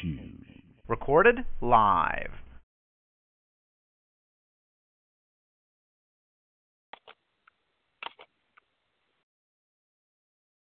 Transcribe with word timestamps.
shoes. 0.00 0.46
Recorded 0.88 1.44
live. 1.60 2.30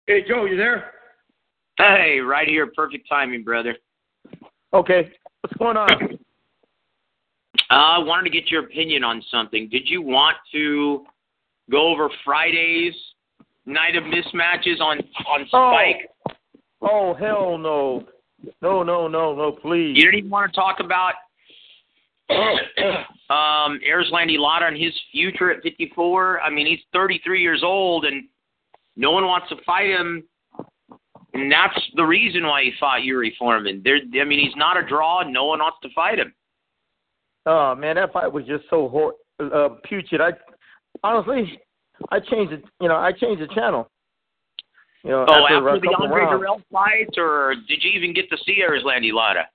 Hey, 0.07 0.23
Joe, 0.27 0.45
you 0.45 0.57
there? 0.57 0.91
Hey, 1.77 2.19
right 2.19 2.47
here. 2.47 2.67
Perfect 2.75 3.07
timing, 3.07 3.43
brother. 3.43 3.75
Okay. 4.73 5.11
What's 5.41 5.55
going 5.57 5.77
on? 5.77 6.19
Uh, 7.71 7.73
I 7.73 7.99
wanted 7.99 8.25
to 8.25 8.29
get 8.29 8.51
your 8.51 8.65
opinion 8.65 9.03
on 9.03 9.23
something. 9.31 9.69
Did 9.69 9.83
you 9.85 10.01
want 10.01 10.37
to 10.51 11.05
go 11.71 11.87
over 11.87 12.09
Friday's 12.25 12.93
night 13.65 13.95
of 13.95 14.03
mismatches 14.03 14.81
on 14.81 14.99
on 15.27 15.47
Spike? 15.47 16.09
Oh, 16.81 16.89
oh 16.91 17.13
hell 17.13 17.57
no. 17.57 18.03
No, 18.61 18.83
no, 18.83 19.07
no, 19.07 19.35
no, 19.35 19.51
please. 19.51 19.95
You 19.95 20.03
didn't 20.03 20.19
even 20.19 20.29
want 20.29 20.51
to 20.51 20.55
talk 20.55 20.79
about 20.79 21.13
um 23.29 23.79
Erislandy 23.87 24.37
Lara 24.37 24.67
and 24.67 24.77
his 24.77 24.93
future 25.11 25.51
at 25.51 25.61
54. 25.63 26.41
I 26.41 26.49
mean, 26.49 26.65
he's 26.67 26.79
33 26.93 27.41
years 27.41 27.61
old 27.63 28.05
and 28.05 28.23
no 28.95 29.11
one 29.11 29.25
wants 29.25 29.49
to 29.49 29.55
fight 29.65 29.89
him. 29.89 30.23
And 31.33 31.51
that's 31.51 31.79
the 31.95 32.03
reason 32.03 32.45
why 32.45 32.63
he 32.63 32.71
fought 32.79 33.03
Yuri 33.03 33.33
Foreman. 33.39 33.81
There, 33.83 33.99
I 34.21 34.25
mean, 34.25 34.39
he's 34.39 34.55
not 34.57 34.77
a 34.77 34.85
draw. 34.85 35.23
No 35.23 35.45
one 35.45 35.59
wants 35.59 35.77
to 35.83 35.89
fight 35.95 36.19
him. 36.19 36.33
Oh 37.45 37.73
man, 37.75 37.95
that 37.95 38.13
fight 38.13 38.31
was 38.31 38.45
just 38.45 38.65
so 38.69 38.89
hor- 38.89 39.15
uh, 39.39 39.69
putrid. 39.83 40.21
I 40.21 40.31
honestly, 41.03 41.59
I 42.09 42.19
changed 42.19 42.53
it. 42.53 42.63
You 42.79 42.89
know, 42.89 42.97
I 42.97 43.11
changed 43.11 43.41
the 43.41 43.53
channel. 43.53 43.89
You 45.03 45.11
know, 45.11 45.25
Oh, 45.27 45.33
after, 45.45 45.69
after 45.69 45.79
the 45.81 45.95
Andre 45.99 46.21
rounds. 46.21 46.43
Dirrell 46.43 46.61
fight, 46.71 47.09
or 47.17 47.55
did 47.67 47.83
you 47.83 47.91
even 47.91 48.13
get 48.13 48.29
to 48.29 48.37
see 48.45 48.61
Erislandy 48.61 49.11
Lara? 49.13 49.47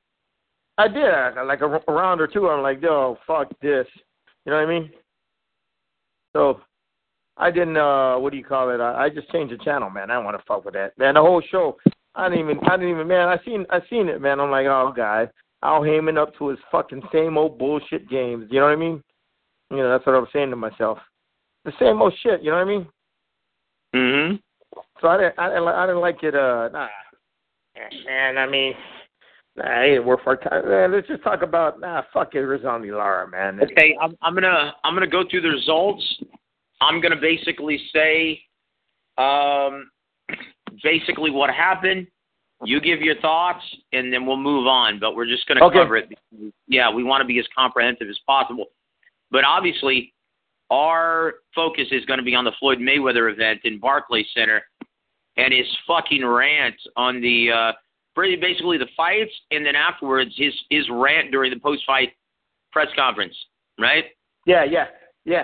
I 0.78 0.88
did 0.88 1.04
I- 1.04 1.42
like 1.42 1.60
a, 1.62 1.80
a 1.88 1.92
round 1.92 2.20
or 2.20 2.26
two. 2.26 2.48
I'm 2.48 2.62
like, 2.62 2.82
oh 2.84 3.16
fuck 3.26 3.48
this. 3.62 3.86
You 4.44 4.52
know 4.52 4.56
what 4.60 4.68
I 4.68 4.78
mean? 4.78 4.90
So 6.34 6.60
I 7.36 7.50
didn't. 7.50 7.76
uh 7.76 8.18
What 8.18 8.30
do 8.32 8.36
you 8.38 8.44
call 8.44 8.70
it? 8.70 8.80
I, 8.80 9.04
I 9.04 9.08
just 9.08 9.30
changed 9.30 9.52
the 9.54 9.64
channel, 9.64 9.88
man. 9.90 10.10
I 10.10 10.14
don't 10.14 10.24
want 10.24 10.36
to 10.38 10.44
fuck 10.46 10.64
with 10.64 10.74
that, 10.74 10.96
man. 10.98 11.14
The 11.14 11.20
whole 11.22 11.42
show. 11.50 11.76
I 12.14 12.28
didn't 12.28 12.50
even. 12.50 12.64
I 12.66 12.76
didn't 12.76 12.90
even. 12.94 13.08
Man, 13.08 13.28
I 13.28 13.38
seen. 13.44 13.64
I 13.70 13.80
seen 13.88 14.08
it, 14.08 14.20
man. 14.20 14.40
I'm 14.40 14.50
like, 14.50 14.66
oh 14.66 14.92
god. 14.94 15.30
Al 15.62 15.82
Haymon 15.82 16.18
up 16.18 16.36
to 16.38 16.48
his 16.48 16.58
fucking 16.70 17.02
same 17.12 17.38
old 17.38 17.58
bullshit 17.58 18.08
games. 18.10 18.46
You 18.50 18.60
know 18.60 18.66
what 18.66 18.72
I 18.72 18.76
mean? 18.76 19.02
You 19.70 19.78
know, 19.78 19.90
that's 19.90 20.04
what 20.06 20.14
I 20.14 20.18
was 20.18 20.28
saying 20.32 20.50
to 20.50 20.56
myself. 20.56 20.98
The 21.64 21.72
same 21.80 22.00
old 22.00 22.14
shit. 22.22 22.42
You 22.42 22.50
know 22.50 22.56
what 22.58 22.62
I 22.62 22.76
mean? 22.76 22.86
Mm-hmm. 23.94 24.36
So 25.00 25.08
I 25.08 25.16
didn't. 25.18 25.38
I 25.38 25.48
didn't, 25.48 25.68
I 25.68 25.86
didn't 25.86 26.00
like 26.00 26.22
it. 26.22 26.34
Uh, 26.34 26.68
nah. 26.72 26.88
And 28.08 28.38
I 28.38 28.46
mean, 28.46 28.72
nah, 29.56 29.82
it 29.82 29.96
ain't 29.96 30.04
worth 30.06 30.20
our 30.26 30.36
time. 30.36 30.68
Man, 30.68 30.92
let's 30.92 31.08
just 31.08 31.22
talk 31.22 31.42
about 31.42 31.80
nah. 31.80 32.02
Fuck 32.12 32.34
it, 32.34 32.38
Rizzondi 32.38 32.96
Lara, 32.96 33.28
man. 33.28 33.60
Okay, 33.62 33.96
I'm, 34.00 34.16
I'm 34.22 34.34
gonna 34.34 34.74
I'm 34.84 34.94
gonna 34.94 35.06
go 35.06 35.24
through 35.30 35.42
the 35.42 35.50
results. 35.50 36.02
I'm 36.80 37.00
gonna 37.00 37.20
basically 37.20 37.80
say, 37.92 38.40
um, 39.18 39.90
basically 40.82 41.30
what 41.30 41.50
happened. 41.50 42.06
You 42.64 42.80
give 42.80 43.02
your 43.02 43.20
thoughts, 43.20 43.62
and 43.92 44.10
then 44.10 44.24
we'll 44.24 44.38
move 44.38 44.66
on. 44.66 44.98
But 44.98 45.14
we're 45.14 45.26
just 45.26 45.46
gonna 45.46 45.64
Okay. 45.66 45.78
cover 45.78 45.98
it. 45.98 46.08
Yeah, 46.66 46.90
we 46.90 47.04
want 47.04 47.20
to 47.20 47.26
be 47.26 47.38
as 47.38 47.46
comprehensive 47.54 48.08
as 48.08 48.18
possible. 48.26 48.66
But 49.30 49.44
obviously, 49.44 50.14
our 50.70 51.34
focus 51.54 51.86
is 51.90 52.04
going 52.06 52.18
to 52.18 52.24
be 52.24 52.34
on 52.34 52.44
the 52.44 52.52
Floyd 52.58 52.78
Mayweather 52.78 53.32
event 53.32 53.60
in 53.64 53.78
Barclays 53.78 54.26
Center, 54.34 54.62
and 55.36 55.52
his 55.52 55.66
fucking 55.86 56.24
rant 56.24 56.76
on 56.96 57.20
the 57.20 57.50
uh, 57.52 57.72
basically 58.14 58.78
the 58.78 58.88
fights, 58.96 59.32
and 59.50 59.64
then 59.64 59.76
afterwards 59.76 60.32
his 60.36 60.54
his 60.70 60.88
rant 60.90 61.30
during 61.30 61.50
the 61.52 61.60
post 61.60 61.82
fight 61.86 62.12
press 62.72 62.88
conference, 62.96 63.36
right? 63.78 64.04
Yeah, 64.46 64.64
yeah, 64.64 64.86
yeah. 65.24 65.42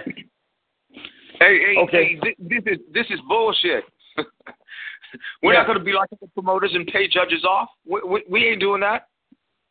Hey, 1.38 1.58
hey, 1.58 1.74
Okay. 1.78 2.18
hey, 2.22 2.32
this 2.38 2.62
is 2.66 2.78
this 2.92 3.06
is 3.10 3.20
bullshit. 3.28 3.84
We're 5.42 5.52
Yeah. 5.52 5.58
not 5.60 5.66
going 5.66 5.78
to 5.78 5.84
be 5.84 5.92
like 5.92 6.08
the 6.10 6.26
promoters 6.28 6.72
and 6.74 6.86
pay 6.86 7.06
judges 7.08 7.44
off. 7.44 7.68
We, 7.84 8.00
we, 8.06 8.24
we 8.30 8.46
ain't 8.48 8.60
doing 8.60 8.80
that. 8.80 9.08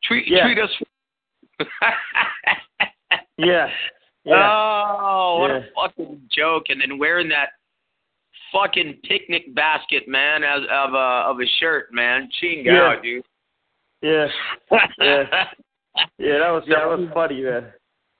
Treat 0.03 0.28
Yeah. 0.28 0.44
treat 0.45 0.59
us. 0.59 0.69
Yeah. 3.38 3.69
Yeah. 4.23 4.49
Oh, 4.51 5.37
what 5.39 5.49
Yeah. 5.51 5.57
a 5.57 5.71
fucking 5.73 6.21
joke! 6.31 6.65
And 6.69 6.81
then 6.81 6.97
wearing 6.97 7.29
that 7.29 7.49
fucking 8.51 8.99
picnic 9.03 9.53
basket, 9.55 10.07
man, 10.07 10.43
as 10.43 10.61
of 10.69 10.93
a 10.93 10.97
of 11.29 11.39
a 11.39 11.45
shirt, 11.59 11.93
man. 11.93 12.29
Ching 12.39 12.65
Yeah. 12.65 12.81
out, 12.83 13.03
dude. 13.03 13.23
yeah. 14.01 14.27
Yeah. 14.99 15.47
Yeah, 16.17 16.37
that 16.39 16.49
was 16.51 16.63
that 16.67 16.87
was 16.87 17.09
funny, 17.13 17.41
man. 17.41 17.73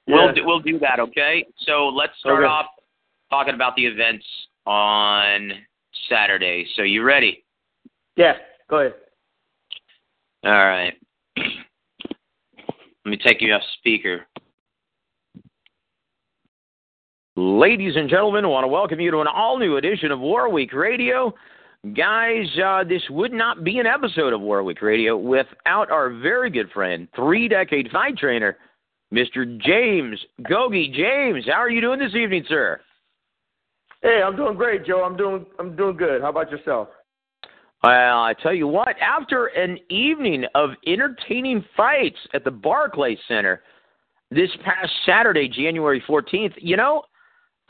We'll 0.08 0.26
Yeah. 0.28 0.32
do, 0.34 0.46
we'll 0.46 0.60
do 0.60 0.78
that, 0.80 1.00
okay? 1.00 1.46
So 1.60 1.88
let's 1.88 2.18
start 2.20 2.44
Okay. 2.44 2.48
off 2.52 2.66
talking 3.30 3.54
about 3.54 3.76
the 3.76 3.86
events 3.86 4.26
on 4.66 5.66
Saturday. 6.10 6.66
So 6.76 6.82
you 6.82 7.04
ready? 7.04 7.46
Yeah, 8.18 8.38
go 8.70 8.80
ahead. 8.80 8.96
All 10.44 10.52
right. 10.52 10.98
Let 11.38 13.06
me 13.06 13.18
take 13.18 13.42
you 13.42 13.54
off 13.54 13.64
speaker. 13.78 14.28
Ladies 17.38 17.94
and 17.96 18.10
gentlemen, 18.10 18.44
I 18.44 18.50
want 18.50 18.66
to 18.66 18.68
welcome 18.68 19.00
you 19.00 19.10
to 19.10 19.20
an 19.20 19.28
all 19.28 19.58
new 19.58 19.78
edition 19.78 20.12
of 20.12 20.20
War 20.20 20.50
Week 20.50 20.74
Radio. 20.74 21.34
Guys, 21.96 22.46
uh, 22.62 22.84
this 22.84 23.04
would 23.10 23.32
not 23.32 23.64
be 23.64 23.80
an 23.80 23.86
episode 23.86 24.34
of 24.34 24.42
War 24.42 24.64
Week 24.64 24.82
Radio 24.82 25.16
without 25.16 25.90
our 25.90 26.10
very 26.10 26.50
good 26.50 26.70
friend, 26.72 27.08
three 27.16 27.48
decade 27.48 27.90
fight 27.90 28.18
trainer, 28.18 28.58
Mr. 29.14 29.46
James 29.62 30.20
Gogi. 30.42 30.94
James, 30.94 31.46
how 31.46 31.54
are 31.54 31.70
you 31.70 31.80
doing 31.80 32.00
this 32.00 32.14
evening, 32.16 32.44
sir? 32.50 32.82
Hey, 34.02 34.22
I'm 34.22 34.36
doing 34.36 34.58
great, 34.58 34.86
Joe. 34.86 35.02
I'm 35.06 35.16
doing 35.16 35.46
I'm 35.58 35.74
doing 35.78 35.96
good. 35.96 36.22
How 36.22 36.32
about 36.32 36.52
yourself? 36.52 36.90
Well, 37.82 38.24
I 38.24 38.34
tell 38.44 38.54
you 38.54 38.68
what, 38.68 38.98
after 39.00 39.46
an 39.46 39.78
evening 39.90 40.44
of 40.54 40.72
entertaining 40.86 41.64
fights 41.78 42.20
at 42.34 42.44
the 42.44 42.52
Barclays 42.52 43.20
Center 43.30 43.64
this 44.32 44.50
past 44.66 44.92
Saturday, 45.06 45.48
January 45.48 46.04
14th, 46.10 46.56
you 46.58 46.76
know, 46.76 47.04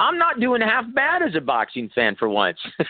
I'm 0.02 0.18
not 0.18 0.40
doing 0.40 0.62
half 0.62 0.86
bad 0.96 1.22
as 1.22 1.36
a 1.36 1.42
boxing 1.42 1.92
fan 1.94 2.16
for 2.16 2.28
once. 2.28 2.58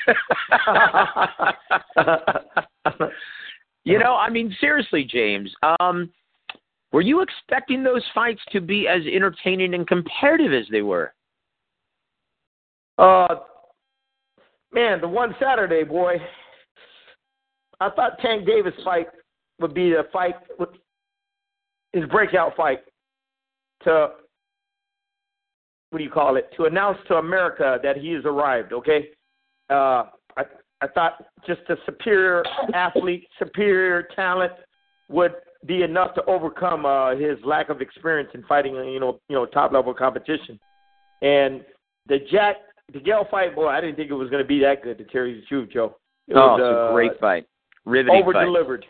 you 3.83 3.99
know, 3.99 4.15
I 4.15 4.29
mean, 4.29 4.55
seriously, 4.61 5.03
James, 5.03 5.53
um, 5.81 6.09
were 6.93 7.01
you 7.01 7.19
expecting 7.21 7.83
those 7.83 8.03
fights 8.15 8.39
to 8.53 8.61
be 8.61 8.87
as 8.87 9.01
entertaining 9.05 9.73
and 9.73 9.85
competitive 9.85 10.53
as 10.53 10.67
they 10.71 10.81
were? 10.81 11.13
uh 12.97 13.35
man, 14.71 15.01
the 15.01 15.07
one 15.07 15.35
Saturday, 15.39 15.83
boy. 15.83 16.15
I 17.81 17.89
thought 17.89 18.19
Tank 18.19 18.45
Davis 18.45 18.73
fight 18.85 19.07
would 19.59 19.73
be 19.73 19.89
the 19.89 20.07
fight 20.13 20.35
his 21.91 22.05
breakout 22.05 22.55
fight 22.55 22.79
to 23.83 24.11
what 25.91 25.99
do 25.99 26.03
you 26.03 26.09
call 26.09 26.37
it? 26.37 26.49
To 26.57 26.65
announce 26.65 26.97
to 27.09 27.15
America 27.15 27.77
that 27.83 27.97
he 27.97 28.11
has 28.13 28.25
arrived, 28.25 28.73
okay? 28.73 29.09
Uh 29.69 30.05
I 30.35 30.43
I 30.81 30.87
thought 30.87 31.25
just 31.45 31.61
a 31.69 31.75
superior 31.85 32.43
athlete, 32.73 33.27
superior 33.37 34.07
talent 34.15 34.53
would 35.09 35.33
be 35.65 35.83
enough 35.83 36.15
to 36.15 36.25
overcome 36.25 36.85
uh, 36.85 37.15
his 37.15 37.37
lack 37.45 37.69
of 37.69 37.81
experience 37.81 38.31
in 38.33 38.43
fighting, 38.43 38.73
you 38.73 38.99
know, 38.99 39.19
you 39.29 39.35
know, 39.35 39.45
top 39.45 39.71
level 39.71 39.93
competition. 39.93 40.59
And 41.21 41.63
the 42.07 42.17
Jack 42.31 42.57
DeGale 42.93 43.29
fight, 43.29 43.55
boy, 43.55 43.67
I 43.67 43.79
didn't 43.79 43.95
think 43.95 44.09
it 44.09 44.15
was 44.15 44.29
going 44.29 44.41
to 44.41 44.47
be 44.47 44.59
that 44.61 44.81
good. 44.83 44.97
To 44.97 45.03
tell 45.05 45.25
you 45.25 45.41
the 45.41 45.45
truth, 45.47 45.69
Joe. 45.71 45.97
It 46.27 46.35
oh, 46.35 46.39
was, 46.39 46.59
it's 46.59 46.65
a 46.65 46.79
uh, 46.79 46.93
great 46.93 47.19
fight. 47.19 47.45
Riveting 47.85 48.19
over 48.19 48.33
delivered. 48.33 48.85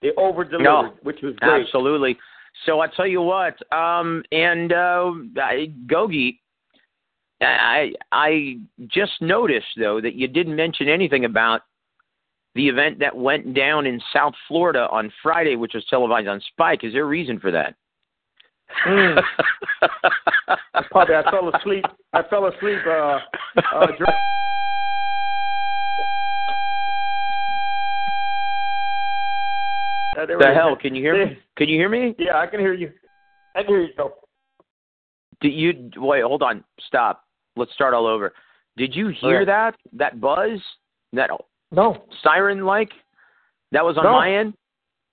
They 0.00 0.10
over 0.16 0.44
delivered, 0.44 0.64
No, 0.64 0.94
which 1.02 1.18
was 1.22 1.34
great. 1.36 1.66
Absolutely. 1.66 2.16
So 2.66 2.80
I 2.80 2.86
tell 2.88 3.06
you 3.06 3.20
what, 3.20 3.54
um, 3.72 4.22
and 4.30 4.72
uh, 4.72 5.10
Gogi, 5.86 6.38
I 7.48 7.92
I 8.12 8.58
just 8.86 9.12
noticed 9.20 9.66
though 9.76 10.00
that 10.00 10.14
you 10.14 10.28
didn't 10.28 10.56
mention 10.56 10.88
anything 10.88 11.24
about 11.24 11.62
the 12.54 12.68
event 12.68 12.98
that 13.00 13.16
went 13.16 13.54
down 13.54 13.86
in 13.86 14.00
South 14.12 14.34
Florida 14.46 14.88
on 14.90 15.12
Friday, 15.22 15.56
which 15.56 15.74
was 15.74 15.84
televised 15.86 16.28
on 16.28 16.40
Spike. 16.52 16.84
Is 16.84 16.92
there 16.92 17.02
a 17.02 17.06
reason 17.06 17.40
for 17.40 17.50
that? 17.50 17.74
Mm. 18.86 19.22
Probably 20.90 21.14
I 21.16 21.30
fell 21.30 21.50
asleep. 21.54 21.84
I 22.12 22.22
fell 22.28 22.46
asleep. 22.46 22.78
Uh, 22.86 23.18
uh, 23.74 23.86
dur- 23.98 24.06
Uh, 30.16 30.26
the 30.26 30.52
hell? 30.54 30.76
Can 30.76 30.94
you 30.94 31.02
hear 31.02 31.26
me? 31.26 31.38
Can 31.56 31.68
you 31.68 31.76
hear 31.76 31.88
me? 31.88 32.14
Yeah, 32.18 32.38
I 32.38 32.46
can 32.46 32.60
hear 32.60 32.72
you. 32.72 32.92
I 33.54 33.62
can 33.62 33.68
hear 33.70 33.82
you. 33.82 34.10
Did 35.40 35.52
you 35.52 35.90
wait? 35.96 36.22
Hold 36.22 36.42
on. 36.42 36.64
Stop. 36.86 37.23
Let's 37.56 37.72
start 37.74 37.94
all 37.94 38.06
over. 38.06 38.32
Did 38.76 38.94
you 38.94 39.08
hear 39.08 39.38
Okay. 39.38 39.44
that? 39.46 39.76
That 39.92 40.20
buzz? 40.20 40.60
That 41.12 41.30
No, 41.70 42.06
siren 42.22 42.64
like? 42.64 42.92
That 43.72 43.84
was 43.84 43.96
on 43.98 44.04
No. 44.04 44.12
my 44.12 44.32
end. 44.32 44.54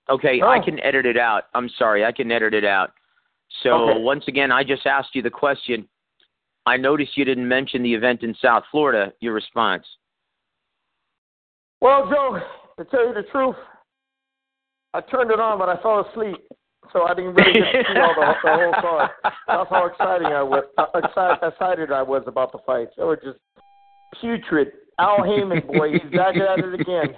Okay, 0.09 0.41
Oh. 0.41 0.47
I 0.49 0.59
can 0.59 0.79
edit 0.79 1.05
it 1.05 1.17
out. 1.17 1.47
I'm 1.53 1.69
sorry, 1.69 2.03
I 2.05 2.11
can 2.11 2.31
edit 2.31 2.53
it 2.53 2.65
out. 2.65 2.91
So 3.63 3.89
Okay. 3.89 4.01
once 4.01 4.27
again, 4.27 4.51
I 4.51 4.63
just 4.63 4.85
asked 4.88 5.15
you 5.15 5.21
the 5.21 5.29
question. 5.29 5.88
I 6.65 6.77
noticed 6.77 7.17
you 7.17 7.25
didn't 7.25 7.47
mention 7.47 7.81
the 7.83 7.93
event 7.93 8.23
in 8.23 8.33
South 8.35 8.65
Florida. 8.67 9.13
Your 9.19 9.33
response? 9.33 9.85
Well, 11.81 12.07
Joe, 12.09 12.39
to 12.77 12.85
tell 12.85 13.07
you 13.07 13.13
the 13.13 13.23
truth, 13.23 13.55
I 14.94 15.01
turned 15.01 15.31
it 15.31 15.39
on, 15.39 15.57
but 15.57 15.69
I 15.69 15.77
fell 15.77 16.01
asleep, 16.01 16.37
so 16.94 17.04
I 17.04 17.13
didn't 17.13 17.36
really 17.36 17.54
get 17.54 17.72
to 17.72 17.94
see 17.94 18.00
all 18.00 18.16
the, 18.16 18.33
the 18.44 18.54
whole 18.54 18.74
card. 18.81 19.10
That's 19.24 19.69
how 19.69 19.86
exciting 19.88 20.28
I 20.28 20.44
was. 20.44 20.63
Uh, 20.78 20.86
excited, 20.95 21.38
excited 21.42 21.92
I 21.92 22.01
was 22.01 22.24
about 22.28 22.51
the 22.51 22.60
fights. 22.66 22.92
They 22.98 23.04
were 23.04 23.16
just 23.16 23.39
putrid. 24.19 24.69
Al 25.00 25.24
Haymon, 25.24 25.62
boy, 25.68 25.94
he's 25.94 26.12
back 26.12 26.36
at 26.36 26.60
it 26.60 26.80
again. 26.80 27.16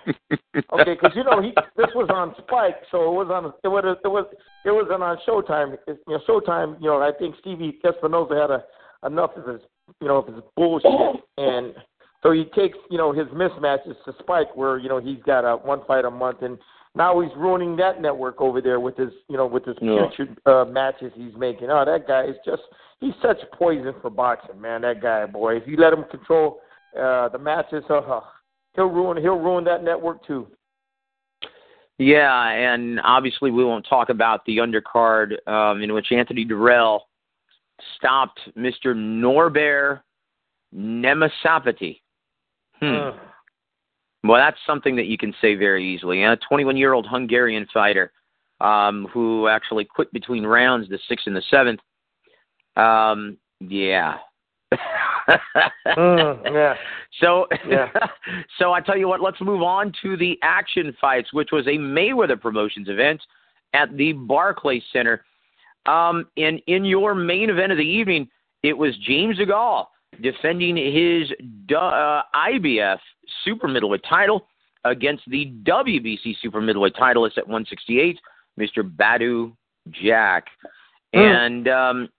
Okay, 0.71 0.93
because 0.93 1.11
you 1.15 1.23
know 1.23 1.41
he 1.41 1.51
this 1.75 1.89
was 1.95 2.09
on 2.13 2.33
Spike, 2.45 2.77
so 2.91 3.11
it 3.11 3.15
was 3.15 3.27
on 3.31 3.51
it 3.63 3.67
was 3.67 3.97
it 4.03 4.07
was 4.07 4.25
it 4.65 4.71
wasn't 4.71 5.03
on 5.03 5.17
Showtime. 5.27 5.73
It, 5.73 5.99
you 6.07 6.13
know, 6.13 6.19
Showtime. 6.27 6.79
You 6.79 6.87
know, 6.87 7.01
I 7.01 7.11
think 7.17 7.35
Stevie 7.41 7.79
Espinoza 7.83 8.39
had 8.39 8.51
a, 8.51 8.63
enough 9.05 9.31
of 9.35 9.47
his 9.47 9.61
you 9.99 10.07
know 10.07 10.17
of 10.17 10.27
his 10.27 10.43
bullshit, 10.55 11.21
and 11.37 11.73
so 12.21 12.31
he 12.31 12.45
takes 12.55 12.77
you 12.89 12.97
know 12.97 13.11
his 13.11 13.27
mismatches 13.29 13.95
to 14.05 14.13
Spike, 14.19 14.55
where 14.55 14.77
you 14.77 14.87
know 14.87 14.99
he's 14.99 15.21
got 15.25 15.41
a 15.41 15.57
one 15.57 15.81
fight 15.85 16.05
a 16.05 16.11
month, 16.11 16.41
and 16.41 16.57
now 16.95 17.19
he's 17.21 17.31
ruining 17.35 17.75
that 17.77 18.01
network 18.01 18.39
over 18.39 18.61
there 18.61 18.79
with 18.79 18.97
his 18.97 19.11
you 19.29 19.37
know 19.37 19.47
with 19.47 19.65
his 19.65 19.77
Yeah. 19.81 20.07
putrid 20.09 20.37
uh, 20.45 20.65
matches 20.65 21.11
he's 21.15 21.35
making. 21.35 21.69
Oh, 21.69 21.83
that 21.85 22.07
guy 22.07 22.25
is 22.25 22.35
just 22.45 22.61
he's 22.99 23.13
such 23.21 23.37
poison 23.53 23.93
for 24.01 24.09
boxing, 24.09 24.59
man. 24.59 24.81
That 24.81 25.01
guy, 25.01 25.25
boy, 25.25 25.57
if 25.57 25.67
you 25.67 25.77
let 25.77 25.93
him 25.93 26.03
control 26.09 26.59
uh, 26.99 27.29
the 27.29 27.39
matches, 27.39 27.83
uh, 27.89 28.21
he'll 28.75 28.85
ruin 28.85 29.17
he'll 29.21 29.39
ruin 29.39 29.63
that 29.65 29.83
network 29.83 30.25
too. 30.25 30.47
Yeah, 31.99 32.49
and 32.49 32.99
obviously 33.01 33.51
we 33.51 33.63
won't 33.63 33.85
talk 33.87 34.09
about 34.09 34.45
the 34.45 34.57
undercard 34.57 35.47
um, 35.47 35.81
in 35.83 35.93
which 35.93 36.11
Anthony 36.11 36.45
Dirrell 36.45 37.01
stopped 37.97 38.39
Mr. 38.57 38.95
Norbert 38.95 40.01
Nemesapati. 40.75 41.99
Hmm. 42.79 42.85
Mm. 42.85 43.19
Well, 44.23 44.39
that's 44.39 44.57
something 44.65 44.95
that 44.95 45.05
you 45.05 45.17
can 45.17 45.33
say 45.41 45.55
very 45.55 45.85
easily. 45.85 46.23
A 46.23 46.37
21-year-old 46.51 47.07
Hungarian 47.09 47.67
fighter 47.73 48.11
um, 48.61 49.07
who 49.13 49.47
actually 49.47 49.85
quit 49.85 50.11
between 50.13 50.45
rounds, 50.45 50.87
the 50.89 50.99
sixth 51.09 51.27
and 51.27 51.35
the 51.35 51.43
seventh. 51.49 51.81
Um, 52.75 53.37
yeah. 53.59 54.17
Mm, 55.85 56.43
yeah. 56.51 56.73
So, 57.21 57.47
Yeah. 57.67 57.89
so 58.59 58.73
I 58.73 58.81
tell 58.81 58.97
you 58.97 59.07
what. 59.07 59.21
Let's 59.21 59.39
move 59.39 59.61
on 59.61 59.93
to 60.01 60.17
the 60.17 60.37
action 60.41 60.93
fights, 60.99 61.31
which 61.31 61.49
was 61.51 61.65
a 61.67 61.77
Mayweather 61.77 62.39
Promotions 62.39 62.89
event 62.89 63.21
at 63.73 63.95
the 63.95 64.13
Barclays 64.13 64.83
Center. 64.91 65.23
Um, 65.85 66.27
and 66.35 66.61
in 66.67 66.83
your 66.83 67.15
main 67.15 67.49
event 67.49 67.71
of 67.71 67.77
the 67.77 67.83
evening, 67.83 68.27
it 68.63 68.77
was 68.77 68.97
James 69.05 69.37
DeGale 69.37 69.85
defending 70.21 70.75
his 70.77 71.29
uh, 71.75 72.21
IBF 72.35 72.99
super 73.43 73.67
middleweight 73.67 74.03
title 74.07 74.47
against 74.85 75.23
the 75.27 75.53
WBC 75.63 76.35
super 76.41 76.61
middleweight 76.61 76.95
titleist 76.95 77.37
at 77.37 77.47
168, 77.47 78.19
Mr. 78.59 78.83
Badou 78.83 79.55
Jack. 79.89 80.45
Hmm. 81.13 81.19
And 81.19 81.67
um, 81.67 82.09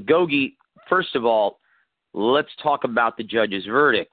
Gogi, 0.00 0.54
first 0.88 1.14
of 1.14 1.24
all, 1.24 1.60
let's 2.14 2.48
talk 2.62 2.84
about 2.84 3.16
the 3.16 3.24
judge's 3.24 3.66
verdict. 3.66 4.12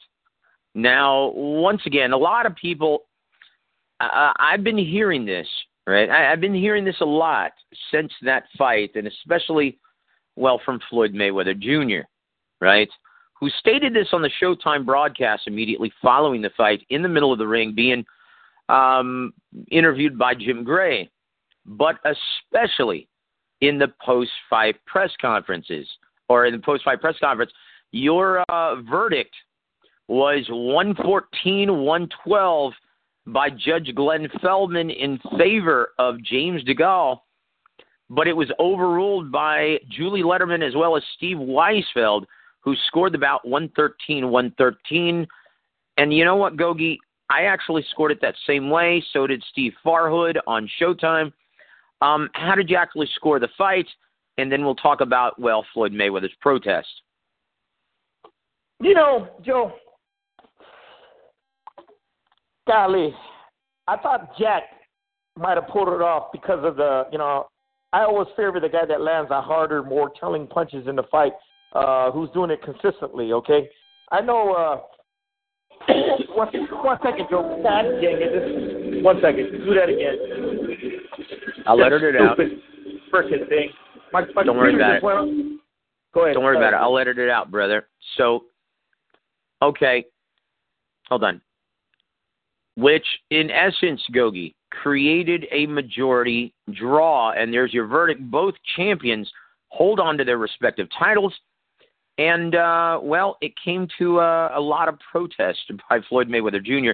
Now, 0.76 1.32
once 1.36 1.82
again, 1.86 2.14
a 2.14 2.18
lot 2.18 2.46
of 2.46 2.56
people, 2.56 3.04
uh, 4.00 4.34
I've 4.38 4.64
been 4.64 4.78
hearing 4.78 5.26
this, 5.26 5.48
right? 5.86 6.10
I, 6.10 6.32
I've 6.32 6.42
been 6.42 6.56
hearing 6.56 6.84
this 6.84 7.00
a 7.02 7.06
lot 7.06 7.52
since 7.92 8.12
that 8.24 8.46
fight, 8.58 8.92
and 8.96 9.08
especially, 9.08 9.78
well, 10.36 10.60
from 10.66 10.80
Floyd 10.90 11.14
Mayweather 11.14 11.58
Jr., 11.58 12.06
right? 12.60 12.90
Who 13.40 13.50
stated 13.60 13.94
this 13.94 14.08
on 14.14 14.22
the 14.22 14.32
Showtime 14.42 14.86
broadcast 14.86 15.44
immediately 15.48 15.92
following 16.02 16.42
the 16.42 16.52
fight 16.56 16.86
in 16.90 17.02
the 17.02 17.10
middle 17.10 17.34
of 17.34 17.40
the 17.40 17.48
ring, 17.48 17.74
being 17.76 18.06
um, 18.70 19.34
interviewed 19.70 20.18
by 20.18 20.34
Jim 20.36 20.64
Gray, 20.64 21.10
but 21.66 21.96
especially 22.06 23.08
in 23.62 23.78
the 23.78 23.92
post 24.04 24.32
fight 24.50 24.76
press 24.86 25.12
conferences 25.20 25.88
or 26.30 26.46
in 26.46 26.54
the 26.54 26.60
post 26.60 26.84
fight 26.84 27.02
press 27.02 27.16
conference, 27.20 27.52
your 27.92 28.44
uh, 28.50 28.82
verdict 28.82 29.36
was 30.08 30.46
114 30.50 31.70
112 31.70 32.74
by 33.28 33.50
Judge 33.50 33.94
Glenn 33.96 34.28
Feldman 34.42 34.90
in 34.90 35.20
favor 35.38 35.90
of 35.98 36.22
James 36.24 36.64
DeGale, 36.64 37.20
but 38.10 38.28
it 38.28 38.36
was 38.36 38.52
overruled 38.60 39.32
by 39.32 39.78
Julie 39.90 40.24
Lederman 40.24 40.66
as 40.66 40.76
well 40.76 40.98
as 40.98 41.04
Steve 41.16 41.38
Weisfeld, 41.38 42.26
who 42.63 42.75
scored 42.88 43.13
the 43.13 43.18
bout 43.18 43.48
113 43.48 44.30
113. 44.30 45.27
And 45.98 46.13
you 46.13 46.25
know 46.25 46.36
what, 46.36 46.57
Gogi? 46.57 46.98
I 47.30 47.44
actually 47.44 47.86
scored 47.92 48.12
it 48.12 48.21
that 48.21 48.36
same 48.48 48.69
way. 48.69 49.04
So 49.12 49.27
did 49.27 49.44
Steve 49.51 49.74
Farhood 49.86 50.38
on 50.48 50.69
Showtime. 50.81 51.31
Um, 52.01 52.30
how 52.33 52.56
did 52.56 52.69
you 52.69 52.77
actually 52.77 53.10
score 53.15 53.39
the 53.39 53.48
fight? 53.57 53.88
And 54.38 54.51
then 54.51 54.63
we'll 54.65 54.75
talk 54.75 55.01
about, 55.01 55.39
well, 55.39 55.65
Floyd 55.74 55.94
Mayweather's 55.94 56.33
protest. 56.42 56.88
You 58.81 58.94
know, 58.94 59.30
Joe, 59.45 59.71
golly, 62.68 63.13
I 63.88 63.98
thought 63.98 64.38
Jack 64.38 64.63
might 65.38 65.56
have 65.56 65.68
pulled 65.68 65.88
it 65.88 66.01
off 66.01 66.31
because 66.31 66.63
of 66.63 66.75
the, 66.75 67.04
you 67.12 67.18
know, 67.18 67.48
I 67.94 68.01
always 68.01 68.27
favor 68.36 68.60
the 68.60 68.69
guy 68.69 68.86
that 68.88 69.01
lands 69.01 69.30
the 69.30 69.39
harder, 69.39 69.83
more 69.83 70.12
telling 70.19 70.48
punches 70.48 70.88
in 70.88 70.95
the 70.95 71.04
fight, 71.12 71.33
uh, 71.74 72.12
who's 72.12 72.30
doing 72.31 72.52
it 72.52 72.62
consistently, 72.64 73.34
okay? 73.34 73.70
I 74.12 74.22
know, 74.22 74.54
uh, 74.54 74.80
one, 76.36 76.48
one 76.84 77.00
second, 77.04 77.28
Joe. 77.30 77.60
God 77.64 77.84
dang 78.02 78.22
it. 78.22 78.94
This, 78.94 79.04
one 79.04 79.18
second. 79.22 79.52
Do 79.66 79.74
that 79.74 79.90
again. 79.90 80.18
I'll 81.66 81.78
let 81.78 81.92
her 81.92 82.10
it 82.10 82.22
out. 82.22 82.36
Stupid 82.36 82.60
frickin' 83.14 83.48
thing. 83.50 83.70
My, 84.12 84.25
my 84.36 84.44
Don't 84.44 84.58
worry 84.58 84.75
about 84.75 84.96
it. 84.98 85.04
went 85.04 85.18
up. 85.18 85.25
Go 86.14 86.24
ahead. 86.25 86.36
Don't 86.36 86.44
worry 86.44 86.58
about 86.58 86.74
it. 86.74 86.78
I'll 86.78 86.98
edit 86.98 87.18
it 87.18 87.30
out, 87.30 87.50
brother. 87.50 87.88
So, 88.18 88.46
okay, 89.62 90.06
hold 91.08 91.24
on. 91.24 91.42
Which, 92.75 93.06
in 93.30 93.50
essence, 93.52 94.02
Gogi 94.14 94.54
created 94.70 95.46
a 95.51 95.65
majority 95.68 96.53
draw, 96.72 97.32
and 97.32 97.53
there's 97.53 97.74
your 97.74 97.88
verdict. 97.88 98.22
Both 98.30 98.56
champions 98.75 99.32
hold 99.70 100.00
on 100.00 100.18
to 100.18 100.24
their 100.24 100.38
respective 100.38 100.88
titles, 100.98 101.34
and 102.17 102.55
uh, 102.55 103.00
well, 103.01 103.38
it 103.41 103.53
came 103.63 103.88
to 103.98 104.20
uh, 104.20 104.51
a 104.55 104.60
lot 104.60 104.88
of 104.88 105.00
protest 105.12 105.60
by 105.89 106.00
Floyd 106.10 106.27
Mayweather 106.27 106.63
Jr. 106.63 106.91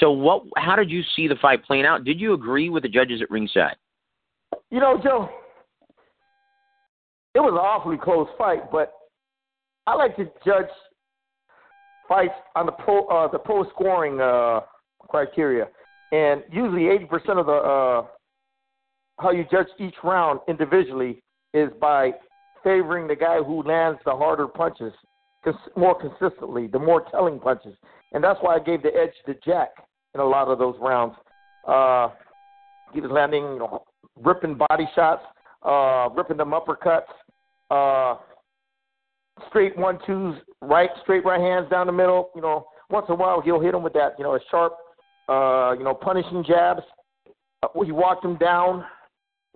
So, 0.00 0.10
what? 0.10 0.42
How 0.56 0.76
did 0.76 0.90
you 0.90 1.02
see 1.16 1.28
the 1.28 1.36
fight 1.40 1.64
playing 1.64 1.86
out? 1.86 2.04
Did 2.04 2.20
you 2.20 2.34
agree 2.34 2.68
with 2.68 2.82
the 2.82 2.88
judges 2.88 3.22
at 3.22 3.30
ringside? 3.30 3.76
You 4.70 4.80
know, 4.80 5.00
Joe, 5.02 5.30
it 7.34 7.40
was 7.40 7.52
an 7.52 7.58
awfully 7.58 7.96
close 7.96 8.28
fight, 8.36 8.70
but 8.70 8.92
I 9.86 9.94
like 9.94 10.16
to 10.16 10.24
judge 10.44 10.66
fights 12.06 12.34
on 12.54 12.66
the 12.66 12.72
pro 12.72 13.06
uh, 13.06 13.28
the 13.30 13.38
pro 13.38 13.68
scoring 13.70 14.20
uh, 14.20 14.60
criteria, 15.08 15.68
and 16.12 16.42
usually 16.52 16.88
eighty 16.88 17.06
percent 17.06 17.38
of 17.38 17.46
the 17.46 17.52
uh, 17.52 18.06
how 19.18 19.30
you 19.30 19.46
judge 19.50 19.68
each 19.78 19.94
round 20.04 20.40
individually 20.48 21.22
is 21.54 21.70
by 21.80 22.12
favoring 22.68 23.08
the 23.08 23.16
guy 23.16 23.38
who 23.38 23.62
lands 23.62 23.98
the 24.04 24.10
harder 24.10 24.46
punches 24.46 24.92
more 25.74 25.98
consistently, 25.98 26.66
the 26.66 26.78
more 26.78 27.06
telling 27.10 27.40
punches, 27.40 27.74
and 28.12 28.22
that's 28.22 28.38
why 28.42 28.56
I 28.56 28.58
gave 28.58 28.82
the 28.82 28.94
edge 28.94 29.14
to 29.24 29.34
Jack 29.42 29.70
in 30.14 30.20
a 30.20 30.24
lot 30.24 30.48
of 30.48 30.58
those 30.58 30.74
rounds. 30.78 31.14
Uh, 31.66 32.08
he 32.92 33.00
was 33.00 33.10
landing, 33.10 33.44
you 33.44 33.58
know, 33.58 33.84
ripping 34.22 34.58
body 34.68 34.86
shots, 34.94 35.22
uh, 35.62 36.10
ripping 36.14 36.36
them 36.36 36.50
uppercuts, 36.50 37.08
uh, 37.70 38.18
straight 39.48 39.74
one 39.78 39.98
twos, 40.06 40.36
right, 40.60 40.90
straight 41.02 41.24
right 41.24 41.40
hands 41.40 41.70
down 41.70 41.86
the 41.86 41.92
middle. 41.92 42.30
You 42.34 42.42
know, 42.42 42.66
once 42.90 43.06
in 43.08 43.14
a 43.14 43.16
while 43.16 43.40
he'll 43.40 43.60
hit 43.60 43.74
him 43.74 43.82
with 43.82 43.94
that, 43.94 44.16
you 44.18 44.24
know, 44.24 44.34
a 44.34 44.40
sharp, 44.50 44.74
uh, 45.30 45.72
you 45.78 45.84
know, 45.84 45.94
punishing 45.94 46.44
jabs. 46.46 46.82
Uh, 47.62 47.82
he 47.82 47.92
walked 47.92 48.22
him 48.22 48.36
down, 48.36 48.84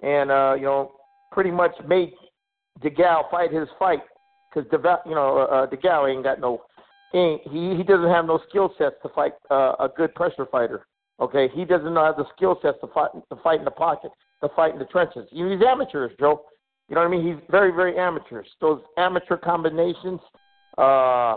and 0.03 0.31
uh, 0.31 0.55
you 0.57 0.65
know, 0.65 0.93
pretty 1.33 1.51
much 1.51 1.73
made 1.87 2.15
DeGale 2.81 3.31
fight 3.31 3.53
his 3.53 3.69
fight 3.79 4.01
because 4.55 4.71
you 5.07 5.15
know, 5.15 5.39
uh, 5.39 5.67
DeGale 5.67 6.13
ain't 6.13 6.25
got 6.25 6.41
no, 6.41 6.63
he 7.13 7.19
ain't, 7.19 7.43
he 7.49 7.77
he 7.77 7.83
doesn't 7.83 8.09
have 8.09 8.27
no 8.27 8.41
skill 8.49 8.73
sets 8.79 8.97
to 9.03 9.09
fight 9.11 9.33
uh, 9.51 9.75
a 9.81 9.89
good 9.95 10.15
pressure 10.15 10.47
fighter. 10.51 10.87
Okay, 11.21 11.49
he 11.55 11.65
doesn't 11.65 11.95
know 11.95 12.05
have 12.05 12.17
the 12.17 12.27
skill 12.37 12.59
sets 12.63 12.79
to 12.81 12.89
fight 12.89 13.11
to 13.31 13.37
fight 13.43 13.59
in 13.59 13.65
the 13.65 13.71
pocket, 13.71 14.11
to 14.43 14.49
fight 14.57 14.73
in 14.73 14.79
the 14.79 14.87
trenches. 14.87 15.27
He's 15.31 15.61
amateurs, 15.67 16.13
Joe. 16.19 16.45
You 16.89 16.97
know 16.97 17.03
what 17.03 17.09
I 17.09 17.11
mean? 17.11 17.27
He's 17.27 17.43
very, 17.51 17.71
very 17.71 17.99
amateurish. 17.99 18.49
Those 18.61 18.81
amateur 18.99 19.37
combinations. 19.37 20.21
Uh, 20.77 21.37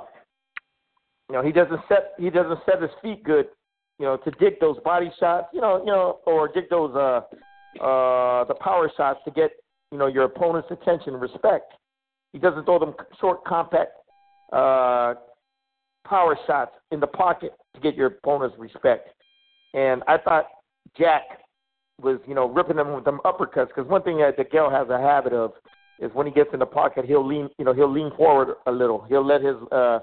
you 1.30 1.36
know, 1.36 1.44
he 1.44 1.52
doesn't 1.52 1.80
set 1.88 2.14
he 2.18 2.30
doesn't 2.30 2.60
set 2.66 2.82
his 2.82 2.92
feet 3.02 3.24
good. 3.24 3.48
You 4.00 4.06
know, 4.06 4.18
to 4.18 4.32
dig 4.32 4.60
those 4.60 4.78
body 4.84 5.12
shots. 5.20 5.48
You 5.54 5.62
know, 5.62 5.80
you 5.80 5.92
know, 5.92 6.20
or 6.26 6.48
dig 6.48 6.70
those 6.70 6.94
uh, 6.96 7.22
uh, 7.84 8.46
the 8.46 8.56
power 8.60 8.92
shots 8.96 9.20
to 9.26 9.32
get 9.32 9.52
you 9.96 10.00
know 10.00 10.08
your 10.08 10.26
opponent's 10.26 10.68
attention 10.72 11.14
and 11.14 11.22
respect. 11.22 11.72
He 12.34 12.40
doesn't 12.40 12.66
throw 12.66 12.80
them 12.80 12.94
short, 13.22 13.46
compact 13.46 13.92
uh, 14.52 15.14
power 16.06 16.38
shots 16.46 16.72
in 16.92 17.00
the 17.00 17.08
pocket 17.08 17.54
to 17.76 17.80
get 17.80 17.96
your 17.96 18.08
opponent's 18.08 18.58
respect. 18.60 19.08
And 19.74 20.04
I 20.06 20.18
thought 20.18 20.48
Jack 20.98 21.22
was, 22.02 22.20
you 22.28 22.36
know, 22.36 22.50
ripping 22.50 22.76
them 22.76 22.94
with 22.94 23.06
them 23.06 23.22
uppercuts 23.24 23.70
because 23.70 23.88
one 23.88 24.04
thing 24.04 24.18
that 24.18 24.38
DeGale 24.38 24.70
has 24.70 24.90
a 24.90 25.00
habit 25.00 25.32
of 25.32 25.54
is 26.02 26.12
when 26.14 26.28
he 26.28 26.34
gets 26.34 26.50
in 26.52 26.60
the 26.60 26.66
pocket, 26.66 27.06
he'll 27.06 27.26
lean, 27.26 27.50
you 27.58 27.64
know, 27.64 27.74
he'll 27.74 27.90
lean 27.90 28.12
forward 28.18 28.58
a 28.68 28.72
little. 28.72 29.06
He'll 29.08 29.26
let 29.26 29.42
his 29.42 29.56
uh, 29.72 30.00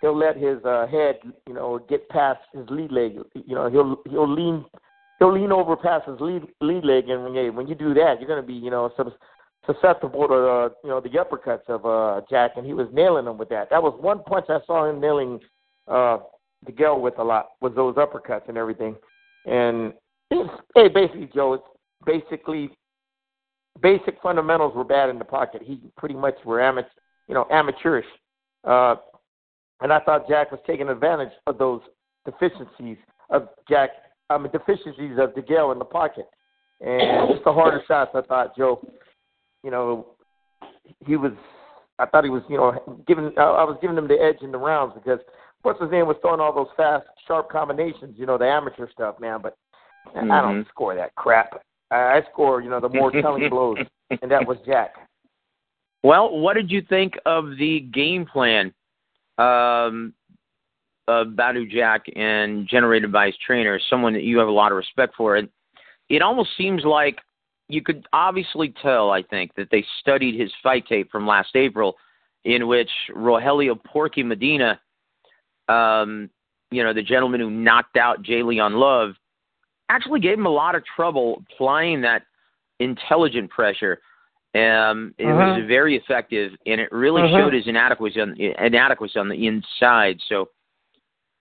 he'll 0.00 0.16
let 0.16 0.34
his 0.34 0.64
uh, 0.64 0.86
head, 0.86 1.16
you 1.46 1.52
know, 1.52 1.78
get 1.90 2.08
past 2.08 2.40
his 2.54 2.64
lead 2.70 2.90
leg. 2.90 3.18
You 3.34 3.54
know, 3.54 3.68
he'll 3.68 3.98
he'll 4.08 4.32
lean 4.32 4.64
he'll 5.20 5.32
lean 5.32 5.52
over 5.52 5.76
past 5.76 6.08
his 6.08 6.18
lead 6.20 6.42
lead 6.60 6.84
leg, 6.84 7.08
and 7.08 7.22
when 7.22 7.34
you 7.34 7.52
when 7.52 7.68
you 7.68 7.76
do 7.76 7.94
that, 7.94 8.18
you're 8.18 8.28
going 8.28 8.42
to 8.42 8.46
be, 8.46 8.54
you 8.54 8.70
know, 8.70 8.90
susceptible 9.66 10.26
to 10.26 10.34
uh, 10.34 10.68
you 10.82 10.90
know 10.90 11.00
the 11.00 11.10
uppercuts 11.10 11.68
of 11.68 11.86
uh, 11.86 12.26
Jack, 12.28 12.52
and 12.56 12.66
he 12.66 12.74
was 12.74 12.88
nailing 12.92 13.26
them 13.26 13.38
with 13.38 13.50
that. 13.50 13.70
That 13.70 13.82
was 13.82 13.96
one 14.00 14.24
punch 14.24 14.46
I 14.48 14.58
saw 14.66 14.90
him 14.90 15.00
nailing 15.00 15.38
uh, 15.86 16.18
DeGale 16.66 17.00
with 17.00 17.18
a 17.18 17.22
lot 17.22 17.50
was 17.60 17.72
those 17.76 17.94
uppercuts 17.94 18.48
and 18.48 18.58
everything. 18.58 18.96
And 19.46 19.92
hey, 20.74 20.88
basically, 20.88 21.30
Joe, 21.32 21.54
it's 21.54 21.64
basically 22.04 22.70
basic 23.80 24.20
fundamentals 24.22 24.74
were 24.74 24.84
bad 24.84 25.10
in 25.10 25.18
the 25.18 25.24
pocket. 25.24 25.62
He 25.64 25.80
pretty 25.96 26.14
much 26.14 26.34
were 26.44 26.60
amateur, 26.60 26.88
you 27.28 27.34
know, 27.34 27.46
amateurish. 27.50 28.06
Uh, 28.64 28.96
and 29.80 29.92
I 29.92 30.00
thought 30.00 30.28
Jack 30.28 30.50
was 30.50 30.60
taking 30.66 30.88
advantage 30.88 31.32
of 31.46 31.56
those 31.56 31.80
deficiencies 32.26 32.98
of 33.30 33.48
Jack, 33.68 33.90
I 34.30 34.38
mean, 34.38 34.52
deficiencies 34.52 35.18
of 35.18 35.34
DeGale 35.34 35.72
in 35.72 35.78
the 35.78 35.84
pocket. 35.84 36.26
And 36.80 37.28
just 37.30 37.44
the 37.44 37.52
harder 37.52 37.82
shots, 37.86 38.12
I 38.14 38.22
thought 38.22 38.56
Joe, 38.56 38.80
you 39.62 39.70
know, 39.70 40.06
he 41.06 41.16
was. 41.16 41.32
I 41.98 42.06
thought 42.06 42.24
he 42.24 42.30
was, 42.30 42.42
you 42.48 42.56
know, 42.56 43.02
giving. 43.06 43.26
I 43.36 43.64
was 43.64 43.76
giving 43.82 43.98
him 43.98 44.08
the 44.08 44.14
edge 44.14 44.42
in 44.42 44.50
the 44.50 44.58
rounds 44.58 44.94
because 44.94 45.20
what's 45.60 45.80
his 45.80 45.90
name 45.90 46.06
was 46.06 46.16
throwing 46.22 46.40
all 46.40 46.54
those 46.54 46.72
fast, 46.76 47.04
sharp 47.28 47.50
combinations, 47.50 48.14
you 48.16 48.24
know, 48.24 48.38
the 48.38 48.46
amateur 48.46 48.90
stuff, 48.90 49.20
man. 49.20 49.40
But 49.42 49.58
mm-hmm. 50.16 50.32
I 50.32 50.40
don't 50.40 50.66
score 50.68 50.94
that 50.94 51.14
crap. 51.16 51.60
I 51.90 52.22
score, 52.32 52.62
you 52.62 52.70
know, 52.70 52.80
the 52.80 52.88
more 52.88 53.10
telling 53.10 53.50
blows, 53.50 53.76
and 54.22 54.30
that 54.30 54.46
was 54.46 54.56
Jack. 54.64 54.94
Well, 56.02 56.38
what 56.38 56.54
did 56.54 56.70
you 56.70 56.80
think 56.88 57.14
of 57.26 57.56
the 57.58 57.80
game 57.92 58.24
plan 58.24 58.72
um, 59.36 60.14
of 61.08 61.28
Badou 61.28 61.70
Jack 61.70 62.04
and 62.14 62.68
generated 62.68 63.10
by 63.12 63.26
his 63.26 63.36
trainer, 63.44 63.80
someone 63.88 64.12
that 64.12 64.22
you 64.22 64.38
have 64.38 64.48
a 64.48 64.52
lot 64.52 64.72
of 64.72 64.76
respect 64.76 65.14
for? 65.16 65.36
It, 65.36 65.50
it 66.08 66.22
almost 66.22 66.50
seems 66.56 66.84
like 66.84 67.18
you 67.68 67.82
could 67.82 68.06
obviously 68.12 68.74
tell, 68.82 69.10
I 69.10 69.22
think, 69.22 69.54
that 69.56 69.68
they 69.70 69.84
studied 70.00 70.38
his 70.38 70.52
fight 70.62 70.86
tape 70.86 71.10
from 71.10 71.26
last 71.26 71.54
April, 71.54 71.96
in 72.44 72.66
which 72.66 72.90
Rogelio 73.14 73.82
Porky 73.84 74.22
Medina, 74.22 74.80
um, 75.68 76.30
you 76.70 76.82
know, 76.82 76.92
the 76.92 77.02
gentleman 77.02 77.40
who 77.40 77.50
knocked 77.50 77.96
out 77.96 78.22
J'Leon 78.22 78.78
Love, 78.78 79.14
actually 79.88 80.20
gave 80.20 80.38
him 80.38 80.46
a 80.46 80.50
lot 80.50 80.74
of 80.74 80.82
trouble 80.96 81.42
applying 81.52 82.00
that 82.02 82.22
intelligent 82.78 83.50
pressure. 83.50 84.00
Um, 84.54 85.14
it 85.18 85.26
uh-huh. 85.26 85.58
was 85.58 85.64
very 85.68 85.96
effective, 85.96 86.52
and 86.66 86.80
it 86.80 86.90
really 86.90 87.22
uh-huh. 87.22 87.38
showed 87.38 87.54
his 87.54 87.66
inadequacy 87.66 88.20
on, 88.20 88.36
inadequacy 88.40 89.18
on 89.18 89.28
the 89.28 89.46
inside. 89.46 90.18
So, 90.28 90.48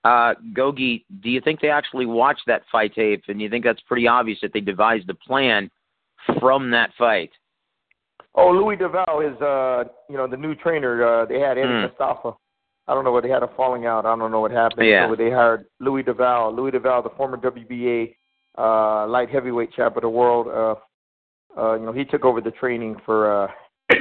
uh, 0.03 0.33
Gogi, 0.53 1.05
do 1.21 1.29
you 1.29 1.41
think 1.41 1.59
they 1.59 1.69
actually 1.69 2.05
watched 2.05 2.43
that 2.47 2.63
fight 2.71 2.93
tape, 2.95 3.23
and 3.27 3.41
you 3.41 3.49
think 3.49 3.65
that's 3.65 3.81
pretty 3.81 4.07
obvious 4.07 4.39
that 4.41 4.53
they 4.53 4.61
devised 4.61 5.09
a 5.09 5.13
plan 5.13 5.69
from 6.39 6.71
that 6.71 6.91
fight? 6.97 7.31
Oh, 8.35 8.51
Louis 8.51 8.77
Del 8.77 8.89
Valle 8.89 9.21
is, 9.21 9.41
uh, 9.41 9.83
you 10.09 10.15
know, 10.15 10.27
the 10.27 10.37
new 10.37 10.55
trainer. 10.55 11.03
Uh, 11.03 11.25
they 11.25 11.39
had 11.39 11.57
Eddie 11.57 11.67
mm. 11.67 11.89
Mustafa. 11.89 12.33
I 12.87 12.93
don't 12.93 13.03
know 13.03 13.11
what 13.11 13.23
they 13.23 13.29
had 13.29 13.43
a 13.43 13.49
falling 13.55 13.85
out. 13.85 14.05
I 14.05 14.15
don't 14.15 14.31
know 14.31 14.39
what 14.39 14.51
happened. 14.51 14.87
Yeah. 14.87 15.09
So 15.09 15.15
they 15.15 15.29
hired 15.29 15.65
Louis 15.79 16.03
Del 16.03 16.15
Valle. 16.15 16.55
Louis 16.55 16.71
Del 16.71 16.81
Valle, 16.81 17.03
the 17.03 17.09
former 17.09 17.37
WBA 17.37 18.15
uh, 18.57 19.07
light 19.07 19.29
heavyweight 19.29 19.73
champ 19.73 19.95
of 19.95 20.01
the 20.01 20.09
world. 20.09 20.47
Uh, 20.47 21.59
uh, 21.59 21.75
you 21.75 21.85
know, 21.85 21.91
he 21.91 22.05
took 22.05 22.25
over 22.25 22.41
the 22.41 22.51
training 22.51 22.95
for 23.05 23.43
uh, 23.43 23.47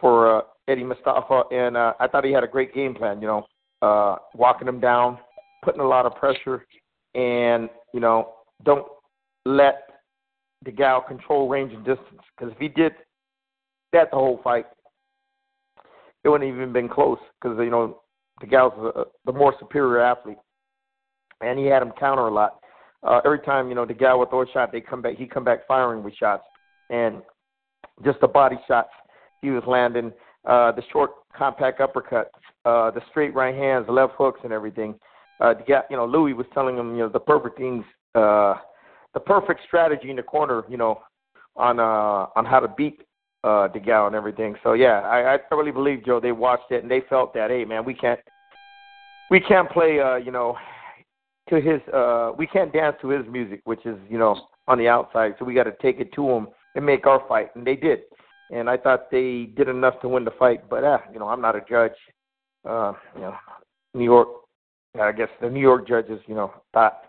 for 0.00 0.38
uh, 0.38 0.42
Eddie 0.66 0.84
Mustafa, 0.84 1.42
and 1.50 1.76
uh, 1.76 1.94
I 2.00 2.08
thought 2.08 2.24
he 2.24 2.32
had 2.32 2.44
a 2.44 2.48
great 2.48 2.74
game 2.74 2.94
plan. 2.94 3.20
You 3.20 3.26
know, 3.26 3.46
uh, 3.82 4.16
walking 4.34 4.68
him 4.68 4.80
down, 4.80 5.18
putting 5.62 5.80
a 5.80 5.86
lot 5.86 6.06
of 6.06 6.14
pressure, 6.14 6.66
and 7.14 7.68
you 7.92 8.00
know, 8.00 8.34
don't 8.64 8.86
let 9.44 9.82
DeGale 10.66 11.06
control 11.06 11.48
range 11.48 11.72
and 11.72 11.84
distance. 11.84 12.22
Because 12.36 12.52
if 12.52 12.58
he 12.58 12.68
did 12.68 12.92
that 13.92 14.10
the 14.10 14.16
whole 14.16 14.40
fight, 14.42 14.66
it 16.24 16.28
wouldn't 16.28 16.50
even 16.52 16.72
been 16.72 16.88
close. 16.88 17.18
Because 17.40 17.56
you 17.58 17.70
know, 17.70 18.00
DeGale's 18.42 18.94
a, 18.96 19.04
the 19.26 19.32
more 19.32 19.54
superior 19.58 20.00
athlete, 20.00 20.38
and 21.40 21.58
he 21.58 21.66
had 21.66 21.82
him 21.82 21.92
counter 21.98 22.26
a 22.28 22.32
lot 22.32 22.60
uh, 23.04 23.20
every 23.24 23.40
time 23.40 23.68
you 23.68 23.74
know 23.74 23.84
the 23.84 23.94
guy 23.94 24.14
would 24.14 24.30
throw 24.30 24.42
a 24.42 24.50
shot, 24.52 24.72
they 24.72 24.80
come 24.80 25.02
back. 25.02 25.16
He 25.16 25.26
come 25.26 25.44
back 25.44 25.66
firing 25.68 26.02
with 26.02 26.14
shots, 26.14 26.44
and 26.90 27.22
just 28.04 28.20
the 28.20 28.28
body 28.28 28.56
shots 28.66 28.88
he 29.42 29.50
was 29.50 29.62
landing, 29.66 30.10
uh, 30.46 30.72
the 30.72 30.82
short 30.92 31.12
compact 31.36 31.80
uppercuts, 31.80 32.26
uh, 32.64 32.90
the 32.90 33.00
straight 33.10 33.34
right 33.34 33.54
hands, 33.54 33.86
the 33.86 33.92
left 33.92 34.14
hooks, 34.16 34.40
and 34.44 34.52
everything. 34.52 34.94
Uh, 35.40 35.54
you 35.66 35.96
know, 35.96 36.06
Louis 36.06 36.32
was 36.32 36.46
telling 36.54 36.76
him, 36.76 36.92
you 36.92 37.00
know, 37.00 37.08
the 37.08 37.20
perfect 37.20 37.58
things, 37.58 37.84
uh, 38.14 38.54
the 39.14 39.20
perfect 39.20 39.60
strategy 39.66 40.10
in 40.10 40.16
the 40.16 40.22
corner, 40.22 40.62
you 40.68 40.76
know, 40.76 41.00
on 41.56 41.80
uh, 41.80 42.26
on 42.36 42.44
how 42.44 42.60
to 42.60 42.68
beat 42.68 43.02
uh, 43.42 43.68
DeGale 43.68 44.06
and 44.06 44.16
everything. 44.16 44.54
So 44.62 44.72
yeah, 44.72 45.00
I, 45.00 45.34
I 45.34 45.54
really 45.54 45.72
believe 45.72 46.04
Joe. 46.04 46.20
They 46.20 46.32
watched 46.32 46.70
it 46.70 46.82
and 46.82 46.90
they 46.90 47.02
felt 47.08 47.34
that, 47.34 47.50
hey 47.50 47.64
man, 47.64 47.84
we 47.84 47.94
can't 47.94 48.20
we 49.30 49.40
can't 49.40 49.70
play, 49.70 50.00
uh, 50.00 50.16
you 50.16 50.30
know, 50.30 50.56
to 51.50 51.60
his 51.60 51.80
uh 51.92 52.32
we 52.36 52.46
can't 52.46 52.72
dance 52.72 52.96
to 53.02 53.08
his 53.08 53.26
music, 53.28 53.60
which 53.64 53.84
is, 53.84 53.96
you 54.08 54.18
know, 54.18 54.36
on 54.66 54.78
the 54.78 54.88
outside, 54.88 55.34
so 55.38 55.44
we 55.44 55.54
gotta 55.54 55.74
take 55.82 56.00
it 56.00 56.12
to 56.14 56.28
him 56.28 56.48
and 56.74 56.86
make 56.86 57.06
our 57.06 57.22
fight. 57.28 57.54
And 57.54 57.66
they 57.66 57.76
did. 57.76 58.00
And 58.50 58.68
I 58.68 58.76
thought 58.76 59.10
they 59.10 59.50
did 59.56 59.68
enough 59.68 60.00
to 60.02 60.08
win 60.08 60.24
the 60.24 60.30
fight, 60.32 60.68
but 60.68 60.84
uh, 60.84 60.98
you 61.12 61.18
know, 61.18 61.28
I'm 61.28 61.40
not 61.40 61.56
a 61.56 61.62
judge. 61.68 61.92
Uh, 62.68 62.92
you 63.14 63.22
know, 63.22 63.34
New 63.94 64.04
York 64.04 64.28
I 65.00 65.12
guess 65.12 65.28
the 65.40 65.50
New 65.50 65.60
York 65.60 65.88
judges, 65.88 66.20
you 66.26 66.34
know, 66.34 66.52
thought 66.72 67.02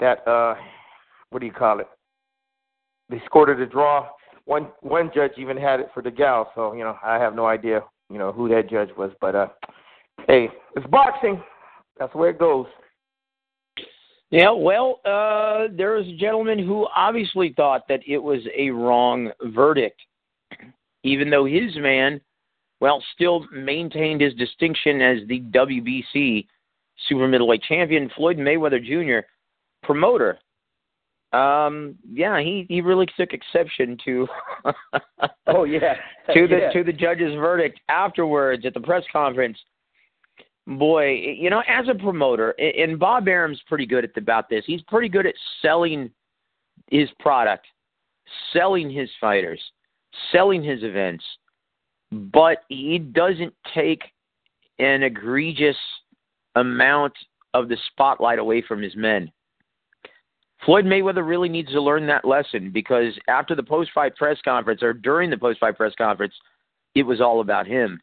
that 0.00 0.26
uh 0.28 0.54
what 1.30 1.40
do 1.40 1.46
you 1.46 1.52
call 1.52 1.80
it? 1.80 1.88
They 3.08 3.20
scored 3.24 3.48
it 3.48 3.60
a 3.60 3.66
draw. 3.66 4.08
One 4.44 4.68
one 4.80 5.10
judge 5.14 5.32
even 5.38 5.56
had 5.56 5.80
it 5.80 5.88
for 5.94 6.02
DeGale, 6.02 6.46
so, 6.54 6.74
you 6.74 6.84
know, 6.84 6.96
I 7.02 7.14
have 7.14 7.34
no 7.34 7.46
idea, 7.46 7.82
you 8.10 8.18
know, 8.18 8.32
who 8.32 8.48
that 8.50 8.68
judge 8.70 8.90
was, 8.96 9.10
but 9.20 9.34
uh 9.34 9.48
hey, 10.26 10.48
it's 10.76 10.86
boxing. 10.88 11.42
That's 11.98 12.14
where 12.14 12.30
it 12.30 12.38
goes. 12.38 12.66
Yeah, 14.30 14.50
well, 14.50 15.00
uh, 15.06 15.68
there 15.74 15.94
was 15.94 16.06
a 16.06 16.16
gentleman 16.18 16.58
who 16.58 16.86
obviously 16.94 17.54
thought 17.56 17.88
that 17.88 18.00
it 18.06 18.18
was 18.18 18.40
a 18.54 18.68
wrong 18.68 19.30
verdict, 19.42 19.98
even 21.02 21.30
though 21.30 21.44
his 21.44 21.76
man, 21.76 22.20
well, 22.80 23.02
still 23.14 23.46
maintained 23.52 24.20
his 24.20 24.34
distinction 24.34 25.00
as 25.00 25.18
the 25.28 25.40
WBC 25.40 26.46
super 27.08 27.28
middleweight 27.28 27.62
champion, 27.62 28.10
Floyd 28.16 28.38
Mayweather 28.38 28.82
Jr. 28.82 29.26
promoter. 29.82 30.38
Um, 31.32 31.96
yeah, 32.10 32.40
he 32.40 32.64
he 32.68 32.80
really 32.80 33.06
took 33.16 33.32
exception 33.32 33.98
to. 34.04 34.26
oh 35.46 35.64
yeah. 35.64 35.94
to 36.34 36.48
the 36.48 36.56
yeah. 36.56 36.72
to 36.72 36.82
the 36.82 36.92
judge's 36.92 37.34
verdict 37.34 37.80
afterwards 37.88 38.64
at 38.64 38.72
the 38.72 38.80
press 38.80 39.04
conference 39.12 39.58
boy, 40.76 41.12
you 41.12 41.48
know, 41.48 41.62
as 41.66 41.88
a 41.88 41.94
promoter, 41.94 42.50
and 42.50 42.98
Bob 42.98 43.26
Arum's 43.26 43.60
pretty 43.66 43.86
good 43.86 44.04
at 44.04 44.16
about 44.16 44.50
this. 44.50 44.64
He's 44.66 44.82
pretty 44.82 45.08
good 45.08 45.26
at 45.26 45.34
selling 45.62 46.10
his 46.90 47.08
product, 47.18 47.66
selling 48.52 48.90
his 48.90 49.08
fighters, 49.20 49.60
selling 50.32 50.62
his 50.62 50.82
events, 50.82 51.24
but 52.10 52.58
he 52.68 52.98
doesn't 52.98 53.54
take 53.74 54.02
an 54.78 55.02
egregious 55.02 55.76
amount 56.54 57.12
of 57.54 57.68
the 57.68 57.76
spotlight 57.92 58.38
away 58.38 58.62
from 58.66 58.82
his 58.82 58.96
men. 58.96 59.30
Floyd 60.64 60.84
Mayweather 60.84 61.26
really 61.26 61.48
needs 61.48 61.70
to 61.70 61.80
learn 61.80 62.06
that 62.06 62.24
lesson 62.24 62.70
because 62.72 63.14
after 63.28 63.54
the 63.54 63.62
post 63.62 63.90
fight 63.94 64.16
press 64.16 64.38
conference 64.44 64.82
or 64.82 64.92
during 64.92 65.30
the 65.30 65.36
post 65.38 65.60
fight 65.60 65.76
press 65.76 65.92
conference, 65.96 66.34
it 66.94 67.04
was 67.04 67.20
all 67.20 67.40
about 67.40 67.66
him 67.66 68.00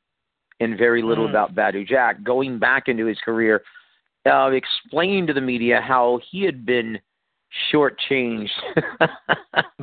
and 0.60 0.78
very 0.78 1.02
little 1.02 1.28
mm. 1.28 1.32
about 1.32 1.54
Badou 1.54 1.86
Jack. 1.86 2.24
Going 2.24 2.58
back 2.58 2.88
into 2.88 3.06
his 3.06 3.20
career, 3.20 3.62
uh, 4.26 4.52
explaining 4.52 5.28
to 5.28 5.34
the 5.34 5.42
media 5.42 5.82
how 5.82 6.20
he 6.32 6.44
had 6.44 6.66
been 6.66 6.98
shortchanged 7.74 8.50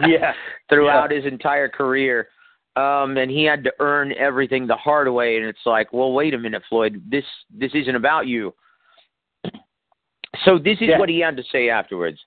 yeah. 0.06 0.32
throughout 0.68 1.10
yeah. 1.10 1.16
his 1.16 1.26
entire 1.26 1.68
career. 1.68 2.28
Um, 2.74 3.18
and 3.18 3.30
he 3.30 3.44
had 3.44 3.64
to 3.64 3.72
earn 3.80 4.12
everything 4.12 4.66
the 4.66 4.76
hard 4.76 5.10
way. 5.10 5.36
And 5.36 5.44
it's 5.44 5.66
like, 5.66 5.92
well, 5.92 6.12
wait 6.12 6.32
a 6.32 6.38
minute, 6.38 6.62
Floyd. 6.68 7.02
This 7.10 7.24
this 7.50 7.70
isn't 7.74 7.94
about 7.94 8.26
you. 8.26 8.54
So 10.44 10.58
this 10.58 10.78
is 10.80 10.88
yeah. 10.88 10.98
what 10.98 11.10
he 11.10 11.20
had 11.20 11.36
to 11.36 11.42
say 11.52 11.68
afterwards. 11.68 12.18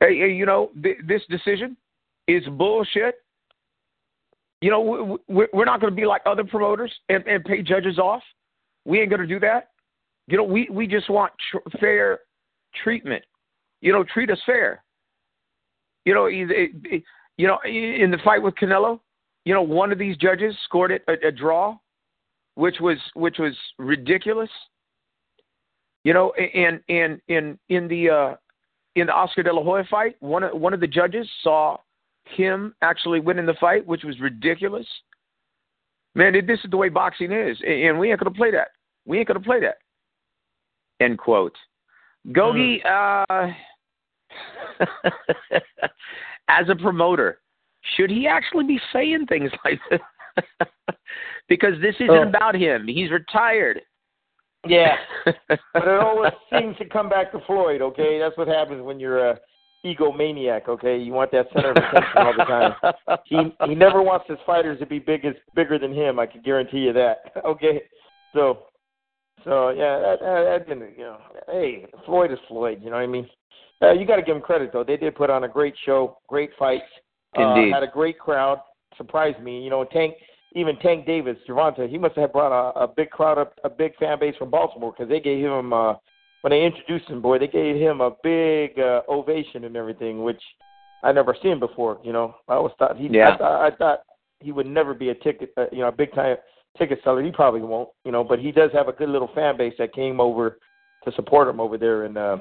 Hey, 0.00 0.18
hey, 0.18 0.32
you 0.32 0.44
know, 0.44 0.70
th- 0.82 0.98
this 1.06 1.22
decision 1.30 1.76
is 2.28 2.44
bullshit. 2.58 3.16
You 4.60 4.70
know, 4.70 5.18
we, 5.28 5.46
we're 5.52 5.64
not 5.64 5.80
going 5.80 5.92
to 5.92 5.96
be 5.96 6.06
like 6.06 6.22
other 6.26 6.44
promoters 6.44 6.92
and, 7.08 7.26
and 7.26 7.42
pay 7.44 7.62
judges 7.62 7.98
off. 7.98 8.22
We 8.84 9.00
ain't 9.00 9.10
going 9.10 9.22
to 9.22 9.26
do 9.26 9.40
that. 9.40 9.70
You 10.28 10.36
know, 10.36 10.44
we, 10.44 10.68
we 10.70 10.86
just 10.86 11.08
want 11.08 11.32
tr- 11.50 11.78
fair 11.80 12.20
treatment. 12.84 13.24
You 13.82 13.92
know, 13.92 14.04
treat 14.04 14.30
us 14.30 14.38
fair. 14.46 14.82
You 16.06 16.14
know, 16.14 16.26
you 16.26 17.02
know, 17.38 17.58
in 17.64 18.10
the 18.10 18.18
fight 18.24 18.42
with 18.42 18.54
Canelo, 18.54 19.00
you 19.44 19.52
know, 19.52 19.62
one 19.62 19.92
of 19.92 19.98
these 19.98 20.16
judges 20.16 20.54
scored 20.64 20.92
it 20.92 21.04
a, 21.08 21.28
a 21.28 21.30
draw, 21.30 21.76
which 22.54 22.76
was 22.80 22.96
which 23.14 23.36
was 23.38 23.54
ridiculous. 23.78 24.50
You 26.04 26.14
know, 26.14 26.32
and 26.32 26.80
and 26.88 27.20
in 27.28 27.58
in 27.68 27.88
the 27.88 28.10
uh, 28.10 28.34
in 28.96 29.06
the 29.06 29.12
Oscar 29.12 29.42
De 29.42 29.52
La 29.52 29.62
Hoya 29.62 29.84
fight, 29.90 30.16
one 30.20 30.42
of 30.44 30.58
one 30.58 30.72
of 30.72 30.80
the 30.80 30.86
judges 30.86 31.28
saw 31.42 31.76
him 32.24 32.74
actually 32.82 33.20
winning 33.20 33.46
the 33.46 33.54
fight, 33.60 33.86
which 33.86 34.04
was 34.04 34.18
ridiculous. 34.20 34.86
Man, 36.14 36.34
this 36.46 36.60
is 36.62 36.70
the 36.70 36.76
way 36.76 36.88
boxing 36.88 37.32
is, 37.32 37.58
and 37.66 37.98
we 37.98 38.10
ain't 38.10 38.20
gonna 38.20 38.34
play 38.34 38.50
that. 38.52 38.68
We 39.06 39.18
ain't 39.18 39.28
gonna 39.28 39.40
play 39.40 39.60
that. 39.60 39.76
End 41.00 41.18
quote. 41.18 41.56
Gogi, 42.28 42.80
mm. 42.84 43.28
uh, 43.28 43.52
as 46.48 46.68
a 46.68 46.76
promoter, 46.76 47.38
should 47.96 48.10
he 48.10 48.26
actually 48.26 48.64
be 48.64 48.80
saying 48.92 49.26
things 49.28 49.50
like 49.64 49.80
this? 49.90 50.00
because 51.48 51.74
this 51.80 51.94
isn't 51.96 52.10
oh. 52.10 52.28
about 52.28 52.54
him. 52.54 52.86
He's 52.86 53.10
retired. 53.10 53.80
Yeah, 54.66 54.94
but 55.24 55.34
it 55.74 56.00
always 56.00 56.32
seems 56.52 56.76
to 56.78 56.84
come 56.84 57.08
back 57.08 57.32
to 57.32 57.40
Floyd. 57.46 57.82
Okay, 57.82 58.20
that's 58.20 58.36
what 58.38 58.46
happens 58.46 58.82
when 58.82 59.00
you're 59.00 59.30
a 59.30 59.38
egomaniac. 59.84 60.68
Okay, 60.68 60.96
you 60.98 61.12
want 61.12 61.32
that 61.32 61.46
center 61.52 61.72
of 61.72 61.76
attention 61.76 62.12
all 62.16 62.34
the 62.36 62.44
time. 62.44 63.18
He 63.24 63.68
he 63.68 63.74
never 63.74 64.02
wants 64.02 64.26
his 64.28 64.38
fighters 64.46 64.78
to 64.78 64.86
be 64.86 65.00
big 65.00 65.24
as 65.24 65.34
bigger 65.56 65.80
than 65.80 65.92
him. 65.92 66.20
I 66.20 66.26
can 66.26 66.42
guarantee 66.42 66.78
you 66.78 66.92
that. 66.92 67.32
Okay, 67.44 67.82
so 68.32 68.60
so 69.44 69.70
yeah, 69.70 69.98
that, 69.98 70.20
that, 70.20 70.44
that 70.44 70.68
didn't 70.68 70.96
you 70.96 71.04
know. 71.04 71.18
Hey, 71.48 71.86
Floyd 72.06 72.30
is 72.30 72.38
Floyd. 72.46 72.78
You 72.82 72.90
know 72.90 72.96
what 72.96 73.02
I 73.02 73.06
mean? 73.08 73.28
Uh, 73.82 73.92
you 73.92 74.06
got 74.06 74.16
to 74.16 74.22
give 74.22 74.36
him 74.36 74.42
credit 74.42 74.70
though. 74.72 74.84
They 74.84 74.96
did 74.96 75.14
put 75.14 75.30
on 75.30 75.44
a 75.44 75.48
great 75.48 75.74
show, 75.84 76.18
great 76.28 76.50
fights. 76.58 76.84
Indeed, 77.34 77.72
uh, 77.72 77.74
had 77.74 77.82
a 77.82 77.90
great 77.90 78.18
crowd. 78.18 78.60
Surprised 78.96 79.42
me. 79.42 79.62
You 79.62 79.70
know, 79.70 79.84
Tank 79.84 80.14
even 80.54 80.76
Tank 80.76 81.06
Davis, 81.06 81.36
Gervonta, 81.48 81.88
he 81.88 81.98
must 81.98 82.16
have 82.16 82.32
brought 82.32 82.52
a, 82.52 82.80
a 82.80 82.86
big 82.86 83.10
crowd 83.10 83.38
up, 83.38 83.54
a 83.64 83.70
big 83.70 83.96
fan 83.96 84.18
base 84.20 84.36
from 84.36 84.50
Baltimore 84.50 84.92
because 84.92 85.08
they 85.08 85.20
gave 85.20 85.42
him 85.42 85.72
uh, 85.72 85.94
when 86.42 86.50
they 86.50 86.64
introduced 86.64 87.08
him, 87.08 87.22
boy, 87.22 87.38
they 87.38 87.46
gave 87.46 87.76
him 87.76 88.00
a 88.00 88.10
big 88.22 88.78
uh, 88.78 89.02
ovation 89.08 89.64
and 89.64 89.76
everything, 89.76 90.22
which 90.22 90.40
I 91.02 91.12
never 91.12 91.36
seen 91.42 91.58
before. 91.58 91.98
You 92.04 92.12
know, 92.12 92.34
I 92.48 92.54
always 92.54 92.74
thought 92.78 92.96
he, 92.96 93.08
yeah. 93.10 93.34
I, 93.34 93.38
thought, 93.38 93.72
I 93.72 93.76
thought 93.76 93.98
he 94.40 94.52
would 94.52 94.66
never 94.66 94.92
be 94.92 95.10
a 95.10 95.14
ticket, 95.14 95.52
uh, 95.56 95.66
you 95.72 95.78
know, 95.78 95.88
a 95.88 95.92
big 95.92 96.12
time 96.14 96.36
ticket 96.76 96.98
seller. 97.04 97.22
He 97.22 97.30
probably 97.30 97.60
won't, 97.60 97.90
you 98.04 98.12
know, 98.12 98.24
but 98.24 98.40
he 98.40 98.50
does 98.50 98.70
have 98.72 98.88
a 98.88 98.92
good 98.92 99.08
little 99.08 99.30
fan 99.34 99.56
base 99.56 99.74
that 99.78 99.94
came 99.94 100.20
over 100.20 100.58
to 101.04 101.12
support 101.12 101.48
him 101.48 101.60
over 101.60 101.78
there 101.78 102.04
in 102.04 102.16
uh, 102.16 102.38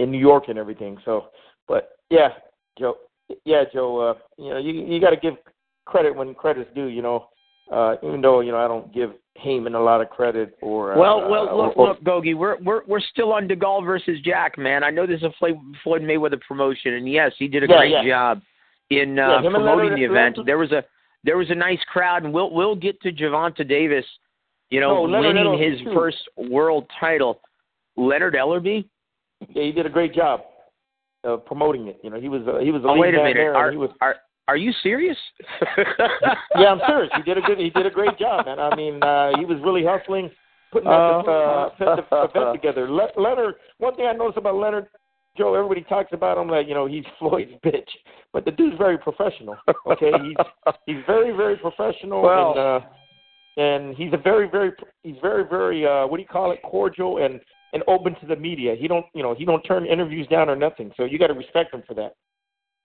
in 0.00 0.10
New 0.10 0.18
York 0.18 0.44
and 0.48 0.58
everything. 0.58 0.98
So, 1.04 1.26
but 1.68 1.90
yeah, 2.10 2.28
Joe, 2.78 2.96
yeah, 3.44 3.64
Joe, 3.72 3.98
uh, 3.98 4.14
you 4.42 4.50
know, 4.50 4.58
you 4.58 4.72
you 4.72 5.00
got 5.00 5.10
to 5.10 5.16
give 5.16 5.34
credit 5.84 6.14
when 6.14 6.34
credit's 6.34 6.70
due. 6.74 6.86
You 6.86 7.02
know, 7.02 7.28
uh, 7.72 7.96
even 8.02 8.20
though 8.20 8.40
you 8.40 8.52
know 8.52 8.58
I 8.58 8.68
don't 8.68 8.92
give 8.92 9.10
Haymon 9.36 9.74
a 9.74 9.80
lot 9.80 10.00
of 10.00 10.10
credit 10.10 10.56
or. 10.62 10.94
Uh, 10.94 10.98
well, 10.98 11.30
well, 11.30 11.56
look, 11.56 11.76
or, 11.76 11.88
look, 11.88 12.04
Gogi, 12.04 12.34
we're 12.36 12.56
we're 12.62 12.82
we're 12.86 13.00
still 13.00 13.32
on 13.32 13.48
DeGaulle 13.48 13.84
versus 13.84 14.20
Jack, 14.24 14.58
man. 14.58 14.84
I 14.84 14.90
know 14.90 15.06
this 15.06 15.18
is 15.18 15.24
a 15.24 15.32
Floyd 15.82 16.02
Mayweather 16.02 16.40
promotion, 16.46 16.94
and 16.94 17.10
yes, 17.10 17.32
he 17.38 17.48
did 17.48 17.64
a 17.64 17.66
yeah, 17.68 17.76
great 17.78 17.90
yeah. 17.90 18.06
job 18.06 18.42
in 18.90 19.18
uh, 19.18 19.40
yeah, 19.42 19.50
promoting 19.50 19.94
the 19.94 20.04
event. 20.04 20.38
There 20.44 20.58
was 20.58 20.72
a 20.72 20.84
there 21.24 21.38
was 21.38 21.50
a 21.50 21.54
nice 21.54 21.80
crowd, 21.90 22.24
and 22.24 22.32
we'll 22.32 22.52
we'll 22.52 22.76
get 22.76 23.00
to 23.02 23.12
Gervonta 23.12 23.66
Davis, 23.66 24.04
you 24.70 24.80
know, 24.80 25.06
no, 25.06 25.20
winning 25.20 25.58
his 25.58 25.80
too. 25.80 25.94
first 25.94 26.18
world 26.36 26.88
title. 27.00 27.40
Leonard 27.96 28.34
Ellerbe. 28.34 28.84
Yeah, 29.54 29.64
he 29.64 29.72
did 29.72 29.86
a 29.86 29.90
great 29.90 30.14
job 30.14 30.40
of 31.24 31.44
promoting 31.44 31.88
it. 31.88 31.98
You 32.02 32.10
know, 32.10 32.20
he 32.20 32.28
was 32.28 32.42
uh, 32.46 32.58
he 32.58 32.70
was 32.70 32.82
a 32.84 32.88
oh, 32.88 32.98
wait 32.98 33.14
a 33.14 33.18
minute. 33.18 33.34
There, 33.34 33.54
are, 33.54 33.70
he 33.70 33.76
was, 33.76 33.90
are 34.00 34.16
are 34.46 34.56
you 34.56 34.72
serious? 34.82 35.16
yeah, 36.58 36.66
I'm 36.68 36.80
serious. 36.86 37.10
He 37.16 37.22
did 37.22 37.38
a 37.38 37.40
good. 37.40 37.58
He 37.58 37.70
did 37.70 37.86
a 37.86 37.90
great 37.90 38.18
job, 38.18 38.46
man. 38.46 38.58
I 38.60 38.74
mean, 38.76 39.02
uh, 39.02 39.30
he 39.38 39.44
was 39.44 39.58
really 39.64 39.84
hustling, 39.84 40.30
putting 40.70 40.88
that 40.88 40.94
uh, 40.94 41.70
event, 41.80 42.06
event 42.12 42.54
together. 42.54 42.90
Le- 42.90 43.08
Leonard. 43.16 43.54
One 43.78 43.94
thing 43.96 44.06
I 44.06 44.12
noticed 44.12 44.38
about 44.38 44.56
Leonard, 44.56 44.86
Joe. 45.36 45.54
Everybody 45.54 45.82
talks 45.82 46.10
about 46.12 46.36
him 46.36 46.48
like 46.48 46.68
you 46.68 46.74
know 46.74 46.86
he's 46.86 47.04
Floyd's 47.18 47.52
bitch, 47.64 47.88
but 48.32 48.44
the 48.44 48.50
dude's 48.50 48.76
very 48.76 48.98
professional. 48.98 49.56
Okay, 49.86 50.12
he's 50.22 50.36
he's 50.86 51.04
very 51.06 51.34
very 51.34 51.56
professional. 51.56 52.22
Well, 52.22 52.50
and, 52.50 52.58
uh, 52.58 52.80
and 53.56 53.96
he's 53.96 54.12
a 54.12 54.18
very 54.18 54.48
very 54.48 54.72
he's 55.02 55.16
very 55.22 55.44
very 55.48 55.86
uh, 55.86 56.06
what 56.06 56.18
do 56.18 56.22
you 56.22 56.28
call 56.28 56.52
it 56.52 56.60
cordial 56.62 57.24
and 57.24 57.40
and 57.74 57.82
open 57.88 58.14
to 58.20 58.26
the 58.26 58.36
media. 58.36 58.74
He 58.78 58.88
don't 58.88 59.04
you 59.12 59.22
know 59.22 59.34
he 59.34 59.44
don't 59.44 59.62
turn 59.62 59.84
interviews 59.84 60.26
down 60.28 60.48
or 60.48 60.56
nothing. 60.56 60.92
So 60.96 61.04
you 61.04 61.18
got 61.18 61.26
to 61.26 61.34
respect 61.34 61.74
him 61.74 61.82
for 61.86 61.92
that. 61.94 62.14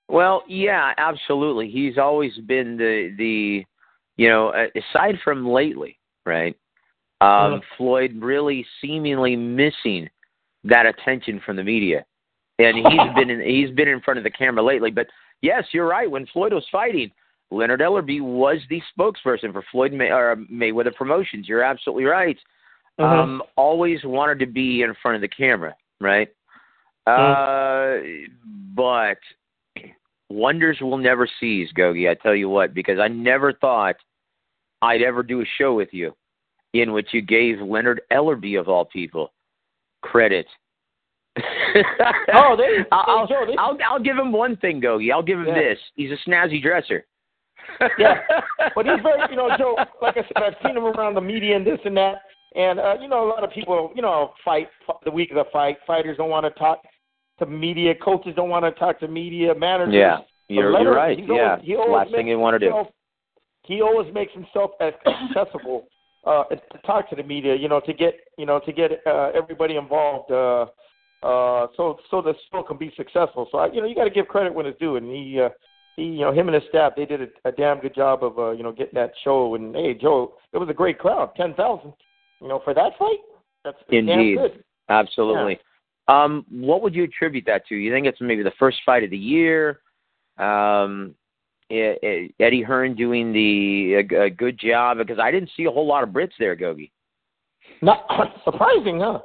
Well, 0.10 0.44
yeah, 0.48 0.94
absolutely. 0.98 1.70
He's 1.70 1.98
always 1.98 2.36
been 2.48 2.76
the 2.76 3.14
the 3.18 3.64
you 4.18 4.28
know 4.28 4.52
aside 4.76 5.16
from 5.24 5.48
lately, 5.48 5.98
right? 6.26 6.58
Um, 7.22 7.30
mm-hmm. 7.30 7.60
Floyd 7.78 8.16
really 8.20 8.66
seemingly 8.82 9.36
missing 9.36 10.10
that 10.64 10.86
attention 10.86 11.42
from 11.46 11.56
the 11.56 11.64
media, 11.64 12.04
and 12.58 12.76
he's 12.76 13.14
been 13.16 13.30
in, 13.30 13.42
he's 13.42 13.72
been 13.76 13.88
in 13.88 14.02
front 14.02 14.18
of 14.18 14.24
the 14.24 14.32
camera 14.32 14.64
lately. 14.64 14.92
But 14.92 15.08
yes, 15.42 15.66
you're 15.72 15.88
right. 15.88 16.10
When 16.10 16.26
Floyd 16.28 16.54
was 16.54 16.66
fighting, 16.72 17.12
Leonard 17.52 17.82
Ellerbe 17.82 18.22
was 18.22 18.58
the 18.70 18.82
spokesperson 18.98 19.54
for 19.54 19.64
Floyd 19.72 19.94
May, 19.94 20.10
or 20.10 20.36
Mayweather 20.52 20.96
Promotions. 20.96 21.48
You're 21.48 21.64
absolutely 21.64 22.06
right. 22.06 22.38
Mm-hmm. 23.00 23.20
Um, 23.20 23.44
always 23.56 24.00
wanted 24.04 24.40
to 24.40 24.46
be 24.46 24.82
in 24.82 24.94
front 25.02 25.16
of 25.16 25.22
the 25.22 25.28
camera, 25.28 25.76
right? 26.02 26.30
Mm-hmm. 27.08 28.28
Uh, 28.28 28.28
but 28.76 29.18
wonders 30.30 30.78
will 30.82 30.98
never 30.98 31.28
cease, 31.40 31.70
Gogi. 31.78 32.10
I 32.10 32.16
tell 32.16 32.36
you 32.36 32.50
what, 32.50 32.74
because 32.74 33.00
I 33.00 33.08
never 33.08 33.54
thought 33.54 33.96
I'd 34.82 35.02
ever 35.02 35.24
do 35.24 35.42
a 35.42 35.46
show 35.58 35.74
with 35.74 35.90
you 35.92 36.14
in 36.74 36.94
which 36.94 37.08
you 37.12 37.22
gave 37.22 37.62
Leonard 37.62 38.02
Ellerbe, 38.12 38.60
of 38.60 38.68
all 38.68 38.86
people 38.86 39.32
credit. 40.02 40.46
oh, 41.38 42.56
they, 42.58 42.86
I'll, 42.92 43.28
Joe, 43.28 43.46
they, 43.48 43.56
I'll 43.58 43.78
I'll 43.90 44.00
give 44.00 44.18
him 44.18 44.32
one 44.32 44.58
thing, 44.58 44.82
Gogi. 44.82 45.12
I'll 45.12 45.24
give 45.24 45.40
him 45.40 45.48
yeah. 45.48 45.56
this. 45.56 45.78
He's 45.96 46.12
a 46.12 46.30
snazzy 46.30 46.62
dresser. 46.62 47.06
yeah, 47.98 48.20
but 48.76 48.86
he's 48.86 49.00
very, 49.04 49.22
you 49.30 49.36
know, 49.36 49.50
Joe. 49.58 49.76
Like 50.02 50.18
I 50.18 50.22
said, 50.22 50.44
I've 50.44 50.54
seen 50.66 50.76
him 50.76 50.86
around 50.86 51.16
the 51.16 51.22
media 51.22 51.56
and 51.56 51.66
this 51.66 51.80
and 51.86 51.96
that, 51.98 52.24
and 52.56 52.80
uh, 52.80 52.96
you 53.00 53.08
know, 53.08 53.26
a 53.26 53.30
lot 53.30 53.44
of 53.44 53.52
people, 53.52 53.92
you 53.96 54.02
know, 54.02 54.32
fight 54.44 54.68
the 55.06 55.12
week 55.12 55.32
of 55.32 55.36
the 55.36 55.46
fight. 55.52 55.78
Fighters 55.86 56.18
don't 56.18 56.30
want 56.30 56.46
to 56.46 56.60
talk 56.60 56.82
to 57.40 57.46
media. 57.46 57.94
Coaches 57.96 58.34
don't 58.36 58.50
want 58.50 58.66
to 58.66 58.72
talk 58.80 59.00
to 59.00 59.08
media. 59.08 59.54
Managers. 59.56 59.94
Yeah. 59.96 60.18
You're, 60.48 60.72
you're 60.82 60.96
right. 60.96 61.18
Yeah. 61.20 61.52
Always, 61.52 61.66
he 61.66 61.76
always 61.76 61.92
Last 61.92 62.12
thing 62.12 62.28
you 62.28 62.40
want 62.40 62.60
to 62.60 62.68
do. 62.68 62.84
He 63.66 63.82
always 63.82 64.12
makes 64.14 64.34
himself 64.34 64.72
accessible 64.82 65.88
uh, 66.26 66.46
to 66.46 66.78
talk 66.86 67.08
to 67.12 67.16
the 67.16 67.24
media. 67.24 67.56
You 67.56 67.70
know, 67.70 67.80
to 67.82 67.94
get 67.94 68.16
you 68.38 68.48
know 68.48 68.60
to 68.66 68.74
get 68.74 68.92
uh, 69.06 69.30
everybody 69.36 69.76
involved. 69.76 70.32
Uh, 70.32 70.66
uh, 71.22 71.68
so 71.78 72.00
so 72.10 72.22
the 72.22 72.34
show 72.52 72.64
can 72.64 72.78
be 72.78 72.92
successful. 72.98 73.48
So 73.52 73.60
I, 73.60 73.72
you 73.72 73.82
know, 73.82 73.88
you 73.88 73.94
got 73.94 74.06
to 74.06 74.10
give 74.10 74.28
credit 74.28 74.54
when 74.54 74.66
it's 74.66 74.80
due. 74.80 74.96
And 74.96 75.06
he, 75.12 75.40
uh, 75.40 75.50
he, 75.98 76.04
you 76.04 76.22
know, 76.22 76.32
him 76.32 76.48
and 76.48 76.56
his 76.56 76.64
staff, 76.70 76.94
they 76.96 77.06
did 77.06 77.22
a, 77.22 77.50
a 77.50 77.52
damn 77.52 77.80
good 77.80 77.94
job 77.94 78.24
of 78.24 78.40
uh, 78.40 78.52
you 78.52 78.64
know 78.64 78.72
getting 78.72 78.96
that 78.96 79.12
show. 79.24 79.54
And 79.54 79.76
hey, 79.76 79.94
Joe, 79.94 80.34
it 80.54 80.58
was 80.58 80.70
a 80.70 80.74
great 80.74 80.98
crowd, 80.98 81.32
ten 81.36 81.54
thousand. 81.54 81.94
You 82.42 82.48
know, 82.48 82.62
for 82.64 82.74
that 82.74 82.94
fight, 82.98 83.20
that's 83.64 83.78
Indeed. 83.90 84.38
Absolutely. 84.90 85.60
Yeah. 86.08 86.24
Um, 86.24 86.46
what 86.50 86.82
would 86.82 86.96
you 86.96 87.04
attribute 87.04 87.46
that 87.46 87.68
to? 87.68 87.76
You 87.76 87.92
think 87.94 88.08
it's 88.08 88.22
maybe 88.22 88.44
the 88.44 88.52
first 88.58 88.78
fight 88.86 89.04
of 89.04 89.12
the 89.12 89.18
year? 89.18 89.82
Um, 90.38 91.14
Eddie 91.70 92.64
Hearn 92.66 92.96
doing 92.96 93.32
the 93.32 93.96
a, 93.96 94.24
a 94.24 94.30
good 94.30 94.60
job 94.60 94.98
because 94.98 95.20
I 95.20 95.30
didn't 95.30 95.52
see 95.56 95.66
a 95.66 95.72
whole 95.72 95.86
lot 95.86 96.04
of 96.04 96.10
Brits 96.10 96.32
there, 96.40 96.56
Gogi. 96.56 96.92
Not 97.82 98.06
surprising, 98.44 99.02
huh? 99.02 99.20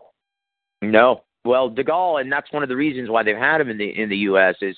No. 0.82 1.22
Well, 1.44 1.70
DeGale, 1.70 2.20
and 2.20 2.30
that's 2.30 2.52
one 2.52 2.62
of 2.62 2.68
the 2.68 2.76
reasons 2.76 3.10
why 3.10 3.22
they've 3.22 3.36
had 3.36 3.60
him 3.60 3.70
in 3.70 3.78
the 3.78 4.00
in 4.00 4.08
the 4.08 4.16
U.S. 4.18 4.56
is, 4.60 4.76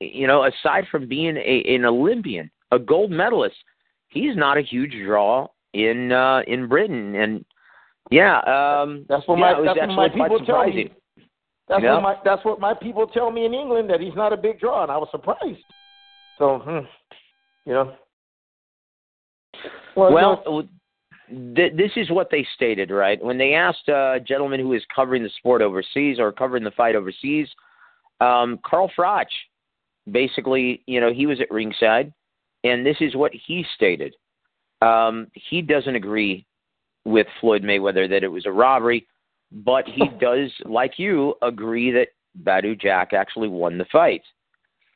you 0.00 0.26
know, 0.26 0.44
aside 0.44 0.84
from 0.90 1.08
being 1.08 1.36
a, 1.36 1.62
an 1.74 1.84
Olympian, 1.84 2.50
a 2.72 2.78
gold 2.78 3.10
medalist, 3.10 3.56
he's 4.08 4.36
not 4.36 4.58
a 4.58 4.62
huge 4.62 4.92
draw 5.04 5.48
in 5.74 6.12
uh, 6.12 6.42
in 6.46 6.66
Britain, 6.66 7.14
and 7.14 7.44
yeah, 8.10 8.38
um, 8.40 9.06
that's 9.08 9.26
what 9.26 9.38
yeah, 9.38 9.54
my 9.54 9.64
that's 9.64 9.78
what 9.78 9.96
my 9.96 10.08
people 10.08 10.40
tell 10.44 10.66
me. 10.66 10.92
That's 11.68 11.82
yeah. 11.82 11.94
what 11.94 12.02
my 12.02 12.16
that's 12.24 12.44
what 12.44 12.60
my 12.60 12.74
people 12.74 13.06
tell 13.06 13.30
me 13.30 13.46
in 13.46 13.54
England 13.54 13.88
that 13.90 14.00
he's 14.00 14.14
not 14.14 14.32
a 14.32 14.36
big 14.36 14.60
draw, 14.60 14.82
and 14.82 14.90
I 14.90 14.96
was 14.96 15.08
surprised. 15.10 15.64
So, 16.38 16.58
hmm, 16.58 16.86
you 17.64 17.74
know. 17.74 17.94
Well, 19.96 20.12
well 20.12 20.68
th- 21.28 21.72
this 21.76 21.92
is 21.96 22.10
what 22.10 22.28
they 22.30 22.46
stated, 22.54 22.90
right? 22.90 23.22
When 23.22 23.38
they 23.38 23.54
asked 23.54 23.88
a 23.88 24.18
gentleman 24.26 24.60
who 24.60 24.72
is 24.72 24.82
covering 24.94 25.22
the 25.22 25.30
sport 25.38 25.62
overseas 25.62 26.18
or 26.18 26.32
covering 26.32 26.64
the 26.64 26.70
fight 26.72 26.96
overseas, 26.96 27.48
Um, 28.20 28.60
Carl 28.64 28.90
Froch, 28.96 29.26
basically, 30.10 30.82
you 30.86 31.00
know, 31.00 31.12
he 31.12 31.26
was 31.26 31.40
at 31.40 31.50
ringside, 31.50 32.12
and 32.64 32.84
this 32.86 32.96
is 33.00 33.16
what 33.16 33.32
he 33.34 33.64
stated. 33.74 34.14
Um, 34.80 35.28
he 35.34 35.62
doesn't 35.62 35.96
agree 35.96 36.46
with 37.04 37.26
Floyd 37.40 37.62
Mayweather 37.62 38.08
that 38.08 38.24
it 38.24 38.28
was 38.28 38.46
a 38.46 38.52
robbery, 38.52 39.06
but 39.50 39.86
he 39.86 40.08
does, 40.20 40.50
like 40.64 40.98
you, 40.98 41.34
agree 41.42 41.90
that 41.90 42.08
Badou 42.42 42.80
Jack 42.80 43.12
actually 43.12 43.48
won 43.48 43.78
the 43.78 43.84
fight. 43.86 44.22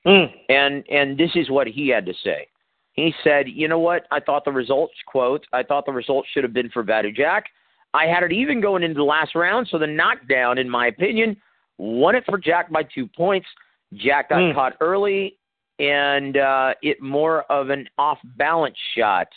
Mm. 0.07 0.31
And 0.49 0.85
and 0.89 1.19
this 1.19 1.31
is 1.35 1.51
what 1.51 1.67
he 1.67 1.89
had 1.89 2.07
to 2.07 2.15
say. 2.23 2.47
He 2.93 3.13
said, 3.25 3.49
"You 3.49 3.67
know 3.69 3.81
what? 3.81 4.07
I 4.11 4.21
thought 4.21 4.45
the 4.45 4.53
results 4.53 4.95
quote. 5.07 5.45
I 5.53 5.63
thought 5.63 5.85
the 5.85 5.93
results 5.93 6.29
should 6.33 6.45
have 6.45 6.53
been 6.53 6.71
for 6.71 6.85
Badou 6.85 7.15
Jack. 7.15 7.47
I 7.93 8.07
had 8.07 8.23
it 8.23 8.33
even 8.33 8.61
going 8.61 8.83
into 8.83 8.95
the 8.95 9.03
last 9.05 9.35
round, 9.35 9.69
so 9.69 9.79
the 9.79 9.87
knockdown, 9.87 10.59
in 10.59 10.69
my 10.69 10.87
opinion, 10.87 11.37
won 11.79 12.15
it 12.15 12.25
for 12.25 12.39
Jack 12.39 12.71
by 12.71 12.83
two 12.85 13.07
points. 13.07 13.47
Jack 13.95 14.29
got 14.29 14.39
Mm. 14.39 14.55
caught 14.55 14.77
early, 14.81 15.39
and 15.79 16.37
uh, 16.37 16.75
it 16.83 17.01
more 17.01 17.43
of 17.51 17.71
an 17.71 17.89
off 17.99 18.19
balance 18.37 18.77
shot. 18.97 19.29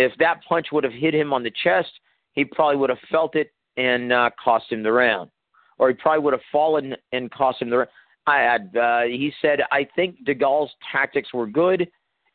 If 0.00 0.12
that 0.18 0.42
punch 0.48 0.68
would 0.72 0.84
have 0.84 0.94
hit 0.94 1.14
him 1.14 1.32
on 1.32 1.42
the 1.42 1.52
chest, 1.62 1.90
he 2.32 2.44
probably 2.44 2.76
would 2.76 2.88
have 2.88 2.98
felt 3.10 3.36
it 3.36 3.52
and 3.76 4.12
uh, 4.12 4.30
cost 4.42 4.72
him 4.72 4.82
the 4.82 4.90
round, 4.92 5.30
or 5.78 5.88
he 5.88 5.94
probably 5.94 6.22
would 6.24 6.32
have 6.32 6.42
fallen 6.50 6.96
and 7.12 7.30
cost 7.30 7.60
him 7.60 7.68
the 7.68 7.78
round. 7.78 7.90
I 8.26 8.38
had, 8.38 8.76
uh, 8.76 9.02
he 9.02 9.32
said, 9.42 9.60
I 9.70 9.86
think 9.96 10.24
DeGale's 10.26 10.70
tactics 10.90 11.34
were 11.34 11.46
good, 11.46 11.86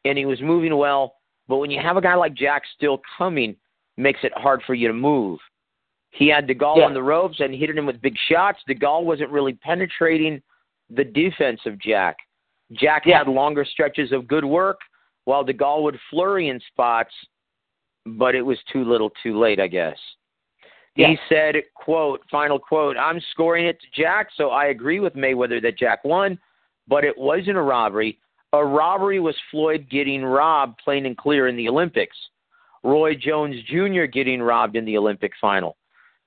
and 0.03 0.17
he 0.17 0.25
was 0.25 0.41
moving 0.41 0.75
well. 0.77 1.15
But 1.47 1.57
when 1.57 1.71
you 1.71 1.79
have 1.81 1.97
a 1.97 2.01
guy 2.01 2.13
like 2.15 2.35
Jack 2.35 2.63
still 2.75 3.01
coming, 3.17 3.55
makes 3.97 4.19
it 4.23 4.33
hard 4.35 4.61
for 4.67 4.75
you 4.75 4.87
to 4.87 4.93
move. 4.93 5.39
He 6.11 6.27
had 6.27 6.47
DeGale 6.47 6.77
Yeah. 6.77 6.85
on 6.85 6.93
the 6.93 7.01
ropes 7.03 7.39
and 7.39 7.53
hitting 7.53 7.77
him 7.77 7.85
with 7.87 8.01
big 8.01 8.15
shots. 8.29 8.59
DeGale 8.69 9.03
wasn't 9.03 9.31
really 9.31 9.53
penetrating 9.53 10.41
the 10.89 11.03
defense 11.03 11.61
of 11.65 11.79
Jack. 11.79 12.17
Jack 12.73 13.05
Yeah. 13.05 13.19
had 13.19 13.27
longer 13.27 13.65
stretches 13.65 14.11
of 14.11 14.27
good 14.27 14.45
work, 14.45 14.79
while 15.23 15.43
DeGale 15.43 15.81
would 15.83 15.99
flurry 16.09 16.49
in 16.49 16.59
spots, 16.59 17.13
but 18.05 18.35
it 18.35 18.41
was 18.41 18.57
too 18.71 18.83
little 18.83 19.11
too 19.23 19.39
late, 19.39 19.59
I 19.59 19.67
guess. 19.67 19.97
Yeah. 20.95 21.09
He 21.09 21.17
said, 21.27 21.55
quote, 21.73 22.21
final 22.31 22.57
quote, 22.57 22.95
I'm 22.97 23.19
scoring 23.31 23.65
it 23.65 23.79
to 23.81 24.01
Jack, 24.01 24.27
so 24.35 24.49
I 24.49 24.67
agree 24.67 24.99
with 24.99 25.13
Mayweather 25.13 25.61
that 25.61 25.77
Jack 25.77 26.05
won, 26.05 26.39
but 26.87 27.03
it 27.03 27.17
wasn't 27.17 27.57
a 27.57 27.61
robbery. 27.61 28.17
A 28.53 28.65
robbery 28.65 29.19
was 29.19 29.35
Floyd 29.51 29.87
getting 29.89 30.23
robbed 30.23 30.79
plain 30.81 31.05
and 31.05 31.17
clear 31.17 31.47
in 31.47 31.57
the 31.57 31.67
Olympics. 31.67 32.15
Roy 32.83 33.15
Jones 33.15 33.55
Jr. 33.67 34.05
getting 34.05 34.41
robbed 34.41 34.77
in 34.77 34.85
the 34.85 34.97
Olympic 34.97 35.33
final. 35.41 35.75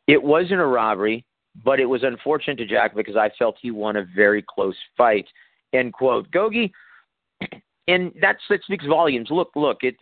It 0.06 0.22
wasn't 0.22 0.60
a 0.60 0.66
robbery, 0.66 1.24
but 1.64 1.80
it 1.80 1.86
was 1.86 2.02
unfortunate 2.02 2.56
to 2.56 2.66
Jack 2.66 2.94
because 2.94 3.16
I 3.16 3.30
felt 3.38 3.56
he 3.62 3.70
won 3.70 3.96
a 3.96 4.06
very 4.14 4.44
close 4.46 4.76
fight. 4.96 5.26
End 5.72 5.92
quote. 5.92 6.30
Gogi, 6.30 6.70
and 7.88 8.12
that's 8.20 8.40
that 8.50 8.62
speaks 8.64 8.84
volumes. 8.86 9.28
Look, 9.30 9.50
look, 9.54 9.78
it, 9.82 9.96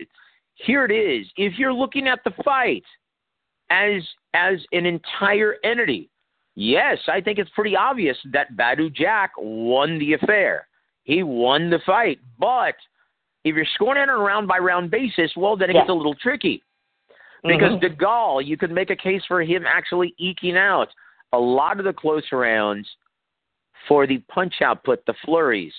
here 0.56 0.84
it 0.84 0.92
is. 0.92 1.26
If 1.36 1.58
you're 1.58 1.72
looking 1.72 2.08
at 2.08 2.20
the 2.24 2.32
fight 2.44 2.84
as 3.70 4.02
as 4.34 4.58
an 4.72 4.86
entire 4.86 5.56
entity, 5.64 6.10
yes, 6.54 6.98
I 7.08 7.20
think 7.20 7.38
it's 7.38 7.50
pretty 7.54 7.76
obvious 7.76 8.16
that 8.32 8.56
Badou 8.56 8.92
Jack 8.92 9.32
won 9.38 9.98
the 9.98 10.14
affair. 10.14 10.68
He 11.04 11.22
won 11.22 11.70
the 11.70 11.78
fight, 11.86 12.18
but 12.38 12.74
if 13.44 13.54
you're 13.54 13.66
scoring 13.74 14.02
it 14.02 14.08
on 14.10 14.20
a 14.20 14.22
round 14.22 14.48
by 14.48 14.58
round 14.58 14.90
basis, 14.90 15.30
well, 15.36 15.56
then 15.56 15.70
it 15.70 15.74
Yeah. 15.74 15.82
gets 15.82 15.90
a 15.90 15.94
little 15.94 16.16
tricky 16.16 16.62
because 17.44 17.74
Mhm. 17.74 17.82
DeGale, 17.82 18.44
you 18.44 18.56
could 18.56 18.72
make 18.72 18.90
a 18.90 18.96
case 18.96 19.24
for 19.26 19.42
him 19.42 19.66
actually 19.66 20.14
eking 20.18 20.56
out 20.56 20.92
a 21.32 21.38
lot 21.38 21.78
of 21.78 21.84
the 21.84 21.92
close 21.92 22.30
rounds 22.32 22.96
for 23.86 24.06
the 24.06 24.18
punch 24.28 24.62
output, 24.62 25.04
the 25.06 25.14
flurries, 25.14 25.74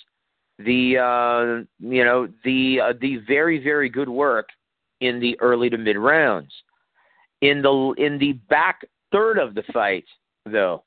the 0.59 0.97
uh, 0.97 1.63
you 1.79 2.03
know 2.03 2.27
the 2.43 2.79
uh, 2.79 2.93
the 3.01 3.17
very 3.17 3.57
very 3.57 3.89
good 3.89 4.09
work 4.09 4.49
in 5.01 5.19
the 5.19 5.39
early 5.39 5.69
to 5.69 5.77
mid 5.77 5.97
rounds. 5.97 6.51
In 7.41 7.61
the 7.61 7.93
in 7.97 8.17
the 8.17 8.33
back 8.49 8.81
third 9.11 9.37
of 9.37 9.55
the 9.55 9.63
fight, 9.73 10.05
though, 10.45 10.83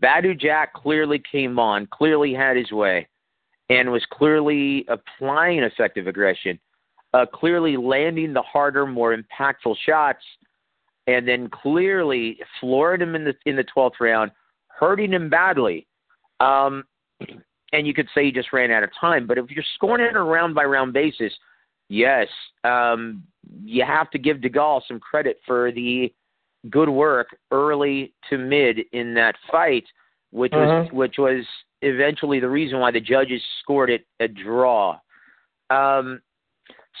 Badou 0.00 0.38
Jack 0.38 0.74
clearly 0.74 1.22
came 1.30 1.58
on, 1.58 1.86
clearly 1.86 2.34
had 2.34 2.56
his 2.56 2.72
way, 2.72 3.06
and 3.70 3.90
was 3.90 4.04
clearly 4.10 4.86
applying 4.88 5.60
effective 5.60 6.06
aggression 6.06 6.58
uh, 7.14 7.26
clearly 7.26 7.76
landing 7.76 8.32
the 8.32 8.42
harder, 8.42 8.86
more 8.86 9.16
impactful 9.16 9.76
shots, 9.86 10.22
and 11.06 11.26
then 11.26 11.48
clearly 11.48 12.38
floored 12.60 13.00
him 13.00 13.14
in 13.14 13.24
the 13.24 13.34
in 13.46 13.56
the 13.56 13.64
twelfth 13.64 13.96
round, 14.00 14.30
hurting 14.68 15.12
him 15.12 15.30
badly. 15.30 15.86
Um, 16.40 16.84
and 17.72 17.86
you 17.86 17.92
could 17.92 18.08
say 18.14 18.24
he 18.24 18.32
just 18.32 18.52
ran 18.52 18.70
out 18.70 18.82
of 18.82 18.90
time. 18.98 19.26
But 19.26 19.38
if 19.38 19.50
you're 19.50 19.64
scoring 19.74 20.04
it 20.04 20.16
on 20.16 20.16
a 20.16 20.24
round 20.24 20.54
by 20.54 20.64
round 20.64 20.92
basis, 20.92 21.32
yes, 21.88 22.28
um, 22.64 23.22
you 23.64 23.84
have 23.84 24.10
to 24.10 24.18
give 24.18 24.38
DeGale 24.38 24.82
some 24.86 25.00
credit 25.00 25.40
for 25.46 25.72
the 25.72 26.12
good 26.70 26.88
work 26.88 27.28
early 27.50 28.12
to 28.28 28.38
mid 28.38 28.80
in 28.92 29.14
that 29.14 29.36
fight, 29.50 29.84
which 30.30 30.52
was 30.52 30.68
Mhm. 30.68 30.92
which 30.92 31.18
was 31.18 31.46
eventually 31.82 32.40
the 32.40 32.48
reason 32.48 32.80
why 32.80 32.90
the 32.90 33.00
judges 33.00 33.42
scored 33.60 33.90
it 33.90 34.06
a 34.20 34.28
draw. 34.28 34.98
Um, 35.70 36.20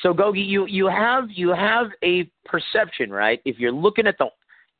so 0.02 0.14
Gogi, 0.14 0.44
you 0.46 0.66
you 0.66 0.86
have 0.86 1.30
you 1.30 1.50
have 1.50 1.90
a 2.02 2.24
perception, 2.44 3.10
right? 3.10 3.40
If 3.44 3.58
you're 3.58 3.72
looking 3.72 4.06
at 4.06 4.16
the 4.18 4.30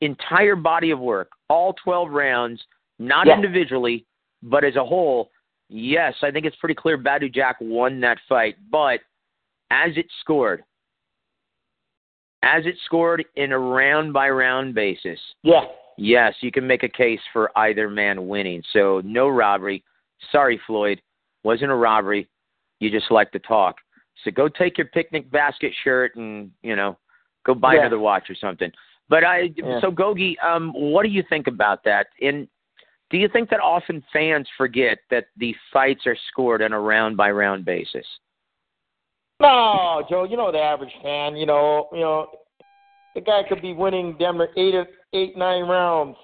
entire 0.01 0.55
body 0.55 0.91
of 0.91 0.99
work, 0.99 1.29
all 1.49 1.73
12 1.73 2.09
rounds, 2.11 2.65
not 2.99 3.27
individually, 3.27 4.05
but 4.41 4.63
as 4.63 4.75
a 4.77 4.85
whole, 4.85 5.31
yes, 5.67 6.15
I 6.23 6.31
think 6.31 6.45
it's 6.45 6.55
pretty 6.55 6.75
clear 6.75 6.97
Badou 6.97 7.31
Jack 7.33 7.57
won 7.59 7.99
that 7.99 8.17
fight. 8.29 8.55
But 8.71 9.01
as 9.71 9.91
it 9.97 10.07
scored, 10.21 10.63
as 12.43 12.65
it 12.65 12.75
scored 12.85 13.25
in 13.35 13.51
a 13.51 13.59
round 13.59 14.13
by 14.13 14.29
round 14.29 14.73
basis, 14.73 15.19
Yeah. 15.43 15.65
yes, 15.97 16.35
you 16.41 16.51
can 16.51 16.65
make 16.65 16.83
a 16.83 16.89
case 16.89 17.21
for 17.33 17.51
either 17.57 17.89
man 17.89 18.27
winning. 18.27 18.63
So 18.71 19.01
no 19.03 19.27
robbery. 19.27 19.83
Sorry, 20.31 20.57
Floyd, 20.65 21.01
wasn't 21.43 21.71
a 21.71 21.75
robbery. 21.75 22.27
You 22.79 22.89
just 22.89 23.11
like 23.11 23.31
to 23.31 23.39
talk. 23.39 23.77
So 24.23 24.31
go 24.31 24.47
take 24.49 24.77
your 24.77 24.87
picnic 24.87 25.29
basket 25.31 25.73
shirt 25.83 26.15
and 26.15 26.51
you 26.61 26.75
know 26.75 26.97
go 27.45 27.53
buy 27.53 27.75
Yeah. 27.75 27.81
another 27.81 27.99
watch 27.99 28.29
or 28.29 28.35
something. 28.35 28.71
But 29.07 29.23
I 29.23 29.51
Yeah. 29.55 29.79
so 29.79 29.91
Gogi, 29.91 30.37
um, 30.43 30.73
what 30.73 31.03
do 31.03 31.09
you 31.09 31.23
think 31.23 31.47
about 31.47 31.83
that? 31.83 32.07
And 32.21 32.47
do 33.09 33.17
you 33.17 33.27
think 33.27 33.49
that 33.49 33.59
often 33.59 34.01
fans 34.13 34.47
forget 34.57 34.99
that 35.09 35.27
the 35.37 35.53
fights 35.71 36.05
are 36.05 36.15
scored 36.15 36.61
on 36.61 36.73
a 36.73 36.79
round 36.79 37.17
by 37.17 37.31
round 37.31 37.65
basis? 37.65 38.05
No, 39.39 40.03
Joe, 40.09 40.25
you 40.25 40.35
know 40.35 40.51
the 40.51 40.59
average 40.59 40.93
fan, 41.01 41.35
you 41.35 41.45
know, 41.45 41.87
you 41.93 42.01
know, 42.01 42.27
the 43.15 43.21
guy 43.21 43.41
could 43.47 43.61
be 43.61 43.73
winning 43.73 44.15
damn 44.19 44.37
near 44.37 44.49
eight, 44.57 44.75
eight, 45.13 45.37
nine 45.37 45.63
rounds. 45.63 46.17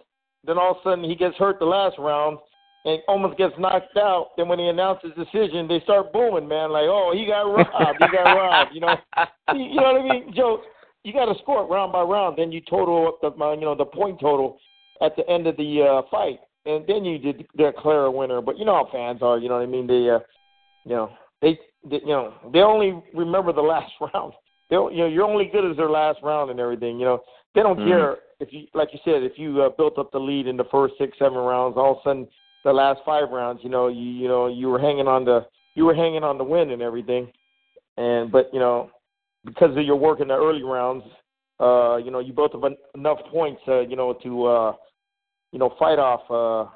Then 0.46 0.58
all 0.58 0.72
of 0.72 0.78
a 0.78 0.84
sudden 0.84 1.04
he 1.04 1.16
gets 1.16 1.36
hurt 1.38 1.60
the 1.60 1.66
last 1.66 1.98
round 1.98 2.38
and 2.86 3.02
almost 3.08 3.38
gets 3.38 3.54
knocked 3.58 3.98
out. 3.98 4.30
Then 4.38 4.48
when 4.48 4.60
he 4.60 4.68
announces 4.68 5.12
decision, 5.18 5.68
they 5.68 5.80
start 5.82 6.14
booing, 6.14 6.48
man, 6.48 6.72
like, 6.72 6.86
oh, 6.86 7.14
he 7.16 7.26
got 7.26 7.42
robbed, 7.42 7.98
he 8.00 8.08
got 8.08 8.34
robbed, 8.34 8.72
you 8.74 8.82
know. 8.82 8.96
You 9.54 9.76
know 9.76 9.84
what 9.84 10.02
I 10.02 10.10
mean, 10.10 10.34
Joe? 10.36 10.62
You 11.04 11.14
got 11.14 11.26
to 11.26 11.40
score 11.40 11.64
it 11.64 11.68
round 11.68 11.94
by 11.94 12.02
round. 12.02 12.36
Then 12.36 12.52
you 12.52 12.62
total 12.68 13.08
up 13.08 13.22
the, 13.22 13.28
uh, 13.44 13.54
you 13.54 13.62
know, 13.62 13.76
the 13.76 13.86
point 13.86 14.20
total 14.20 14.58
at 15.02 15.16
the 15.16 15.28
end 15.30 15.46
of 15.46 15.56
the 15.56 15.84
uh, 15.84 16.02
fight, 16.10 16.40
and 16.66 16.84
then 16.88 17.06
you 17.06 17.20
de- 17.20 17.46
declare 17.56 18.06
a 18.06 18.12
winner. 18.12 18.42
But 18.42 18.58
you 18.58 18.66
know 18.66 18.74
how 18.74 18.90
fans 18.92 19.22
are. 19.22 19.38
You 19.38 19.50
know 19.50 19.56
what 19.56 19.64
I 19.64 19.68
mean? 19.68 19.86
They, 19.86 20.10
uh, 20.10 20.20
you 20.84 20.96
know, 20.96 21.12
they, 21.44 21.60
you 21.90 22.08
know, 22.08 22.34
they 22.54 22.60
only 22.60 23.02
remember 23.14 23.54
the 23.54 23.62
last 23.62 23.92
round. 24.14 24.34
They, 24.70 24.76
you 24.76 24.98
know, 24.98 25.08
you're 25.08 25.26
only 25.26 25.46
good 25.46 25.70
as 25.70 25.78
their 25.78 25.90
last 25.90 26.20
round 26.24 26.50
and 26.52 26.60
everything. 26.60 27.00
You 27.00 27.06
know, 27.06 27.22
they 27.54 27.62
don't 27.62 27.80
Mhm. 27.80 27.88
care 27.88 28.18
if 28.40 28.52
you, 28.52 28.68
like 28.74 28.90
you 28.94 29.00
said, 29.06 29.24
if 29.24 29.38
you 29.38 29.62
uh, 29.62 29.70
built 29.70 29.98
up 29.98 30.12
the 30.12 30.20
lead 30.20 30.48
in 30.48 30.58
the 30.58 30.66
first 30.66 30.96
six, 30.98 31.18
seven 31.20 31.38
rounds. 31.38 31.78
All 31.78 31.92
of 31.94 31.98
a 32.00 32.02
sudden, 32.04 32.28
the 32.64 32.74
last 32.74 33.00
five 33.06 33.30
rounds, 33.30 33.62
you 33.64 33.70
know, 33.70 33.88
you, 33.88 34.02
you 34.02 34.28
know, 34.28 34.48
you 34.48 34.68
were 34.68 34.80
hanging 34.80 35.08
on 35.08 35.24
the, 35.24 35.46
you 35.76 35.86
were 35.86 35.94
hanging 35.94 36.24
on 36.24 36.38
the 36.38 36.44
win 36.44 36.72
and 36.72 36.82
everything. 36.82 37.32
And 37.98 38.32
but 38.32 38.50
you 38.54 38.60
know, 38.60 38.90
because 39.46 39.78
of 39.78 39.86
your 39.86 39.96
work 39.96 40.20
in 40.20 40.28
the 40.28 40.34
early 40.34 40.64
rounds, 40.64 41.04
uh, 41.60 41.98
you 41.98 42.12
know, 42.12 42.20
you 42.20 42.34
built 42.34 42.56
up 42.56 42.64
en- 42.66 42.76
enough 42.96 43.20
points, 43.32 43.62
uh, 43.68 43.82
you 43.82 43.96
know, 43.96 44.14
to, 44.14 44.46
uh, 44.46 44.74
you 45.52 45.60
know, 45.60 45.74
fight 45.80 46.00
off 46.00 46.22
uh, 46.30 46.70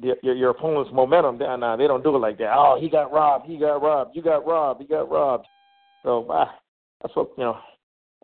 your, 0.00 0.34
your 0.34 0.50
opponent's 0.50 0.92
momentum. 0.92 1.38
They, 1.38 1.44
nah, 1.44 1.76
they 1.76 1.86
don't 1.86 2.02
do 2.02 2.14
it 2.14 2.18
like 2.18 2.38
that. 2.38 2.52
Oh, 2.54 2.78
he 2.80 2.88
got 2.88 3.12
robbed. 3.12 3.46
He 3.46 3.58
got 3.58 3.82
robbed. 3.82 4.14
You 4.14 4.22
got 4.22 4.46
robbed. 4.46 4.80
He 4.80 4.86
got 4.86 5.10
robbed. 5.10 5.46
So 6.02 6.26
ah, 6.30 6.54
that's 7.02 7.14
what 7.14 7.30
you 7.36 7.44
know. 7.44 7.58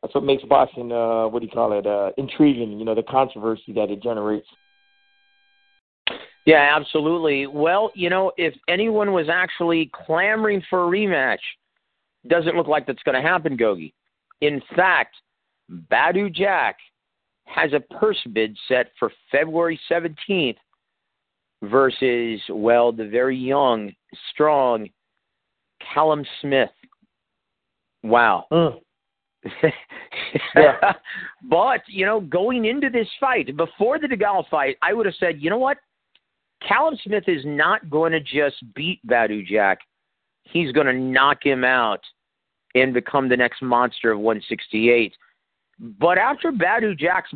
That's 0.02 0.14
what 0.14 0.24
makes 0.24 0.42
boxing. 0.44 0.92
Uh, 0.92 1.26
what 1.26 1.40
do 1.40 1.46
you 1.46 1.52
call 1.52 1.78
it? 1.78 1.86
Uh, 1.86 2.10
intriguing. 2.18 2.78
You 2.78 2.84
know, 2.84 2.94
the 2.94 3.02
controversy 3.02 3.72
that 3.74 3.90
it 3.90 4.02
generates. 4.02 4.46
Yeah, 6.44 6.76
absolutely. 6.76 7.46
Well, 7.48 7.90
you 7.94 8.08
know, 8.08 8.30
if 8.36 8.54
anyone 8.68 9.12
was 9.12 9.26
actually 9.28 9.90
clamoring 9.92 10.62
for 10.70 10.84
a 10.84 10.88
rematch, 10.88 11.38
doesn't 12.28 12.56
look 12.56 12.68
like 12.68 12.86
that's 12.86 13.02
going 13.02 13.20
to 13.20 13.26
happen, 13.26 13.56
Gogi. 13.56 13.92
In 14.42 14.62
fact, 14.76 15.16
Badou 15.90 16.32
Jack 16.32 16.76
has 17.46 17.72
a 17.72 17.80
purse 17.80 18.20
bid 18.32 18.56
set 18.68 18.92
for 18.98 19.10
February 19.32 19.80
17th 19.90 20.56
versus, 21.62 22.40
well, 22.48 22.92
the 22.92 23.06
very 23.06 23.36
young, 23.36 23.92
strong 24.32 24.88
Callum 25.94 26.24
Smith. 26.40 26.70
Wow. 28.02 28.46
Mm. 28.52 28.80
Yeah. 30.56 30.94
but, 31.48 31.82
you 31.86 32.04
know, 32.04 32.20
going 32.20 32.64
into 32.64 32.88
this 32.90 33.06
fight, 33.20 33.56
before 33.56 33.98
the 33.98 34.08
DeGale 34.08 34.48
fight, 34.48 34.76
I 34.82 34.92
would 34.92 35.06
have 35.06 35.14
said, 35.20 35.36
you 35.40 35.50
know 35.50 35.58
what? 35.58 35.76
Callum 36.66 36.96
Smith 37.04 37.24
is 37.28 37.42
not 37.44 37.88
going 37.90 38.12
to 38.12 38.20
just 38.20 38.56
beat 38.74 39.00
Badou 39.06 39.46
Jack. 39.46 39.78
He's 40.44 40.72
going 40.72 40.86
to 40.86 40.92
knock 40.92 41.38
him 41.44 41.64
out 41.64 42.00
and 42.74 42.92
become 42.92 43.28
the 43.28 43.36
next 43.36 43.62
monster 43.62 44.12
of 44.12 44.18
168. 44.18 45.14
But 45.78 46.18
after 46.18 46.50
Badou 46.50 46.98
Jack's 46.98 47.32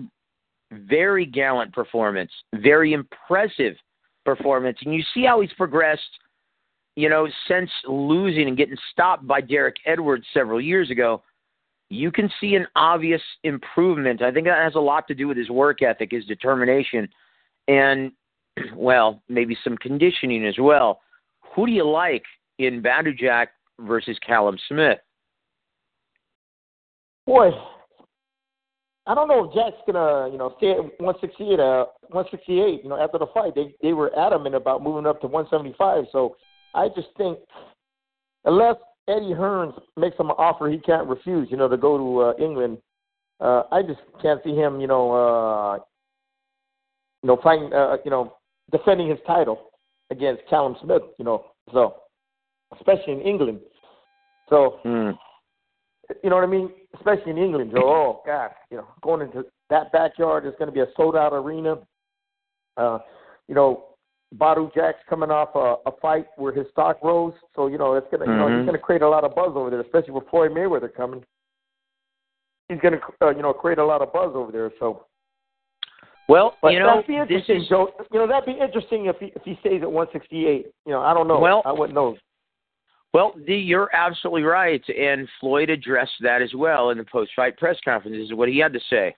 very 0.71 1.27
gallant 1.27 1.73
performance, 1.73 2.31
very 2.55 2.93
impressive 2.93 3.77
performance, 4.35 4.79
and 4.85 4.95
you 4.95 5.03
see 5.15 5.25
how 5.25 5.41
he's 5.41 5.53
progressed, 5.55 6.03
you 6.97 7.09
know, 7.09 7.29
since 7.49 7.71
losing 7.87 8.49
and 8.49 8.57
getting 8.57 8.77
stopped 8.93 9.27
by 9.27 9.41
Derek 9.41 9.77
Edwards 9.87 10.25
several 10.33 10.61
years 10.61 10.91
ago, 10.91 11.23
you 11.89 12.13
can 12.13 12.31
see 12.41 12.55
an 12.55 12.67
obvious 12.77 13.23
improvement. 13.43 14.23
I 14.23 14.31
think 14.31 14.47
that 14.47 14.63
has 14.63 14.77
a 14.77 14.81
lot 14.81 15.09
to 15.09 15.15
do 15.15 15.27
with 15.27 15.37
his 15.37 15.51
work 15.51 15.83
ethic, 15.83 16.13
his 16.13 16.25
determination, 16.25 17.09
and, 17.69 18.13
well, 18.75 19.23
maybe 19.29 19.57
some 19.65 19.77
conditioning 19.77 20.47
as 20.47 20.57
well. 20.59 21.01
Who 21.55 21.67
do 21.67 21.73
you 21.73 21.89
like 21.89 22.25
in 22.59 22.83
Badou 22.83 23.17
Jack 23.19 23.51
versus 23.81 24.19
Callum 24.25 24.57
Smith? 24.69 24.99
Boy, 27.27 27.51
I 29.11 29.15
don't 29.15 29.27
know 29.27 29.45
if 29.45 29.53
Jack's 29.53 29.83
gonna, 29.89 30.31
you 30.31 30.39
know, 30.39 30.55
stay 30.59 30.71
at 30.71 30.79
168. 31.01 31.59
Uh, 31.59 31.87
168. 32.11 32.85
You 32.85 32.89
know, 32.89 32.97
after 32.97 33.19
the 33.19 33.27
fight, 33.35 33.57
they 33.57 33.75
they 33.83 33.93
were 33.93 34.17
adamant 34.17 34.55
about 34.55 34.85
moving 34.85 35.05
up 35.05 35.21
to 35.23 35.27
175. 35.27 36.05
So 36.13 36.37
I 36.77 36.87
just 36.95 37.09
think, 37.17 37.41
unless 38.45 38.77
Eddie 39.09 39.35
Hearns 39.35 39.75
makes 39.97 40.17
him 40.17 40.31
an 40.31 40.37
offer 40.39 40.69
he 40.69 40.79
can't 40.79 41.09
refuse, 41.09 41.49
you 41.51 41.57
know, 41.57 41.67
to 41.67 41.77
go 41.77 41.99
to 41.99 42.21
uh, 42.21 42.45
England, 42.45 42.79
uh, 43.41 43.65
I 43.73 43.83
just 43.83 43.99
can't 44.23 44.41
see 44.45 44.55
him, 44.55 44.81
you 44.81 44.87
know, 44.87 45.11
uh, 45.11 45.79
you 47.25 47.27
know, 47.27 47.41
fighting, 47.43 47.73
uh, 47.73 47.97
you 48.05 48.13
know, 48.13 48.37
defending 48.71 49.11
his 49.11 49.19
title 49.27 49.73
against 50.13 50.43
Callum 50.49 50.77
Smith. 50.85 51.03
You 51.19 51.25
know, 51.25 51.47
so 51.73 51.97
especially 52.79 53.15
in 53.15 53.23
England. 53.23 53.59
So. 54.49 54.79
Hmm. 54.85 55.11
You 56.25 56.31
know 56.31 56.35
what 56.35 56.45
I 56.45 56.49
mean? 56.49 56.71
Especially 56.97 57.31
in 57.31 57.39
England, 57.39 57.71
Joe. 57.73 57.83
Oh 57.85 58.23
God, 58.27 58.51
you 58.71 58.79
know, 58.79 58.87
going 59.03 59.23
into 59.23 59.45
that 59.71 59.93
backyard 59.93 60.45
is 60.47 60.53
going 60.59 60.67
to 60.69 60.73
be 60.73 60.81
a 60.81 60.87
sold 60.97 61.17
out 61.17 61.33
arena. 61.33 61.77
Uh, 62.77 62.99
you 63.49 63.55
know, 63.55 63.85
Badou 64.37 64.73
Jack's 64.75 64.99
coming 65.09 65.31
off 65.31 65.51
a, 65.55 65.89
a 65.89 65.93
fight 66.01 66.27
where 66.37 66.53
his 66.53 66.67
stock 66.71 66.99
rose, 67.03 67.33
so 67.55 67.67
you 67.67 67.79
know 67.79 67.95
it's 67.95 68.07
gonna, 68.11 68.27
you 68.27 68.33
know, 68.33 68.47
he's 68.59 68.67
gonna 68.67 68.79
create 68.79 69.03
a 69.03 69.09
lot 69.09 69.25
of 69.25 69.35
buzz 69.35 69.53
over 69.55 69.71
there, 69.71 69.81
especially 69.81 70.13
with 70.13 70.29
Floyd 70.31 70.53
Mayweather 70.53 70.93
coming. 70.93 71.25
He's 72.69 72.79
gonna, 72.81 73.01
uh, 73.23 73.31
you 73.31 73.43
know, 73.43 73.53
create 73.53 73.79
a 73.79 73.85
lot 73.85 74.03
of 74.03 74.13
buzz 74.13 74.33
over 74.35 74.53
there. 74.53 74.71
So, 74.79 75.07
Well, 76.29 76.55
but 76.63 76.73
you 76.73 76.79
know, 76.79 76.87
that'd 76.87 77.07
be 77.09 77.15
this 77.15 77.23
interesting, 77.23 77.63
is 77.63 77.69
Joe. 77.69 77.91
You 78.13 78.21
know, 78.21 78.29
that'd 78.29 78.47
be 78.47 78.61
interesting 78.61 79.07
if 79.07 79.17
he 79.19 79.27
if 79.35 79.43
he 79.45 79.57
stays 79.61 79.83
at 79.83 79.91
168. 79.91 80.67
You 80.87 80.93
know, 80.93 81.01
I 81.01 81.13
don't 81.13 81.27
know. 81.27 81.41
Well- 81.41 81.63
I 81.65 81.73
wouldn't 81.73 81.95
know. 81.95 82.17
Well, 83.13 83.35
D, 83.47 83.55
you're 83.55 83.95
absolutely 83.95 84.43
right, 84.43 84.83
and 84.89 85.29
Floyd 85.41 85.69
addressed 85.69 86.13
that 86.21 86.43
as 86.43 86.55
well 86.55 86.91
in 86.91 86.99
the 86.99 87.05
post-fight 87.05 87.57
press 87.59 87.77
conference. 87.85 88.17
This 88.17 88.27
is 88.27 88.35
what 88.35 88.49
he 88.49 88.59
had 88.59 88.73
to 88.73 88.81
say. 88.89 89.17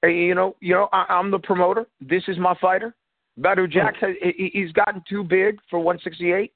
Hey, 0.00 0.14
you 0.14 0.34
know, 0.34 0.56
you 0.60 0.74
know, 0.74 0.88
I, 0.92 1.04
I'm 1.08 1.30
the 1.30 1.38
promoter. 1.38 1.86
This 2.00 2.22
is 2.28 2.38
my 2.38 2.54
fighter. 2.60 2.94
Badou 3.38 3.70
Jack, 3.70 3.96
has, 4.00 4.14
he's 4.36 4.72
gotten 4.72 5.02
too 5.08 5.24
big 5.24 5.58
for 5.68 5.78
168. 5.78 6.52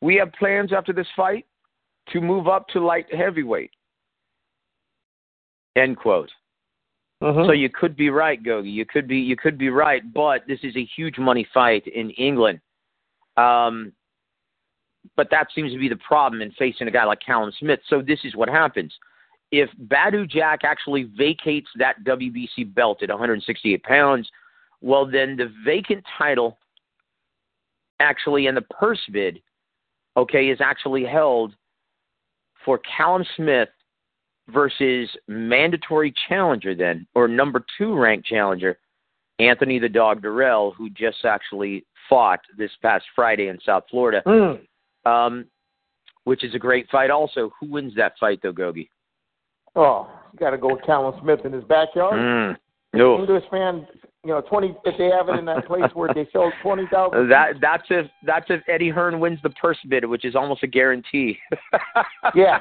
We 0.00 0.16
have 0.16 0.32
plans 0.32 0.72
after 0.72 0.92
this 0.92 1.06
fight 1.16 1.46
to 2.12 2.20
move 2.20 2.48
up 2.48 2.66
to 2.68 2.80
light 2.80 3.12
heavyweight. 3.14 3.70
End 5.76 5.96
quote. 5.96 6.30
Mhm. 7.22 7.46
So 7.46 7.52
you 7.52 7.68
could 7.68 7.96
be 7.96 8.10
right, 8.10 8.42
Gogi. 8.42 8.72
You 8.72 8.84
could 8.84 9.06
be 9.06 9.18
you 9.18 9.36
could 9.36 9.56
be 9.56 9.70
right, 9.70 10.02
but 10.12 10.44
this 10.48 10.58
is 10.64 10.74
a 10.76 10.84
huge 10.96 11.18
money 11.18 11.46
fight 11.54 11.86
in 11.86 12.10
England. 12.10 12.60
Um, 13.36 13.92
but 15.16 15.28
that 15.30 15.48
seems 15.54 15.72
to 15.72 15.78
be 15.78 15.88
the 15.88 15.96
problem 15.96 16.42
in 16.42 16.50
facing 16.52 16.88
a 16.88 16.90
guy 16.90 17.04
like 17.04 17.20
Callum 17.24 17.52
Smith. 17.58 17.80
So 17.88 18.02
this 18.02 18.20
is 18.24 18.36
what 18.36 18.48
happens. 18.48 18.92
If 19.50 19.68
Badou 19.86 20.28
Jack 20.28 20.60
actually 20.64 21.04
vacates 21.16 21.68
that 21.76 22.02
WBC 22.04 22.74
belt 22.74 23.02
at 23.02 23.10
168 23.10 23.82
pounds, 23.82 24.30
well, 24.80 25.06
then 25.06 25.36
the 25.36 25.52
vacant 25.64 26.04
title 26.18 26.58
actually 28.00 28.46
and 28.46 28.56
the 28.56 28.62
purse 28.62 29.00
bid, 29.12 29.40
okay, 30.16 30.48
is 30.48 30.60
actually 30.60 31.04
held 31.04 31.54
for 32.64 32.78
Callum 32.78 33.24
Smith 33.36 33.68
versus 34.48 35.08
mandatory 35.28 36.12
challenger 36.28 36.74
then, 36.74 37.06
or 37.14 37.28
number 37.28 37.64
two 37.78 37.94
ranked 37.94 38.26
challenger, 38.26 38.78
Anthony 39.38 39.78
the 39.78 39.88
Dog 39.88 40.22
Dirrell, 40.22 40.74
who 40.74 40.90
just 40.90 41.24
actually 41.24 41.84
fought 42.08 42.40
this 42.56 42.70
past 42.82 43.04
Friday 43.14 43.48
in 43.48 43.58
South 43.64 43.84
Florida, 43.90 44.22
Mm. 44.26 44.60
Um, 45.04 45.46
which 46.24 46.44
is 46.44 46.54
a 46.54 46.58
great 46.58 46.88
fight 46.90 47.10
also. 47.10 47.52
Who 47.60 47.66
wins 47.66 47.94
that 47.96 48.12
fight 48.18 48.40
though, 48.42 48.52
Gogi? 48.52 48.88
Oh, 49.74 50.08
you 50.32 50.38
got 50.38 50.50
to 50.50 50.58
go 50.58 50.74
with 50.74 50.84
Callum 50.84 51.14
Smith 51.20 51.40
in 51.44 51.52
his 51.52 51.64
backyard. 51.64 52.14
Mm. 52.14 52.56
No. 52.94 53.18
English 53.18 53.44
fan, 53.50 53.86
you 54.22 54.30
know, 54.30 54.42
twenty. 54.42 54.76
If 54.84 54.98
they 54.98 55.06
have 55.06 55.28
it 55.30 55.38
in 55.38 55.46
that 55.46 55.66
place 55.66 55.90
where 55.94 56.12
they 56.14 56.28
sell 56.32 56.52
twenty 56.62 56.86
thousand. 56.92 57.28
That 57.30 57.54
that's 57.60 57.84
if 57.88 58.06
that's 58.26 58.46
if 58.50 58.60
Eddie 58.68 58.90
Hearn 58.90 59.18
wins 59.18 59.38
the 59.42 59.50
purse 59.50 59.78
bid, 59.88 60.04
which 60.04 60.24
is 60.24 60.36
almost 60.36 60.62
a 60.62 60.66
guarantee. 60.66 61.38
Yeah, 62.34 62.60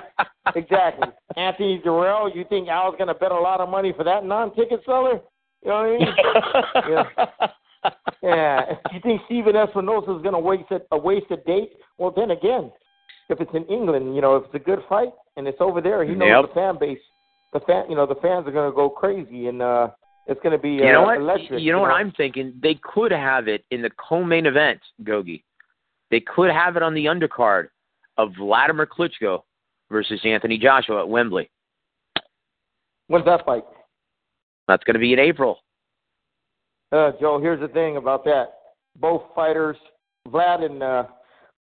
exactly. 0.56 1.08
Anthony 1.38 1.82
Dirrell, 1.86 2.36
you 2.36 2.44
think 2.50 2.68
Al's 2.68 2.96
going 2.98 3.08
to 3.08 3.14
bet 3.14 3.32
a 3.32 3.40
lot 3.40 3.62
of 3.62 3.70
money 3.70 3.94
for 3.96 4.04
that 4.04 4.26
non-ticket 4.26 4.82
seller? 4.86 5.22
You 5.64 5.70
know 5.70 5.76
what 5.76 5.86
I 5.86 5.98
mean? 5.98 6.08
Yeah. 6.90 7.48
Yeah. 8.22 8.65
Do 8.65 8.76
you 8.96 9.00
think 9.02 9.22
Steven 9.26 9.54
Espinoza 9.54 10.15
is 10.17 10.22
going 10.22 10.34
to 10.34 10.39
waste 10.39 10.72
a, 10.72 10.82
a 10.91 10.98
waste 10.98 11.28
a 11.32 11.38
date? 11.38 11.74
Well, 11.98 12.13
then 12.15 12.32
again, 12.32 12.72
if 13.30 13.39
it's 13.39 13.52
in 13.54 13.65
England, 13.65 14.15
you 14.15 14.22
know, 14.22 14.36
if 14.36 14.46
it's 14.46 14.56
a 14.56 14.60
good 14.60 14.80
fight 14.89 15.13
and 15.38 15.48
it's 15.48 15.58
over 15.60 15.82
there, 15.82 16.04
he 16.04 16.13
knows 16.15 16.30
Yep. 16.30 16.50
the 16.50 16.54
fan 16.54 16.78
base. 16.80 17.00
The 17.54 17.60
fan, 17.62 17.86
you 17.89 17.96
know, 17.96 18.06
the 18.06 18.15
fans 18.15 18.48
are 18.48 18.52
going 18.52 18.70
to 18.72 18.76
go 18.76 18.89
crazy, 18.89 19.48
and 19.48 19.62
uh 19.62 19.89
it's 20.28 20.39
going 20.41 20.56
to 20.56 20.62
be 20.62 20.80
uh, 20.82 20.86
you 20.86 20.91
know 20.94 21.02
what? 21.02 21.17
electric. 21.17 21.62
you 21.62 21.72
know 21.72 21.80
what 21.80 21.91
I'm 21.91 22.12
thinking? 22.12 22.54
They 22.62 22.76
could 22.76 23.12
have 23.12 23.48
it 23.48 23.65
in 23.72 23.82
the 23.82 23.89
co-main 23.98 24.46
event, 24.46 24.80
Gogi. 25.04 25.44
They 26.12 26.20
could 26.20 26.52
have 26.52 26.78
it 26.78 26.84
on 26.84 26.94
the 26.94 27.06
undercard 27.06 27.70
of 28.17 28.34
Vladimir 28.38 28.86
Klitschko 28.86 29.41
versus 29.89 30.22
Anthony 30.24 30.58
Joshua 30.58 31.02
at 31.02 31.10
Wembley. 31.10 31.50
When's 33.08 33.26
that 33.26 33.46
fight? 33.46 33.63
That's 34.67 34.84
going 34.84 34.94
to 34.94 35.00
be 35.00 35.12
in 35.12 35.20
April. 35.20 35.58
Uh, 36.92 37.12
Joe, 37.20 37.40
here's 37.40 37.62
the 37.62 37.70
thing 37.70 37.98
about 37.98 38.26
that. 38.26 38.54
Both 38.98 39.24
fighters, 39.34 39.78
Vlad 40.28 40.64
and 40.64 40.84
uh, 40.84 41.04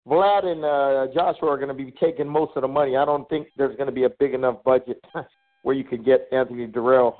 Vlad 0.07 0.45
and 0.45 0.65
uh, 0.65 1.13
Joshua, 1.13 1.49
are 1.49 1.57
going 1.57 1.67
to 1.67 1.73
be 1.73 1.93
taking 1.99 2.27
most 2.27 2.53
of 2.55 2.63
the 2.63 2.67
money. 2.67 2.97
I 2.97 3.05
don't 3.05 3.29
think 3.29 3.47
there's 3.55 3.75
going 3.75 3.87
to 3.87 3.93
be 3.93 4.05
a 4.05 4.09
big 4.09 4.33
enough 4.33 4.63
budget 4.63 5.03
where 5.63 5.75
you 5.75 5.83
could 5.83 6.03
get 6.03 6.27
Anthony 6.31 6.65
Dirrell 6.65 7.13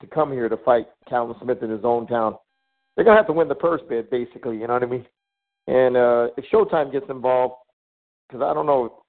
to 0.00 0.06
come 0.06 0.30
here 0.30 0.48
to 0.48 0.56
fight 0.58 0.86
Callum 1.08 1.34
Smith 1.42 1.62
in 1.62 1.70
his 1.70 1.84
own 1.84 2.06
town. 2.06 2.36
They're 2.94 3.04
going 3.04 3.14
to 3.14 3.18
have 3.18 3.26
to 3.28 3.32
win 3.32 3.48
the 3.48 3.54
purse 3.54 3.80
bid, 3.88 4.10
basically. 4.10 4.58
You 4.58 4.66
know 4.66 4.74
what 4.74 4.82
I 4.82 4.86
mean? 4.86 5.06
And 5.68 5.96
uh, 5.96 6.28
if 6.36 6.44
Showtime 6.52 6.92
gets 6.92 7.06
involved, 7.08 7.54
because 8.28 8.42
I 8.42 8.52
don't 8.52 8.66
know, 8.66 9.02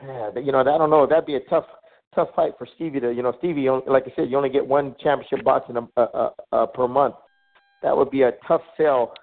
yeah, 0.02 0.30
you 0.40 0.50
know, 0.50 0.60
I 0.60 0.64
don't 0.64 0.90
know. 0.90 1.06
That'd 1.06 1.26
be 1.26 1.36
a 1.36 1.40
tough, 1.40 1.66
tough 2.14 2.28
fight 2.34 2.52
for 2.58 2.66
Stevie 2.74 3.00
to, 3.00 3.12
you 3.12 3.22
know, 3.22 3.34
Stevie. 3.38 3.68
Like 3.86 4.04
I 4.06 4.12
said, 4.16 4.30
you 4.30 4.36
only 4.36 4.48
get 4.48 4.66
one 4.66 4.96
championship 5.00 5.44
boxing 5.44 5.76
uh, 5.76 6.00
uh, 6.00 6.30
uh, 6.52 6.66
per 6.66 6.88
month. 6.88 7.14
That 7.86 7.96
would 7.96 8.10
be 8.10 8.22
a 8.22 8.32
tough 8.48 8.62
sell 8.76 9.14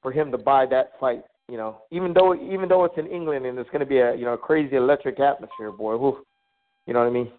for 0.00 0.10
him 0.10 0.30
to 0.30 0.38
buy 0.38 0.64
that 0.64 0.92
fight. 0.98 1.24
You 1.46 1.58
know, 1.58 1.82
even 1.90 2.14
though 2.14 2.34
even 2.34 2.66
though 2.66 2.86
it's 2.86 2.96
in 2.96 3.06
England 3.06 3.44
and 3.44 3.58
it's 3.58 3.68
going 3.68 3.80
to 3.80 3.86
be 3.86 3.98
a 3.98 4.14
you 4.14 4.24
know 4.24 4.34
crazy 4.34 4.76
electric 4.76 5.20
atmosphere, 5.20 5.70
boy. 5.70 5.98
Whew, 5.98 6.24
you 6.86 6.94
know 6.94 7.00
what 7.00 7.06
I 7.06 7.10
mean? 7.10 7.30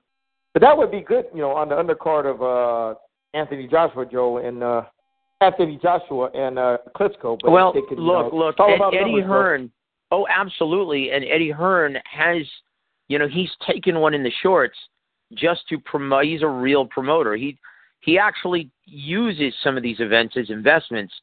But 0.54 0.62
that 0.62 0.78
would 0.78 0.92
be 0.92 1.02
good, 1.02 1.26
you 1.34 1.42
know, 1.42 1.54
on 1.54 1.70
the 1.70 1.76
undercard 1.76 2.28
of 2.28 2.44
uh 2.44 3.00
Anthony 3.34 3.68
Joshua, 3.68 4.06
Joe, 4.06 4.38
and 4.38 4.62
uh 4.62 4.84
Anthony 5.42 5.80
Joshua 5.82 6.30
and 6.36 6.60
uh 6.60 6.78
Klitschko. 6.96 7.40
But 7.42 7.50
well, 7.50 7.74
they 7.74 7.82
could, 7.90 7.98
look, 7.98 8.32
know, 8.32 8.38
look, 8.38 8.56
Ed- 8.60 8.76
about 8.76 8.94
Eddie 8.94 9.06
numbers, 9.06 9.26
bro. 9.26 9.42
Hearn. 9.42 9.72
Oh, 10.12 10.28
absolutely, 10.30 11.10
and 11.10 11.26
Eddie 11.26 11.50
Hearn 11.50 11.98
has, 12.06 12.44
you 13.08 13.18
know, 13.18 13.28
he's 13.28 13.50
taken 13.68 14.00
one 14.00 14.14
in 14.14 14.22
the 14.22 14.32
shorts 14.44 14.78
just 15.34 15.62
to 15.70 15.80
promote. 15.80 16.26
He's 16.26 16.44
a 16.44 16.48
real 16.48 16.86
promoter. 16.86 17.36
He 17.36 17.58
he 18.00 18.18
actually 18.18 18.70
uses 18.86 19.54
some 19.64 19.78
of 19.78 19.84
these 19.84 20.00
events 20.00 20.36
as 20.38 20.50
investments, 20.50 21.14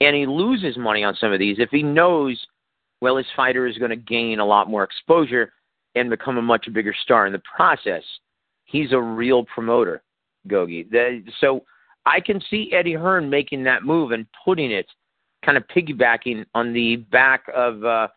and 0.00 0.16
he 0.16 0.26
loses 0.26 0.76
money 0.76 1.04
on 1.04 1.14
some 1.16 1.32
of 1.32 1.38
these 1.38 1.58
if 1.58 1.70
he 1.70 1.82
knows, 1.82 2.40
well, 3.00 3.16
his 3.16 3.26
fighter 3.36 3.66
is 3.66 3.78
going 3.78 3.90
to 3.90 3.96
gain 3.96 4.38
a 4.38 4.44
lot 4.44 4.68
more 4.68 4.84
exposure 4.84 5.52
and 5.94 6.10
become 6.10 6.38
a 6.38 6.42
much 6.42 6.72
bigger 6.72 6.94
star 7.02 7.26
in 7.26 7.32
the 7.32 7.42
process. 7.54 8.02
He's 8.64 8.92
a 8.92 9.00
real 9.00 9.44
promoter, 9.44 10.02
Gogi. 10.48 10.86
So 11.40 11.64
I 12.06 12.20
can 12.20 12.40
see 12.50 12.72
Eddie 12.72 12.94
Hearn 12.94 13.28
making 13.28 13.64
that 13.64 13.84
move 13.84 14.12
and 14.12 14.26
putting 14.44 14.70
it 14.70 14.86
kind 15.44 15.58
of 15.58 15.64
piggybacking 15.68 16.46
on 16.54 16.72
the 16.72 16.96
back 16.96 17.44
of 17.54 17.84
uh, 17.84 18.08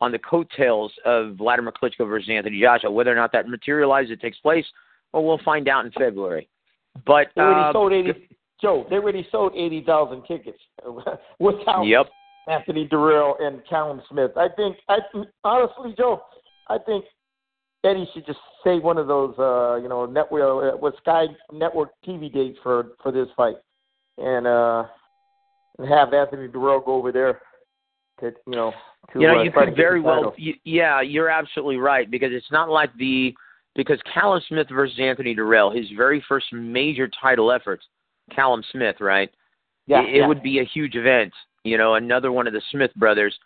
on 0.00 0.12
the 0.12 0.18
coattails 0.18 0.92
of 1.04 1.36
Vladimir 1.36 1.72
Klitschko 1.72 2.08
versus 2.08 2.28
Anthony 2.30 2.60
Joshua. 2.60 2.90
Whether 2.90 3.10
or 3.10 3.16
not 3.16 3.32
that 3.32 3.48
materializes, 3.48 4.12
it 4.12 4.20
takes 4.20 4.38
place, 4.38 4.66
well, 5.12 5.24
we'll 5.24 5.40
find 5.44 5.68
out 5.68 5.84
in 5.84 5.92
February. 5.92 6.48
But 7.06 7.28
They 7.36 7.42
already 7.42 7.68
uh, 7.68 7.72
sold 7.72 7.92
eighty. 7.92 8.28
Joe, 8.60 8.86
they 8.88 8.96
already 8.96 9.26
sold 9.30 9.52
eighty 9.54 9.82
thousand 9.84 10.22
tickets 10.24 10.58
without 11.38 11.82
Yep. 11.82 12.06
Anthony 12.48 12.86
Dirrell 12.86 13.34
and 13.40 13.62
Callum 13.68 14.02
Smith. 14.10 14.32
I 14.36 14.48
think, 14.54 14.76
I 14.88 14.98
honestly, 15.44 15.94
Joe, 15.96 16.22
I 16.68 16.78
think 16.78 17.04
Eddie 17.84 18.08
should 18.12 18.26
just 18.26 18.38
say 18.62 18.78
one 18.78 18.98
of 18.98 19.06
those, 19.06 19.34
uh, 19.38 19.76
you 19.76 19.88
know, 19.88 20.06
network 20.06 20.74
uh, 20.74 20.76
with 20.76 20.94
Sky 20.98 21.26
Network 21.52 21.90
TV 22.06 22.32
dates 22.32 22.58
for 22.62 22.92
for 23.02 23.12
this 23.12 23.28
fight, 23.36 23.56
and 24.18 24.46
uh, 24.46 24.84
and 25.78 25.88
have 25.88 26.12
Anthony 26.12 26.48
Dirrell 26.48 26.84
go 26.84 26.94
over 26.94 27.12
there 27.12 27.40
to, 28.20 28.32
you 28.46 28.56
know, 28.56 28.72
to 29.12 29.20
you 29.20 29.26
know, 29.26 29.40
uh, 29.40 29.42
you 29.42 29.50
could 29.50 29.76
very 29.76 30.00
well. 30.00 30.34
You, 30.36 30.54
yeah, 30.64 31.00
you're 31.02 31.28
absolutely 31.28 31.76
right 31.76 32.10
because 32.10 32.30
it's 32.32 32.50
not 32.50 32.70
like 32.70 32.90
the 32.96 33.34
because 33.74 33.98
Callum 34.12 34.40
Smith 34.48 34.68
versus 34.70 34.98
Anthony 35.00 35.34
Dirrell, 35.34 35.76
his 35.76 35.86
very 35.96 36.24
first 36.28 36.46
major 36.52 37.08
title 37.20 37.50
effort, 37.52 37.80
Callum 38.34 38.62
Smith, 38.72 38.96
right? 39.00 39.30
Yeah, 39.86 40.02
it, 40.02 40.08
it 40.08 40.16
yeah. 40.18 40.28
would 40.28 40.42
be 40.42 40.60
a 40.60 40.64
huge 40.64 40.94
event. 40.94 41.32
You 41.64 41.78
know, 41.78 41.94
another 41.94 42.32
one 42.32 42.46
of 42.46 42.52
the 42.52 42.62
Smith 42.70 42.94
brothers 42.96 43.36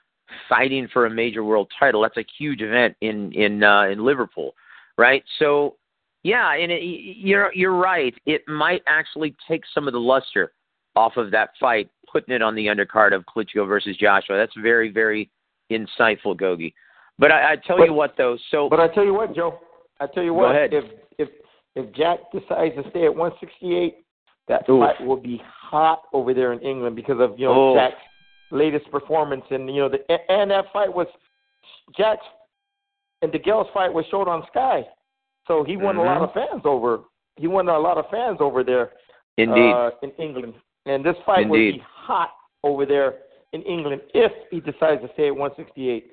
fighting 0.49 0.89
for 0.93 1.07
a 1.07 1.11
major 1.11 1.43
world 1.45 1.71
title. 1.79 2.03
That's 2.03 2.17
a 2.17 2.27
huge 2.39 2.61
event 2.61 2.97
in 3.01 3.33
in 3.33 3.63
uh, 3.63 3.85
in 3.85 4.05
Liverpool, 4.05 4.55
right? 4.97 5.25
So, 5.39 5.77
yeah, 6.23 6.55
and 6.55 6.71
it, 6.71 6.83
you're 6.83 7.53
you're 7.55 7.77
right. 7.77 8.15
It 8.27 8.43
might 8.47 8.83
actually 8.87 9.35
take 9.49 9.63
some 9.75 9.87
of 9.87 9.93
the 9.93 10.01
luster 10.01 10.53
off 10.97 11.17
of 11.17 11.31
that 11.31 11.51
fight, 11.61 11.89
putting 12.11 12.35
it 12.35 12.43
on 12.43 12.55
the 12.55 12.67
undercard 12.67 13.15
of 13.15 13.25
Klitschko 13.25 13.67
versus 13.67 13.97
Joshua. 13.97 14.37
That's 14.37 14.57
very 14.61 14.91
very 14.91 15.31
insightful, 15.71 16.37
Gogi. 16.37 16.75
But 17.19 17.33
I, 17.33 17.53
I 17.53 17.57
tell 17.57 17.79
But- 17.79 17.87
you 17.87 17.93
what, 17.93 18.15
though. 18.17 18.37
So 18.51 18.69
But 18.69 18.81
I 18.81 18.89
tell 18.89 19.05
you 19.05 19.15
what, 19.15 19.35
Joe. 19.35 19.61
I 20.01 20.07
tell 20.07 20.23
you 20.23 20.35
what. 20.35 20.55
If 20.73 20.85
if 21.19 21.29
if 21.75 21.93
Jack 21.95 22.19
decides 22.33 22.75
to 22.77 22.89
stay 22.91 23.05
at 23.07 23.15
168, 23.15 24.05
that 24.49 24.69
Oof. 24.69 24.81
fight 24.81 25.07
will 25.07 25.17
be 25.17 25.41
hot 25.45 26.03
over 26.13 26.33
there 26.35 26.53
in 26.53 26.61
England 26.61 26.97
because 26.97 27.21
of 27.21 27.39
you 27.39 27.47
know 27.47 27.73
Oof. 27.73 27.77
Jack's 27.77 28.01
latest 28.51 28.91
performance 28.91 29.45
and 29.51 29.69
you 29.69 29.81
know 29.83 29.89
the 29.89 29.99
and 30.31 30.51
that 30.51 30.67
fight 30.73 30.93
was 30.93 31.07
Jack's 31.97 32.25
and 33.23 33.33
DeGale's 33.33 33.69
fight 33.75 33.93
was 33.93 34.05
showed 34.11 34.29
on 34.29 34.45
Sky, 34.51 34.85
so 35.47 35.65
he 35.65 35.77
won 35.77 35.97
a 35.97 36.03
lot 36.03 36.19
Mhm. 36.19 36.25
of 36.25 36.33
fans 36.35 36.63
over. 36.65 37.01
He 37.37 37.47
won 37.49 37.69
a 37.69 37.79
lot 37.79 37.99
of 37.99 38.09
fans 38.11 38.39
over 38.41 38.63
there 38.65 38.93
indeed, 39.37 39.73
uh, 39.73 39.91
in 40.03 40.11
England, 40.13 40.55
and 40.87 41.05
this 41.05 41.17
fight 41.27 41.49
will 41.49 41.59
be 41.59 41.79
hot 41.79 42.31
over 42.65 42.87
there 42.87 43.19
in 43.53 43.63
England 43.63 44.03
if 44.15 44.33
he 44.51 44.61
decides 44.61 45.03
to 45.03 45.09
stay 45.15 45.27
at 45.29 45.37
168. 45.37 46.13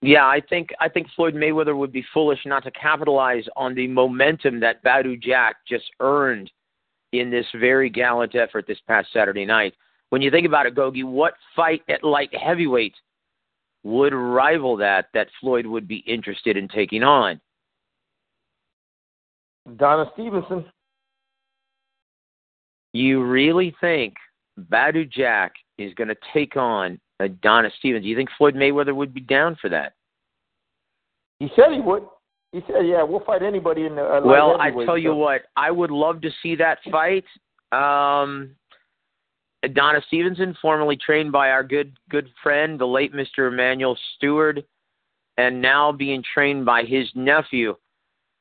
Yeah, 0.00 0.26
I 0.26 0.40
think 0.48 0.70
I 0.80 0.88
think 0.88 1.08
Floyd 1.16 1.34
Mayweather 1.34 1.76
would 1.76 1.92
be 1.92 2.04
foolish 2.14 2.38
not 2.46 2.62
to 2.64 2.70
capitalize 2.70 3.44
on 3.56 3.74
the 3.74 3.88
momentum 3.88 4.60
that 4.60 4.82
Badou 4.84 5.20
Jack 5.20 5.56
just 5.68 5.86
earned 6.00 6.50
in 7.12 7.30
this 7.30 7.46
very 7.58 7.90
gallant 7.90 8.34
effort 8.36 8.66
this 8.66 8.78
past 8.86 9.08
Saturday 9.12 9.44
night. 9.44 9.74
When 10.10 10.22
you 10.22 10.30
think 10.30 10.46
about 10.46 10.66
it, 10.66 10.74
Gogi, 10.74 11.04
what 11.04 11.34
fight 11.56 11.82
at 11.88 12.04
light 12.04 12.34
heavyweight 12.34 12.94
would 13.82 14.12
rival 14.12 14.76
that 14.76 15.06
that 15.14 15.28
Floyd 15.40 15.66
would 15.66 15.88
be 15.88 16.04
interested 16.06 16.56
in 16.56 16.68
taking 16.68 17.02
on? 17.02 17.40
Adonis 19.68 20.08
Stevenson. 20.14 20.64
You 22.92 23.24
really 23.24 23.74
think 23.80 24.14
Badou 24.70 25.10
Jack 25.10 25.52
is 25.76 25.92
going 25.94 26.08
to 26.08 26.16
take 26.32 26.56
on 26.56 26.98
Adonis 27.20 27.72
Stevens? 27.78 28.04
Do 28.04 28.08
you 28.08 28.16
think 28.16 28.30
Floyd 28.36 28.54
Mayweather 28.54 28.94
would 28.94 29.12
be 29.12 29.20
down 29.20 29.56
for 29.60 29.68
that? 29.68 29.94
He 31.38 31.48
said 31.54 31.72
he 31.72 31.80
would. 31.80 32.04
He 32.52 32.62
said, 32.66 32.86
"Yeah, 32.86 33.02
we'll 33.02 33.20
fight 33.20 33.42
anybody 33.42 33.86
in 33.86 33.94
the." 33.94 34.02
Uh, 34.02 34.20
Well, 34.24 34.60
I 34.60 34.70
tell 34.70 34.98
you 34.98 35.14
what, 35.14 35.42
I 35.56 35.70
would 35.70 35.90
love 35.90 36.20
to 36.22 36.30
see 36.42 36.56
that 36.56 36.78
fight. 36.90 37.24
Um, 37.72 38.56
Adonis 39.62 40.04
Stevenson, 40.06 40.56
formerly 40.62 40.96
trained 40.96 41.32
by 41.32 41.50
our 41.50 41.62
good 41.62 41.96
good 42.08 42.30
friend, 42.42 42.78
the 42.78 42.86
late 42.86 43.12
Mr. 43.12 43.48
Emanuel 43.48 43.98
Steward, 44.16 44.64
and 45.36 45.60
now 45.60 45.92
being 45.92 46.22
trained 46.34 46.64
by 46.64 46.84
his 46.84 47.08
nephew, 47.14 47.76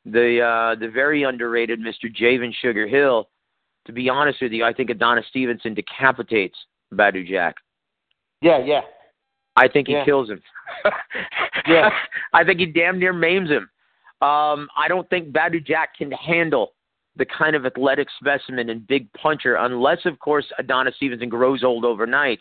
the 0.05 0.41
uh, 0.41 0.75
the 0.79 0.89
very 0.89 1.23
underrated 1.23 1.79
Mr. 1.79 2.11
Javan 2.13 2.53
Sugar 2.61 2.87
Hill. 2.87 3.29
To 3.87 3.93
be 3.93 4.09
honest 4.09 4.41
with 4.41 4.51
you, 4.51 4.63
I 4.65 4.73
think 4.73 4.89
Adonis 4.89 5.25
Stevenson 5.29 5.73
decapitates 5.73 6.57
Badou 6.93 7.27
Jack. 7.27 7.55
Yeah, 8.41 8.59
yeah. 8.59 8.81
I 9.55 9.67
think 9.67 9.87
he 9.87 9.93
Yeah. 9.93 10.05
kills 10.05 10.29
him. 10.29 10.41
Yeah. 11.67 11.89
I 12.33 12.43
think 12.43 12.59
he 12.59 12.65
damn 12.65 12.99
near 12.99 13.13
maims 13.13 13.49
him. 13.49 13.69
Um, 14.21 14.69
I 14.75 14.87
don't 14.87 15.09
think 15.09 15.29
Badou 15.33 15.63
Jack 15.65 15.95
can 15.97 16.11
handle 16.11 16.73
the 17.17 17.25
kind 17.25 17.55
of 17.55 17.65
athletic 17.65 18.07
specimen 18.19 18.69
and 18.69 18.85
big 18.87 19.11
puncher, 19.13 19.55
unless, 19.55 20.05
of 20.05 20.19
course, 20.19 20.45
Adonis 20.59 20.95
Stevenson 20.95 21.29
grows 21.29 21.63
old 21.63 21.83
overnight, 21.83 22.39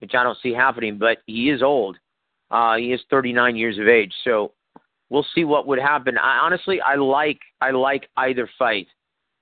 which 0.00 0.14
I 0.14 0.22
don't 0.22 0.38
see 0.42 0.52
happening. 0.52 0.98
But 0.98 1.18
he 1.26 1.50
is 1.50 1.62
old. 1.62 1.96
Uh, 2.50 2.76
he 2.76 2.92
is 2.92 3.00
39 3.10 3.56
years 3.56 3.78
of 3.78 3.88
age, 3.88 4.12
so 4.24 4.52
we'll 5.08 5.26
see 5.34 5.44
what 5.44 5.66
would 5.66 5.78
happen. 5.78 6.18
I, 6.18 6.38
honestly, 6.42 6.80
I 6.80 6.96
like 6.96 7.38
I 7.60 7.70
like 7.70 8.08
either 8.16 8.48
fight 8.58 8.86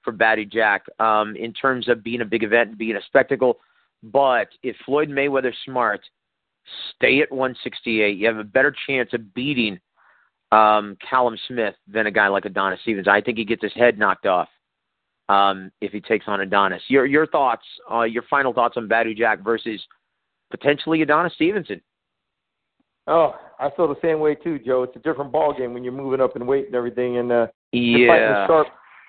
for 0.03 0.13
Badou 0.13 0.51
Jack 0.51 0.87
um, 1.01 1.35
in 1.37 1.53
terms 1.53 1.89
of 1.89 2.03
being 2.05 2.21
a 2.21 2.25
big 2.25 2.45
event 2.45 2.71
and 2.71 2.79
being 2.79 2.97
a 2.97 3.03
spectacle. 3.07 3.59
But 4.03 4.49
if 4.63 4.77
Floyd 4.85 5.09
Mayweather's 5.09 5.57
smart, 5.65 6.01
stay 6.97 7.21
at 7.21 7.31
168. 7.33 8.17
You 8.17 8.27
have 8.27 8.37
a 8.37 8.45
better 8.45 8.75
chance 8.87 9.11
of 9.13 9.35
beating 9.35 9.79
um, 10.53 10.97
Callum 11.09 11.37
Smith 11.49 11.75
than 11.87 12.07
a 12.07 12.11
guy 12.11 12.29
like 12.29 12.45
Adonis 12.45 12.81
Stevens. 12.83 13.09
I 13.09 13.21
think 13.21 13.39
he 13.39 13.45
gets 13.45 13.63
his 13.63 13.73
head 13.75 13.99
knocked 13.99 14.27
off 14.27 14.49
um, 15.29 15.71
if 15.81 15.93
he 15.93 16.01
takes 16.01 16.27
on 16.29 16.41
Adonis. 16.41 16.83
Your 16.89 17.07
your 17.07 17.27
thoughts, 17.27 17.65
uh, 17.91 18.03
your 18.03 18.23
final 18.31 18.53
thoughts 18.53 18.77
on 18.77 18.89
Badou 18.89 19.17
Jack 19.17 19.43
versus 19.43 19.81
potentially 20.51 21.03
Adonis 21.03 21.35
Stevenson? 21.35 21.81
Oh, 23.07 23.35
I 23.59 23.71
feel 23.71 23.89
the 23.89 24.01
same 24.03 24.21
way 24.21 24.35
too, 24.35 24.59
Joe. 24.59 24.83
It's 24.83 24.97
a 24.97 25.01
different 25.01 25.33
ball 25.33 25.55
game 25.57 25.73
when 25.73 25.83
you're 25.83 25.93
moving 25.93 26.21
up 26.21 26.37
in 26.37 26.47
weight 26.47 26.67
and 26.67 26.75
everything, 26.75 27.19
and 27.19 27.33
uh, 27.33 27.47
you're 27.73 28.09
fighting 28.09 28.29
a 28.29 28.47
sharp, 28.47 28.67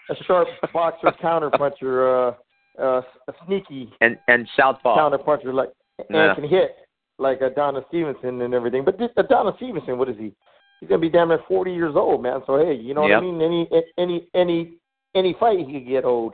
a 0.10 0.24
sharp 0.24 0.48
boxer, 0.74 1.12
counter 1.22 1.50
puncher, 1.50 2.28
uh, 2.30 2.34
uh, 2.80 3.02
a 3.28 3.34
sneaky 3.46 3.92
and 4.02 4.18
and 4.28 4.48
Southpaw. 4.58 4.96
counter 4.96 5.18
puncher 5.18 5.54
like 5.54 5.70
Yeah. 6.10 6.34
and 6.34 6.36
can 6.42 6.50
hit 6.50 6.76
like 7.18 7.42
Adonis 7.42 7.84
Stevenson 7.90 8.42
and 8.42 8.54
everything. 8.54 8.84
But 8.86 8.98
this 8.98 9.10
Adonis 9.18 9.56
Stevenson, 9.58 9.98
what 9.98 10.10
is 10.10 10.18
he? 10.18 10.34
He's 10.80 10.88
gonna 10.90 11.02
be 11.02 11.10
damn 11.10 11.28
near 11.28 11.40
40 11.48 11.74
years 11.74 11.96
old, 11.96 12.24
man. 12.24 12.42
So 12.48 12.58
hey, 12.58 12.74
you 12.74 12.94
know 12.94 13.02
what 13.02 13.12
I 13.12 13.22
mean? 13.22 13.42
Any 13.42 13.68
any 13.98 14.28
any 14.34 14.74
any 15.16 15.36
fight 15.40 15.60
he 15.60 15.74
could 15.80 15.88
get 15.88 16.06
old. 16.06 16.34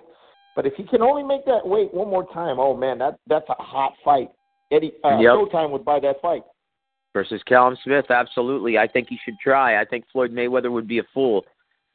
But 0.55 0.65
if 0.65 0.73
he 0.75 0.83
can 0.83 1.01
only 1.01 1.23
make 1.23 1.45
that 1.45 1.65
weight 1.67 1.93
one 1.93 2.09
more 2.09 2.25
time, 2.31 2.59
oh 2.59 2.75
man, 2.75 2.97
that 2.99 3.17
that's 3.27 3.49
a 3.49 3.61
hot 3.61 3.93
fight. 4.03 4.29
Eddie 4.71 4.93
uh, 5.03 5.17
Yep. 5.19 5.31
Showtime 5.33 5.71
would 5.71 5.83
buy 5.85 5.99
that 5.99 6.21
fight. 6.21 6.43
versus 7.13 7.41
Callum 7.47 7.77
Smith. 7.83 8.05
Absolutely. 8.09 8.77
I 8.77 8.87
think 8.87 9.07
he 9.09 9.17
should 9.23 9.35
try. 9.41 9.79
I 9.81 9.85
think 9.85 10.05
Floyd 10.11 10.31
Mayweather 10.33 10.71
would 10.71 10.87
be 10.87 10.99
a 10.99 11.03
fool 11.13 11.45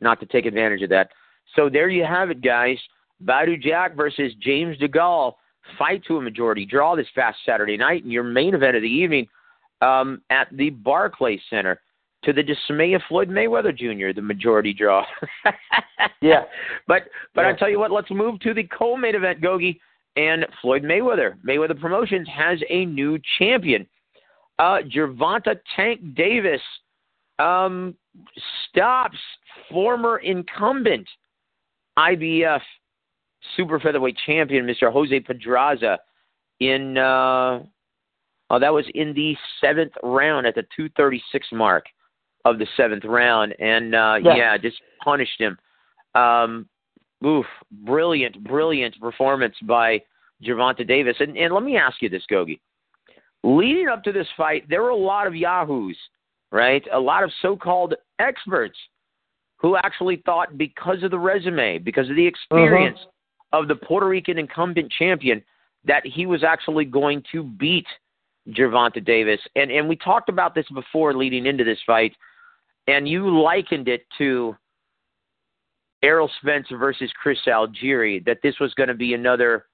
not 0.01 0.19
to 0.21 0.27
take 0.27 0.47
advantage 0.47 0.83
of 0.83 0.89
that. 0.91 1.11
So 1.57 1.69
there 1.69 1.89
you 1.89 2.05
have 2.05 2.31
it, 2.31 2.41
guys. 2.43 2.79
Badou 3.25 3.61
Jack 3.61 3.97
versus 3.97 4.33
James 4.41 4.77
DeGale. 4.79 5.35
Fight 5.79 6.03
to 6.07 6.17
a 6.17 6.21
majority 6.21 6.67
draw 6.67 6.97
this 6.97 7.07
past 7.15 7.39
Saturday 7.47 7.77
night, 7.77 8.03
and 8.03 8.13
your 8.13 8.25
main 8.25 8.55
event 8.55 8.77
of 8.77 8.83
the 8.83 8.89
evening 8.89 9.29
um, 9.83 10.23
at 10.31 10.49
the 10.53 10.71
Barclays 10.71 11.41
Center. 11.49 11.81
To 12.25 12.35
the 12.35 12.43
dismay 12.43 12.93
of 12.93 13.01
Floyd 13.09 13.31
Mayweather 13.31 13.75
Jr., 13.75 14.13
the 14.15 14.21
majority 14.21 14.75
draw. 14.75 15.07
Yeah. 16.21 16.43
But 16.87 17.05
but 17.35 17.45
I 17.47 17.55
tell 17.55 17.71
you 17.71 17.79
what, 17.79 17.91
let's 17.91 18.11
move 18.11 18.41
to 18.41 18.55
the 18.55 18.65
co-main 18.65 19.15
event, 19.15 19.41
Gogi, 19.41 19.79
and 20.17 20.47
Floyd 20.61 20.83
Mayweather. 20.83 21.37
Mayweather 21.47 21.79
Promotions 21.79 22.29
has 22.35 22.59
a 22.69 22.85
new 22.85 23.19
champion. 23.39 23.87
Uh, 24.59 24.79
Gervonta 24.95 25.59
Tank 25.75 26.15
Davis 26.15 26.61
um, 27.39 27.95
stops 28.69 29.17
former 29.71 30.19
incumbent 30.19 31.09
IBF 31.99 32.61
super 33.57 33.81
featherweight 33.81 34.17
champion, 34.27 34.67
Mr. 34.67 34.93
Jose 34.93 35.21
Pedraza, 35.21 35.99
in 36.61 36.99
uh, 36.99 37.61
oh, 38.51 38.59
that 38.59 38.73
was 38.73 38.85
in 38.95 39.15
the 39.15 39.37
seventh 39.61 39.93
round 40.03 40.47
at 40.47 40.55
the 40.55 40.63
236 40.77 41.47
mark 41.53 41.87
of 42.45 42.59
the 42.59 42.67
seventh 42.77 43.05
round, 43.05 43.55
and 43.59 43.95
uh, 43.95 44.19
Yeah. 44.23 44.37
yeah, 44.37 44.59
just 44.59 44.81
punished 45.03 45.41
him. 45.41 45.59
Um, 46.15 46.69
oof, 47.25 47.47
brilliant, 47.71 48.43
brilliant 48.45 48.99
performance 49.01 49.55
by 49.63 50.03
Gervonta 50.43 50.87
Davis. 50.87 51.17
And, 51.21 51.37
and 51.37 51.53
let 51.53 51.63
me 51.63 51.77
ask 51.77 52.01
you 52.01 52.09
this, 52.09 52.25
Gogi. 52.31 52.61
Leading 53.43 53.89
up 53.89 54.03
to 54.05 54.13
this 54.13 54.27
fight, 54.37 54.69
there 54.69 54.83
were 54.83 54.91
a 54.91 54.97
lot 54.97 55.27
of 55.27 55.35
yahoos, 55.35 55.97
right? 56.51 56.83
A 56.93 56.99
lot 56.99 57.23
of 57.23 57.31
so-called 57.41 57.95
experts 58.19 58.77
who 59.57 59.77
actually 59.77 60.23
thought 60.25 60.57
because 60.57 61.03
of 61.03 61.11
the 61.11 61.19
resume, 61.19 61.79
because 61.79 62.09
of 62.09 62.17
the 62.17 62.27
experience 62.27 62.99
of 63.53 63.69
the 63.69 63.75
Puerto 63.75 64.09
Rican 64.09 64.39
incumbent 64.39 64.93
champion, 64.93 65.43
that 65.85 66.05
he 66.05 66.27
was 66.27 66.45
actually 66.45 66.85
going 66.85 67.23
to 67.33 67.43
beat 67.43 67.87
Gervonta 68.49 69.05
Davis, 69.05 69.41
and 69.55 69.71
and 69.71 69.89
we 69.89 69.97
talked 69.97 70.29
about 70.29 70.55
this 70.55 70.67
before 70.73 71.15
leading 71.15 71.47
into 71.47 71.65
this 71.65 71.79
fight, 71.87 72.15
and 72.87 73.07
you 73.07 73.41
likened 73.41 73.89
it 73.89 74.07
to 74.19 74.57
Errol 76.03 76.31
Spence 76.41 76.67
versus 76.71 77.11
Chris 77.23 77.39
Algieri. 77.47 78.25
That 78.25 78.39
this 78.43 78.59
was 78.59 78.73
going 78.75 78.89
to 78.89 78.95
be 78.95 79.15
another 79.15 79.67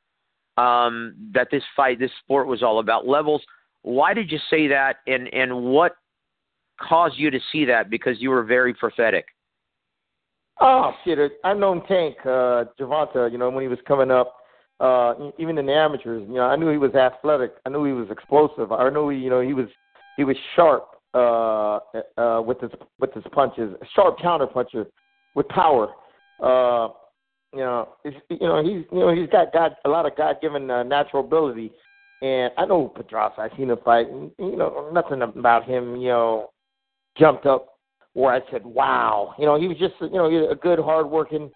um, 0.56 1.14
that 1.32 1.48
this 1.50 1.62
fight, 1.76 1.98
this 1.98 2.10
sport 2.24 2.46
was 2.46 2.62
all 2.62 2.80
about 2.80 3.06
levels. 3.06 3.42
Why 3.82 4.14
did 4.14 4.32
you 4.32 4.38
say 4.50 4.66
that, 4.68 4.96
and 5.06 5.32
and 5.32 5.64
what 5.64 5.96
caused 6.80 7.18
you 7.18 7.30
to 7.30 7.40
see 7.52 7.64
that? 7.66 7.88
Because 7.88 8.20
you 8.20 8.30
were 8.30 8.42
very 8.42 8.74
prophetic. 8.74 9.26
Oh 10.60 10.92
shit! 11.04 11.18
I've 11.44 11.58
known 11.58 11.84
Tank 11.86 12.16
uh, 12.22 12.64
Gervonta, 12.80 13.30
you 13.30 13.36
know, 13.36 13.50
when 13.50 13.62
he 13.62 13.68
was 13.68 13.78
coming 13.86 14.10
up, 14.10 14.36
uh, 14.80 15.14
even 15.38 15.58
in 15.58 15.66
the 15.66 15.72
amateurs. 15.72 16.24
You 16.26 16.36
know, 16.36 16.46
I 16.46 16.56
knew 16.56 16.70
he 16.70 16.78
was 16.78 16.94
athletic. 16.94 17.54
I 17.66 17.68
knew 17.68 17.84
he 17.84 17.92
was 17.92 18.08
explosive. 18.10 18.72
I 18.72 18.88
knew 18.90 19.10
he, 19.10 19.18
you 19.18 19.30
know, 19.30 19.40
he 19.40 19.52
was 19.52 19.66
he 20.16 20.24
was 20.24 20.36
sharp 20.54 20.88
uh, 21.14 21.78
uh, 22.20 22.42
with 22.42 22.60
his 22.60 22.70
with 22.98 23.12
his 23.12 23.24
punches, 23.32 23.74
sharp 23.94 24.18
counter 24.20 24.46
puncher 24.46 24.86
with 25.34 25.46
power. 25.48 25.88
Uh, 26.42 26.88
you 27.52 27.60
know, 27.60 27.88
it's, 28.04 28.16
you 28.28 28.46
know 28.46 28.62
he's 28.62 28.84
you 28.90 29.00
know 29.00 29.14
he's 29.14 29.28
got 29.30 29.52
God 29.52 29.76
a 29.84 29.88
lot 29.88 30.06
of 30.06 30.16
God 30.16 30.36
given 30.40 30.70
uh, 30.70 30.82
natural 30.82 31.24
ability, 31.24 31.70
and 32.22 32.50
I 32.56 32.64
know 32.64 32.88
Pedraza. 32.88 33.42
I've 33.42 33.50
seen 33.56 33.70
him 33.70 33.78
fight, 33.84 34.08
and 34.08 34.30
you 34.38 34.56
know 34.56 34.90
nothing 34.92 35.22
about 35.22 35.64
him. 35.64 35.96
You 35.96 36.08
know, 36.08 36.50
jumped 37.18 37.46
up 37.46 37.75
where 38.16 38.32
I 38.32 38.40
said, 38.50 38.64
"Wow!" 38.64 39.34
You 39.38 39.44
know, 39.44 39.60
he 39.60 39.68
was 39.68 39.76
just 39.76 39.94
you 40.00 40.08
know 40.10 40.50
a 40.50 40.54
good, 40.54 40.78
hardworking, 40.78 41.50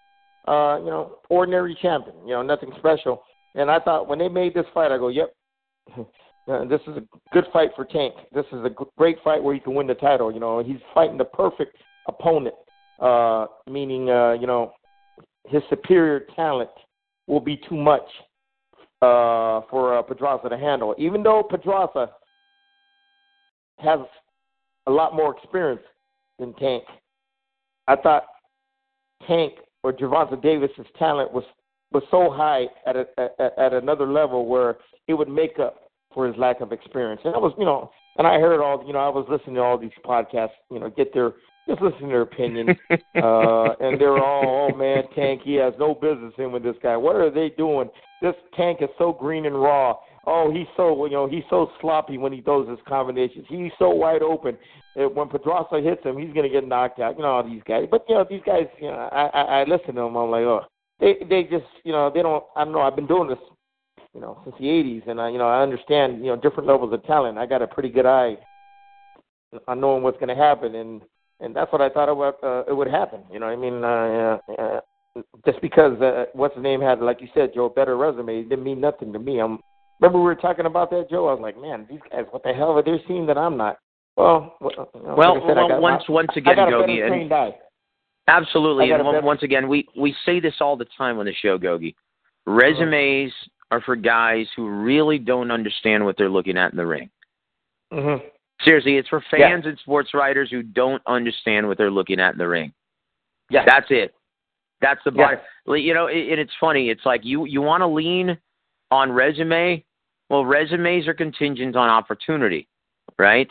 uh, 0.46 0.76
you 0.78 0.90
know, 0.90 1.16
ordinary 1.30 1.76
champion. 1.80 2.16
You 2.26 2.34
know, 2.34 2.42
nothing 2.42 2.70
special. 2.78 3.22
And 3.54 3.70
I 3.70 3.80
thought 3.80 4.06
when 4.06 4.18
they 4.18 4.28
made 4.28 4.52
this 4.52 4.66
fight, 4.74 4.92
I 4.92 4.98
go, 4.98 5.08
"Yep." 5.08 5.34
Uh, 6.50 6.64
this 6.64 6.80
is 6.88 6.96
a 6.96 7.02
good 7.32 7.44
fight 7.52 7.68
for 7.76 7.84
Tank. 7.84 8.14
This 8.34 8.46
is 8.46 8.64
a 8.64 8.70
great 8.96 9.18
fight 9.22 9.40
where 9.40 9.54
he 9.54 9.60
can 9.60 9.74
win 9.74 9.86
the 9.86 9.94
title. 9.94 10.32
You 10.32 10.40
know, 10.40 10.64
he's 10.64 10.78
fighting 10.94 11.18
the 11.18 11.24
perfect 11.24 11.76
opponent. 12.08 12.54
Uh, 12.98 13.46
meaning, 13.70 14.10
uh, 14.10 14.32
you 14.32 14.48
know, 14.48 14.72
his 15.46 15.62
superior 15.68 16.24
talent 16.34 16.70
will 17.28 17.40
be 17.40 17.60
too 17.68 17.76
much 17.76 18.02
uh, 19.02 19.60
for 19.70 19.98
uh, 19.98 20.02
Pedraza 20.02 20.48
to 20.48 20.58
handle. 20.58 20.94
Even 20.98 21.22
though 21.22 21.42
Pedraza 21.42 22.10
has 23.78 24.00
a 24.86 24.90
lot 24.90 25.14
more 25.14 25.36
experience 25.36 25.82
than 26.40 26.54
Tank, 26.54 26.84
I 27.86 27.96
thought 27.96 28.24
Tank 29.26 29.54
or 29.82 29.92
Gervonta 29.92 30.40
Davis's 30.42 30.86
talent 30.98 31.32
was 31.32 31.44
was 31.92 32.02
so 32.10 32.30
high 32.30 32.66
at 32.86 32.96
a, 32.96 33.06
at, 33.18 33.58
at 33.58 33.72
another 33.72 34.06
level 34.06 34.46
where 34.46 34.78
it 35.08 35.14
would 35.14 35.28
make 35.28 35.58
up 35.58 35.90
for 36.14 36.26
his 36.26 36.36
lack 36.36 36.60
of 36.60 36.72
experience. 36.72 37.20
And 37.24 37.34
I 37.34 37.38
was, 37.38 37.52
you 37.58 37.64
know, 37.64 37.90
and 38.16 38.26
I 38.26 38.38
heard 38.38 38.60
all, 38.60 38.84
you 38.86 38.92
know, 38.92 39.00
I 39.00 39.08
was 39.08 39.26
listening 39.28 39.56
to 39.56 39.62
all 39.62 39.78
these 39.78 39.90
podcasts, 40.04 40.50
you 40.70 40.78
know, 40.78 40.90
get 40.90 41.12
their 41.12 41.34
just 41.68 41.82
listen 41.82 42.02
to 42.02 42.06
their 42.06 42.22
opinions. 42.22 42.70
uh, 42.90 43.74
and 43.80 44.00
they're 44.00 44.18
all, 44.18 44.70
oh 44.72 44.76
man, 44.76 45.04
Tank, 45.14 45.42
he 45.44 45.54
has 45.54 45.74
no 45.78 45.94
business 45.94 46.32
in 46.38 46.52
with 46.52 46.62
this 46.62 46.76
guy. 46.82 46.96
What 46.96 47.16
are 47.16 47.30
they 47.30 47.50
doing? 47.50 47.88
This 48.20 48.34
Tank 48.56 48.78
is 48.82 48.88
so 48.98 49.12
green 49.12 49.46
and 49.46 49.60
raw. 49.60 49.96
Oh, 50.26 50.52
he's 50.52 50.66
so 50.76 51.06
you 51.06 51.12
know 51.12 51.26
he's 51.26 51.44
so 51.48 51.70
sloppy 51.80 52.18
when 52.18 52.32
he 52.32 52.42
throws 52.42 52.68
his 52.68 52.78
combinations. 52.86 53.46
He's 53.48 53.72
so 53.78 53.90
wide 53.90 54.22
open. 54.22 54.58
When 54.94 55.28
Pedraza 55.28 55.80
hits 55.80 56.04
him, 56.04 56.18
he's 56.18 56.34
gonna 56.34 56.48
get 56.48 56.66
knocked 56.66 57.00
out. 57.00 57.16
You 57.16 57.22
know 57.22 57.30
all 57.30 57.42
these 57.44 57.62
guys. 57.66 57.86
But 57.90 58.04
you 58.08 58.14
know 58.14 58.26
these 58.28 58.42
guys. 58.44 58.66
You 58.80 58.88
know 58.88 59.08
I 59.12 59.26
I, 59.26 59.42
I 59.60 59.64
listen 59.64 59.94
to 59.94 60.02
them. 60.02 60.16
I'm 60.16 60.30
like, 60.30 60.42
oh, 60.42 60.62
they 60.98 61.16
they 61.28 61.44
just 61.44 61.66
you 61.84 61.92
know 61.92 62.10
they 62.12 62.22
don't. 62.22 62.44
I 62.56 62.64
don't 62.64 62.72
know. 62.72 62.82
I've 62.82 62.96
been 62.96 63.06
doing 63.06 63.28
this 63.28 63.38
you 64.14 64.20
know 64.20 64.40
since 64.44 64.56
the 64.58 64.66
80s, 64.66 65.08
and 65.08 65.20
I 65.20 65.30
you 65.30 65.38
know 65.38 65.48
I 65.48 65.62
understand 65.62 66.18
you 66.18 66.26
know 66.26 66.36
different 66.36 66.68
levels 66.68 66.92
of 66.92 67.04
talent. 67.04 67.38
I 67.38 67.46
got 67.46 67.62
a 67.62 67.66
pretty 67.66 67.88
good 67.88 68.06
eye 68.06 68.36
on 69.66 69.80
knowing 69.80 70.02
what's 70.02 70.18
to 70.20 70.34
happen, 70.34 70.74
and 70.74 71.02
and 71.40 71.56
that's 71.56 71.72
what 71.72 71.80
I 71.80 71.88
thought 71.88 72.08
it 72.08 72.16
would, 72.16 72.34
uh, 72.42 72.64
it 72.68 72.76
would 72.76 72.88
happen. 72.88 73.22
You 73.32 73.40
know, 73.40 73.46
I 73.46 73.56
mean, 73.56 73.82
uh, 73.82 74.38
uh, 74.58 74.80
just 75.44 75.60
because 75.60 76.00
uh, 76.00 76.26
what's 76.32 76.54
the 76.54 76.60
name 76.60 76.80
had, 76.80 77.00
like 77.00 77.20
you 77.20 77.28
said, 77.34 77.52
Joe, 77.54 77.66
a 77.66 77.70
better 77.70 77.96
resume, 77.96 78.40
it 78.40 78.48
didn't 78.48 78.64
mean 78.64 78.80
nothing 78.80 79.12
to 79.12 79.18
me. 79.18 79.40
I'm 79.40 79.58
remember 80.00 80.18
we 80.18 80.24
were 80.24 80.34
talking 80.34 80.66
about 80.66 80.90
that, 80.90 81.10
Joe. 81.10 81.28
I 81.28 81.32
was 81.32 81.40
like, 81.42 81.60
man, 81.60 81.86
these 81.88 82.00
guys, 82.10 82.24
what 82.30 82.42
the 82.42 82.52
hell 82.52 82.70
are 82.70 82.82
they 82.82 83.02
seeing 83.06 83.26
that 83.26 83.38
I'm 83.38 83.56
not? 83.56 83.78
Well, 84.16 84.56
well, 84.60 84.90
you 84.94 85.02
know, 85.02 85.14
well, 85.16 85.34
like 85.34 85.42
said, 85.48 85.56
well 85.56 85.80
once 85.80 86.02
my, 86.08 86.14
once 86.14 86.30
again, 86.36 86.56
Gogi, 86.56 87.06
and 87.06 87.54
absolutely, 88.28 88.90
and 88.90 89.02
better... 89.02 89.20
once 89.22 89.42
again, 89.42 89.68
we 89.68 89.86
we 89.96 90.14
say 90.26 90.40
this 90.40 90.54
all 90.60 90.76
the 90.76 90.86
time 90.96 91.18
on 91.18 91.26
the 91.26 91.34
show, 91.34 91.58
Gogi. 91.58 91.94
Resumes 92.46 93.30
mm-hmm. 93.30 93.76
are 93.76 93.80
for 93.80 93.96
guys 93.96 94.46
who 94.56 94.68
really 94.68 95.18
don't 95.18 95.50
understand 95.50 96.04
what 96.04 96.16
they're 96.16 96.30
looking 96.30 96.56
at 96.56 96.72
in 96.72 96.76
the 96.76 96.86
ring. 96.86 97.10
Mm-hmm. 97.92 98.26
Seriously, 98.64 98.96
it's 98.96 99.08
for 99.08 99.24
fans 99.30 99.62
yeah. 99.64 99.70
and 99.70 99.78
sports 99.78 100.10
writers 100.12 100.50
who 100.50 100.62
don't 100.62 101.02
understand 101.06 101.66
what 101.66 101.78
they're 101.78 101.90
looking 101.90 102.20
at 102.20 102.32
in 102.32 102.38
the 102.38 102.48
ring. 102.48 102.72
Yeah, 103.48 103.64
that's 103.66 103.86
it. 103.90 104.14
That's 104.80 105.00
the 105.04 105.10
bar. 105.10 105.42
Yeah. 105.66 105.74
You 105.74 105.94
know, 105.94 106.08
and 106.08 106.40
it's 106.40 106.52
funny. 106.60 106.88
It's 106.88 107.04
like 107.04 107.20
you 107.24 107.44
you 107.44 107.60
want 107.60 107.82
to 107.82 107.86
lean 107.86 108.38
on 108.90 109.12
resume. 109.12 109.84
Well, 110.28 110.44
resumes 110.44 111.08
are 111.08 111.14
contingent 111.14 111.76
on 111.76 111.88
opportunity, 111.88 112.68
right? 113.18 113.48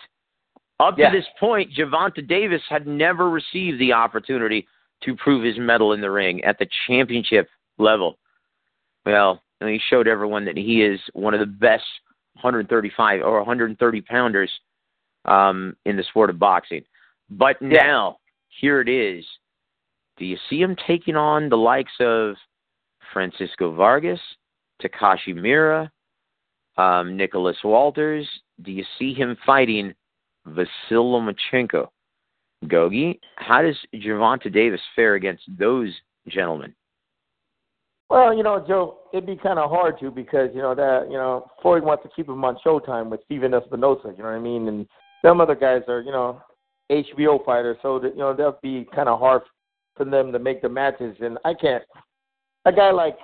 Up 0.80 0.98
yeah. 0.98 1.10
to 1.10 1.18
this 1.18 1.28
point, 1.40 1.72
Gervonta 1.78 2.26
Davis 2.26 2.62
had 2.70 2.88
never 2.88 3.30
received 3.30 3.80
the 3.80 3.92
opportunity 3.94 4.66
to 5.04 5.16
prove 5.16 5.44
his 5.44 5.58
medal 5.58 5.94
in 5.94 6.02
the 6.02 6.10
ring 6.10 6.44
at 6.44 6.58
the 6.58 6.68
championship 6.88 7.50
level. 7.78 8.18
Well, 9.06 9.42
he 9.60 9.80
showed 9.90 10.08
everyone 10.08 10.46
that 10.46 10.58
he 10.58 10.84
is 10.84 11.00
one 11.14 11.34
of 11.34 11.42
the 11.42 11.46
best 11.46 11.84
135 12.36 13.22
or 13.22 13.40
130 13.40 14.02
pounders 14.02 14.52
um, 15.26 15.76
in 15.86 15.98
the 15.98 16.04
sport 16.04 16.30
of 16.30 16.40
boxing. 16.40 16.84
But 17.30 17.58
yeah. 17.62 17.68
now, 17.70 18.18
here 18.48 18.80
it 18.82 18.90
is. 18.90 19.26
Do 20.20 20.26
you 20.26 20.38
see 20.50 20.60
him 20.60 20.76
taking 20.86 21.16
on 21.16 21.48
the 21.48 21.56
likes 21.56 21.94
of 22.02 22.36
Francisco 23.14 23.74
Vargas, 23.74 24.20
Takashi 24.84 25.34
Miura, 25.34 25.90
um, 26.78 27.16
Nicholas 27.16 27.58
Walters? 27.64 28.28
Do 28.62 28.72
you 28.72 28.84
see 29.00 29.14
him 29.14 29.38
fighting 29.46 29.94
Vasil 30.46 30.68
Lomachenko? 30.92 31.88
Gogi, 32.66 33.18
how 33.38 33.62
does 33.62 33.78
Gervonta 33.96 34.52
Davis 34.52 34.82
fare 34.94 35.16
against 35.16 35.44
those 35.58 35.94
gentlemen? 36.28 36.76
Well, 38.10 38.36
you 38.36 38.44
know, 38.44 38.64
Joe, 38.68 38.98
it'd 39.14 39.26
be 39.26 39.38
kind 39.38 39.58
of 39.58 39.70
hard 39.70 40.00
to 40.02 40.12
because 40.12 40.50
you 40.54 40.62
know 40.62 40.76
that 40.76 41.06
you 41.10 41.16
know 41.16 41.50
Floyd 41.62 41.84
wants 41.84 42.04
to 42.04 42.10
keep 42.14 42.28
him 42.28 42.44
on 42.44 42.58
Showtime 42.66 43.10
with 43.10 43.22
Stephen 43.26 43.52
Espinoza. 43.52 44.18
You 44.18 44.24
know 44.24 44.30
what 44.30 44.36
I 44.36 44.40
mean? 44.40 44.68
And 44.68 44.88
some 45.24 45.40
other 45.40 45.56
guys 45.56 45.84
are, 45.88 46.02
you 46.02 46.12
know, 46.12 46.42
HBO 46.92 47.46
fighters, 47.46 47.78
so 47.82 48.00
that 48.00 48.14
you 48.14 48.20
know 48.20 48.34
that'd 48.34 48.62
be 48.62 48.88
kind 48.94 49.08
of 49.08 49.20
hard 49.20 49.44
for 50.00 50.06
them 50.06 50.32
to 50.32 50.40
make 50.40 50.62
the 50.62 50.70
matches. 50.70 51.16
And 51.20 51.38
I 51.44 51.54
can't. 51.54 51.84
A 52.66 52.72
guy 52.72 52.92
like 52.92 53.18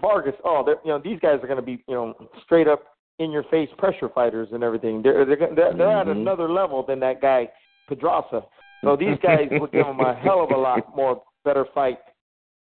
Vargas, 0.00 0.34
oh, 0.44 0.62
they're, 0.64 0.78
you 0.82 0.90
know, 0.90 0.98
these 0.98 1.20
guys 1.20 1.38
are 1.42 1.46
going 1.46 1.56
to 1.56 1.62
be, 1.62 1.84
you 1.86 1.94
know, 1.94 2.14
straight 2.42 2.66
up 2.66 2.82
in 3.18 3.30
your 3.30 3.42
face 3.44 3.68
pressure 3.76 4.08
fighters 4.08 4.48
and 4.52 4.62
everything. 4.62 5.02
They're 5.02 5.26
they're 5.26 5.36
they're, 5.36 5.54
they're 5.54 5.72
mm-hmm. 5.74 6.10
at 6.10 6.16
another 6.16 6.50
level 6.50 6.84
than 6.84 7.00
that 7.00 7.20
guy 7.20 7.48
Pedraza. 7.86 8.42
So 8.82 8.96
these 8.96 9.18
guys 9.22 9.48
would 9.50 9.72
give 9.72 9.86
him 9.86 10.00
a 10.00 10.14
hell 10.14 10.42
of 10.42 10.50
a 10.50 10.56
lot 10.56 10.80
more 10.96 11.22
better 11.44 11.66
fight 11.74 11.98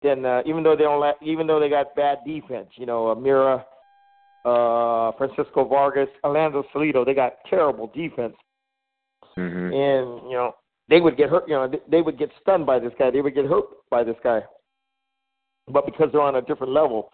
than 0.03 0.25
uh, 0.25 0.41
even 0.45 0.63
though 0.63 0.75
they 0.75 0.83
don't 0.83 0.99
let, 0.99 1.15
even 1.23 1.47
though 1.47 1.59
they 1.59 1.69
got 1.69 1.95
bad 1.95 2.19
defense. 2.25 2.67
You 2.75 2.87
know, 2.87 3.15
Miura 3.15 3.65
uh, 4.45 5.11
Francisco 5.17 5.65
Vargas, 5.65 6.09
Orlando 6.23 6.63
Salido. 6.73 7.05
They 7.05 7.13
got 7.13 7.33
terrible 7.49 7.87
defense, 7.93 8.35
mm-hmm. 9.37 9.73
and 9.73 10.29
you 10.29 10.35
know 10.35 10.55
they 10.89 11.01
would 11.01 11.17
get 11.17 11.29
hurt. 11.29 11.47
You 11.47 11.55
know 11.55 11.71
they 11.89 12.01
would 12.01 12.17
get 12.17 12.29
stunned 12.41 12.65
by 12.65 12.79
this 12.79 12.93
guy. 12.97 13.11
They 13.11 13.21
would 13.21 13.35
get 13.35 13.45
hurt 13.45 13.65
by 13.89 14.03
this 14.03 14.17
guy. 14.23 14.41
But 15.67 15.85
because 15.85 16.09
they're 16.11 16.21
on 16.21 16.35
a 16.35 16.41
different 16.41 16.71
level, 16.71 17.11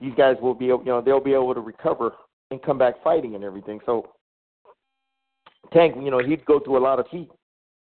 these 0.00 0.12
guys 0.16 0.36
will 0.40 0.54
be, 0.54 0.66
you 0.66 0.82
know, 0.84 1.00
they'll 1.00 1.20
be 1.20 1.32
able 1.32 1.54
to 1.54 1.60
recover 1.60 2.12
and 2.50 2.62
come 2.62 2.78
back 2.78 3.02
fighting 3.02 3.34
and 3.34 3.44
everything. 3.44 3.80
So 3.86 4.12
Tank, 5.72 5.94
you 5.96 6.10
know, 6.10 6.18
he'd 6.18 6.44
go 6.44 6.60
through 6.60 6.78
a 6.78 6.84
lot 6.84 6.98
of 6.98 7.06
heat 7.10 7.30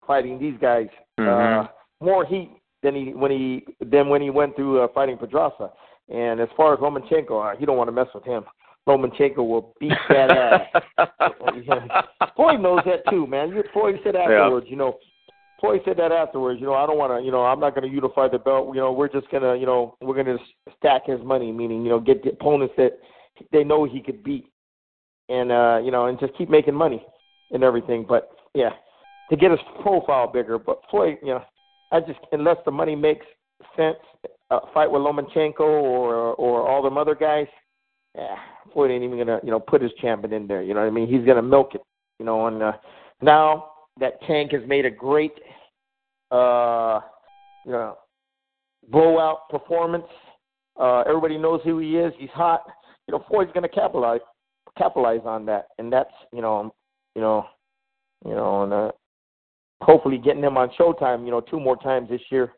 fighting 0.05 0.39
these 0.39 0.55
guys. 0.61 0.87
Mm-hmm. 1.19 1.65
Uh, 1.65 1.67
more 1.99 2.25
heat 2.25 2.51
than 2.83 2.95
he 2.95 3.13
when 3.13 3.31
he 3.31 3.65
than 3.83 4.09
when 4.09 4.21
he 4.21 4.29
went 4.29 4.55
through 4.55 4.81
uh, 4.81 4.87
fighting 4.93 5.17
Pedraza. 5.17 5.71
And 6.09 6.39
as 6.39 6.49
far 6.55 6.73
as 6.73 6.79
Lomachenko, 6.79 7.53
uh, 7.53 7.59
you 7.59 7.65
don't 7.65 7.77
want 7.77 7.87
to 7.87 7.93
mess 7.93 8.07
with 8.13 8.25
him. 8.25 8.43
Lomachenko 8.87 9.37
will 9.37 9.73
beat 9.79 9.93
that 10.09 10.31
ass. 10.97 12.03
Floyd 12.35 12.59
knows 12.59 12.81
that 12.85 13.09
too, 13.09 13.25
man. 13.25 13.53
Floyd 13.71 13.99
said 14.03 14.15
afterwards, 14.15 14.65
yeah. 14.67 14.71
you 14.71 14.75
know, 14.75 14.97
Floyd 15.63 15.79
said 15.85 15.95
that 15.95 16.11
afterwards. 16.11 16.59
You 16.59 16.67
know, 16.67 16.73
I 16.73 16.85
don't 16.85 16.97
want 16.97 17.17
to. 17.17 17.25
You 17.25 17.31
know, 17.31 17.45
I'm 17.45 17.61
not 17.61 17.73
going 17.73 17.89
to 17.89 17.95
unify 17.95 18.27
the 18.27 18.37
belt. 18.37 18.75
You 18.75 18.81
know, 18.81 18.91
we're 18.91 19.07
just 19.07 19.31
gonna. 19.31 19.55
You 19.55 19.65
know, 19.65 19.95
we're 20.01 20.21
gonna 20.21 20.37
stack 20.77 21.03
his 21.05 21.21
money. 21.23 21.53
Meaning, 21.53 21.83
you 21.83 21.89
know, 21.89 22.01
get 22.01 22.21
the 22.21 22.31
opponents 22.31 22.73
that 22.75 22.99
they 23.53 23.63
know 23.63 23.85
he 23.85 24.01
could 24.01 24.25
beat, 24.25 24.51
and 25.29 25.53
uh, 25.53 25.79
you 25.81 25.89
know, 25.89 26.07
and 26.07 26.19
just 26.19 26.37
keep 26.37 26.49
making 26.49 26.75
money 26.75 27.01
and 27.51 27.63
everything. 27.63 28.05
But 28.05 28.29
yeah, 28.53 28.71
to 29.29 29.37
get 29.37 29.51
his 29.51 29.59
profile 29.81 30.29
bigger. 30.29 30.59
But 30.59 30.81
Floyd, 30.91 31.19
you 31.21 31.29
know, 31.29 31.43
I 31.93 32.01
just 32.01 32.19
unless 32.33 32.57
the 32.65 32.71
money 32.71 32.97
makes 32.97 33.25
sense, 33.77 33.95
uh, 34.51 34.59
fight 34.73 34.91
with 34.91 35.01
Lomachenko 35.01 35.61
or 35.61 36.33
or 36.33 36.67
all 36.67 36.83
them 36.83 36.97
other 36.97 37.15
guys. 37.15 37.47
Yeah, 38.15 38.35
Floyd 38.73 38.91
ain't 38.91 39.05
even 39.05 39.17
gonna, 39.17 39.39
you 39.41 39.51
know, 39.51 39.61
put 39.61 39.81
his 39.81 39.93
champion 40.01 40.33
in 40.33 40.45
there. 40.45 40.61
You 40.61 40.73
know 40.73 40.81
what 40.81 40.87
I 40.87 40.91
mean? 40.91 41.07
He's 41.07 41.25
gonna 41.25 41.41
milk 41.41 41.73
it. 41.73 41.81
You 42.19 42.25
know, 42.25 42.47
and 42.47 42.61
uh, 42.61 42.73
now 43.21 43.69
that 43.99 44.21
Tank 44.27 44.51
has 44.51 44.61
made 44.67 44.85
a 44.85 44.91
great, 44.91 45.33
uh, 46.31 46.99
you 47.65 47.71
know, 47.71 47.97
blowout 48.89 49.49
performance. 49.49 50.05
Uh, 50.79 51.01
everybody 51.01 51.37
knows 51.37 51.61
who 51.63 51.79
he 51.79 51.97
is. 51.97 52.13
He's 52.17 52.29
hot. 52.31 52.63
You 53.07 53.13
know, 53.13 53.23
Floyd's 53.29 53.51
gonna 53.53 53.69
capitalize 53.69 54.21
capitalize 54.77 55.21
on 55.25 55.45
that, 55.45 55.67
and 55.77 55.91
that's 55.91 56.13
you 56.31 56.41
know, 56.41 56.73
you 57.15 57.21
know, 57.21 57.45
you 58.25 58.33
know, 58.33 58.63
and 58.63 58.73
uh, 58.73 58.91
hopefully 59.81 60.17
getting 60.17 60.43
him 60.43 60.57
on 60.57 60.69
Showtime. 60.79 61.25
You 61.25 61.31
know, 61.31 61.41
two 61.41 61.59
more 61.59 61.77
times 61.77 62.09
this 62.09 62.21
year, 62.31 62.53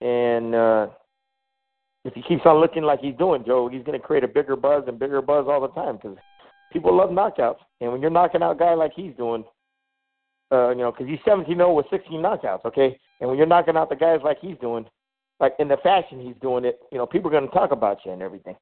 and. 0.00 0.54
uh 0.54 0.86
if 2.04 2.12
he 2.12 2.22
keeps 2.22 2.42
on 2.44 2.60
looking 2.60 2.82
like 2.82 3.00
he's 3.00 3.16
doing, 3.16 3.44
Joe, 3.46 3.68
he's 3.68 3.82
going 3.82 3.98
to 3.98 4.06
create 4.06 4.24
a 4.24 4.28
bigger 4.28 4.56
buzz 4.56 4.84
and 4.86 4.98
bigger 4.98 5.22
buzz 5.22 5.46
all 5.48 5.60
the 5.60 5.68
time 5.68 5.96
because 5.96 6.16
people 6.72 6.94
love 6.94 7.10
knockouts. 7.10 7.60
And 7.80 7.90
when 7.90 8.00
you're 8.00 8.10
knocking 8.10 8.42
out 8.42 8.52
a 8.52 8.58
guy 8.58 8.74
like 8.74 8.92
he's 8.94 9.14
doing, 9.16 9.44
uh, 10.54 10.70
you 10.70 10.76
know, 10.76 10.92
because 10.92 11.08
he's 11.08 11.18
17 11.24 11.56
0 11.56 11.72
with 11.74 11.86
16 11.90 12.20
knockouts, 12.20 12.64
okay? 12.64 12.98
And 13.20 13.28
when 13.28 13.36
you're 13.36 13.46
knocking 13.46 13.76
out 13.76 13.88
the 13.88 13.96
guys 13.96 14.20
like 14.24 14.38
he's 14.40 14.56
doing, 14.60 14.86
like 15.40 15.54
in 15.58 15.68
the 15.68 15.76
fashion 15.78 16.20
he's 16.20 16.36
doing 16.40 16.64
it, 16.64 16.78
you 16.92 16.98
know, 16.98 17.06
people 17.06 17.28
are 17.28 17.32
going 17.32 17.48
to 17.48 17.54
talk 17.54 17.72
about 17.72 17.98
you 18.06 18.12
and 18.12 18.22
everything. 18.22 18.56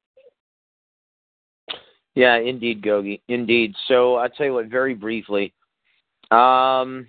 Yeah, 2.15 2.37
indeed, 2.37 2.83
Gogi. 2.83 3.21
Indeed. 3.27 3.73
So 3.87 4.15
I'll 4.15 4.29
tell 4.29 4.45
you 4.47 4.53
what, 4.53 4.67
very 4.67 4.93
briefly. 4.93 5.53
Um, 6.31 7.07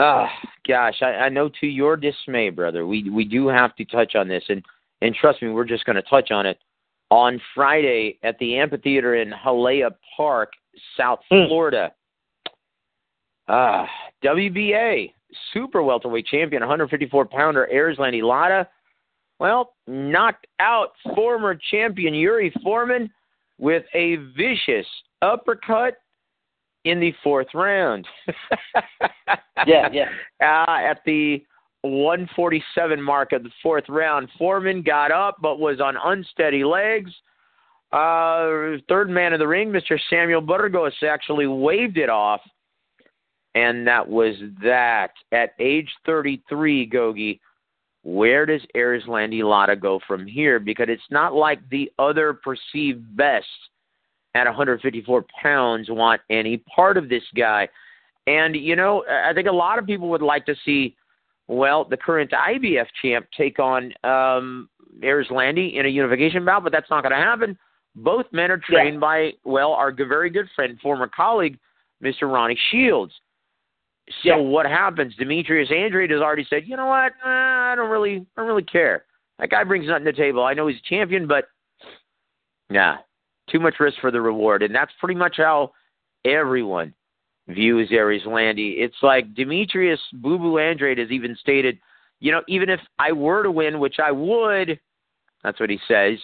Ah, 0.00 0.30
gosh, 0.66 1.02
I, 1.02 1.06
I 1.06 1.28
know 1.28 1.50
to 1.60 1.66
your 1.66 1.96
dismay, 1.96 2.50
brother. 2.50 2.86
We 2.86 3.10
we 3.10 3.24
do 3.24 3.48
have 3.48 3.74
to 3.76 3.84
touch 3.84 4.14
on 4.14 4.28
this, 4.28 4.44
and 4.48 4.64
and 5.02 5.12
trust 5.12 5.42
me, 5.42 5.48
we're 5.48 5.64
just 5.64 5.84
going 5.86 5.96
to 5.96 6.02
touch 6.02 6.30
on 6.30 6.46
it 6.46 6.58
on 7.10 7.40
Friday 7.52 8.16
at 8.22 8.38
the 8.38 8.58
amphitheater 8.58 9.16
in 9.16 9.32
Hialeah 9.32 9.90
Park, 10.16 10.52
South 10.96 11.18
Mm. 11.32 11.48
Florida. 11.48 11.92
Ah, 13.48 13.88
WBA 14.24 15.12
super 15.52 15.82
welterweight 15.82 16.26
champion, 16.26 16.60
154 16.60 17.26
pounder 17.26 17.68
Erislandy 17.72 18.22
Lara. 18.22 18.68
Well, 19.38 19.74
knocked 19.86 20.46
out 20.58 20.92
former 21.14 21.58
champion 21.70 22.14
Yuri 22.14 22.52
Foreman 22.62 23.10
with 23.58 23.84
a 23.94 24.16
vicious 24.36 24.86
uppercut 25.22 25.98
in 26.84 27.00
the 27.00 27.14
fourth 27.22 27.48
round. 27.54 28.06
Yeah, 29.66 29.88
yeah. 29.92 30.08
Uh, 30.40 30.78
at 30.78 31.00
the 31.04 31.44
147 31.82 33.02
mark 33.02 33.32
of 33.32 33.42
the 33.42 33.50
fourth 33.60 33.88
round, 33.88 34.28
Foreman 34.38 34.82
got 34.82 35.10
up 35.10 35.36
but 35.42 35.58
was 35.58 35.80
on 35.80 35.96
unsteady 36.02 36.62
legs. 36.62 37.10
Uh, 37.90 38.78
third 38.88 39.10
man 39.10 39.32
of 39.32 39.40
the 39.40 39.48
ring, 39.48 39.70
Mr. 39.70 39.98
Samuel 40.10 40.42
Burgos, 40.42 40.92
actually 41.02 41.48
waved 41.48 41.98
it 41.98 42.08
off. 42.08 42.40
And 43.54 43.86
that 43.86 44.06
was 44.08 44.34
that. 44.62 45.10
At 45.32 45.54
age 45.58 45.88
33, 46.06 46.88
Gogi, 46.88 47.40
where 48.04 48.46
does 48.46 48.62
Erislandy 48.76 49.42
Lara 49.42 49.76
go 49.76 50.00
from 50.06 50.26
here? 50.26 50.58
Because 50.58 50.86
it's 50.88 51.02
not 51.10 51.34
like 51.34 51.60
the 51.70 51.90
other 51.98 52.32
perceived 52.32 53.16
best 53.16 53.46
at 54.34 54.44
154 54.44 55.24
pounds 55.42 55.88
want 55.90 56.20
any 56.30 56.58
part 56.58 56.96
of 56.96 57.08
this 57.08 57.24
guy. 57.36 57.68
And, 58.26 58.54
you 58.54 58.76
know, 58.76 59.04
I 59.08 59.32
think 59.32 59.48
a 59.48 59.52
lot 59.52 59.78
of 59.78 59.86
people 59.86 60.08
would 60.10 60.22
like 60.22 60.44
to 60.46 60.54
see, 60.64 60.96
well, 61.48 61.84
the 61.84 61.96
current 61.96 62.30
IBF 62.30 62.86
champ 63.02 63.26
take 63.36 63.58
on 63.58 63.92
um, 64.04 64.68
Erislandy 65.00 65.74
in 65.78 65.86
a 65.86 65.88
unification 65.88 66.44
bout, 66.44 66.62
but 66.62 66.72
that's 66.72 66.90
not 66.90 67.02
going 67.02 67.12
to 67.14 67.22
happen. 67.22 67.58
Both 67.96 68.26
men 68.32 68.50
are 68.50 68.58
trained 68.58 68.94
Yeah. 68.94 69.00
by, 69.00 69.32
well, 69.44 69.72
our 69.72 69.92
very 69.92 70.30
good 70.30 70.46
friend, 70.54 70.78
former 70.80 71.08
colleague, 71.08 71.58
Mr. 72.02 72.32
Ronnie 72.32 72.58
Shields. 72.70 73.12
So 74.22 74.28
Yeah. 74.28 74.36
what 74.36 74.66
happens? 74.66 75.14
Demetrius 75.16 75.70
Andrade 75.70 76.10
has 76.10 76.20
already 76.20 76.44
said, 76.44 76.66
you 76.66 76.76
know 76.76 76.86
what? 76.86 77.12
Uh, 77.24 77.28
I 77.28 77.74
don't 77.76 77.90
really, 77.90 78.26
I 78.36 78.40
don't 78.40 78.46
really 78.46 78.62
care. 78.62 79.04
That 79.38 79.50
guy 79.50 79.64
brings 79.64 79.86
nothing 79.86 80.04
to 80.06 80.12
the 80.12 80.16
table. 80.16 80.44
I 80.44 80.54
know 80.54 80.66
he's 80.66 80.78
a 80.78 80.88
champion, 80.88 81.26
but 81.26 81.48
nah, 82.70 82.98
too 83.50 83.60
much 83.60 83.80
risk 83.80 83.98
for 84.00 84.10
the 84.10 84.20
reward, 84.20 84.62
and 84.62 84.74
that's 84.74 84.92
pretty 84.98 85.14
much 85.14 85.36
how 85.36 85.72
everyone 86.24 86.94
views 87.48 87.90
Erislandy. 87.90 88.74
It's 88.78 88.96
like 89.02 89.34
Demetrius 89.34 90.00
Boo 90.14 90.38
Boo 90.38 90.58
Andrade 90.58 90.98
has 90.98 91.10
even 91.10 91.36
stated, 91.36 91.78
you 92.20 92.32
know, 92.32 92.42
even 92.48 92.68
if 92.68 92.80
I 92.98 93.12
were 93.12 93.42
to 93.42 93.50
win, 93.50 93.78
which 93.78 93.96
I 93.98 94.10
would, 94.10 94.78
that's 95.42 95.60
what 95.60 95.70
he 95.70 95.78
says, 95.86 96.18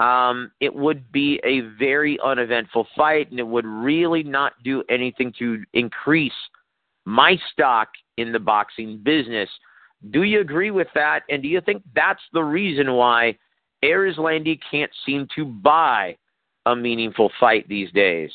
um, 0.00 0.50
it 0.60 0.74
would 0.74 1.10
be 1.12 1.40
a 1.44 1.60
very 1.78 2.18
uneventful 2.24 2.86
fight, 2.96 3.30
and 3.30 3.40
it 3.40 3.46
would 3.46 3.66
really 3.66 4.22
not 4.22 4.52
do 4.62 4.82
anything 4.88 5.32
to 5.38 5.64
increase 5.72 6.32
my 7.04 7.36
stock 7.52 7.88
in 8.16 8.32
the 8.32 8.38
boxing 8.38 9.00
business. 9.02 9.48
Do 10.10 10.22
you 10.22 10.40
agree 10.40 10.70
with 10.70 10.88
that? 10.94 11.20
And 11.28 11.42
do 11.42 11.48
you 11.48 11.60
think 11.60 11.82
that's 11.94 12.22
the 12.32 12.42
reason 12.42 12.92
why 12.92 13.38
Erislandy 13.84 14.58
can't 14.70 14.90
seem 15.04 15.26
to 15.36 15.44
buy 15.44 16.16
a 16.66 16.74
meaningful 16.74 17.30
fight 17.40 17.68
these 17.68 17.90
days? 17.92 18.30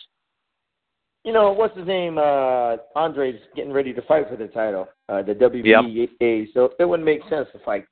You 1.23 1.33
know, 1.33 1.51
what's 1.51 1.77
his 1.77 1.85
name? 1.85 2.17
Uh, 2.17 2.77
Andre's 2.95 3.41
getting 3.55 3.73
ready 3.73 3.93
to 3.93 4.01
fight 4.03 4.29
for 4.29 4.37
the 4.37 4.47
title, 4.47 4.87
uh, 5.09 5.21
the 5.21 5.33
WBA. 5.33 6.47
So 6.53 6.71
it 6.79 6.85
wouldn't 6.85 7.05
make 7.05 7.21
sense 7.29 7.47
to 7.53 7.59
fight 7.59 7.85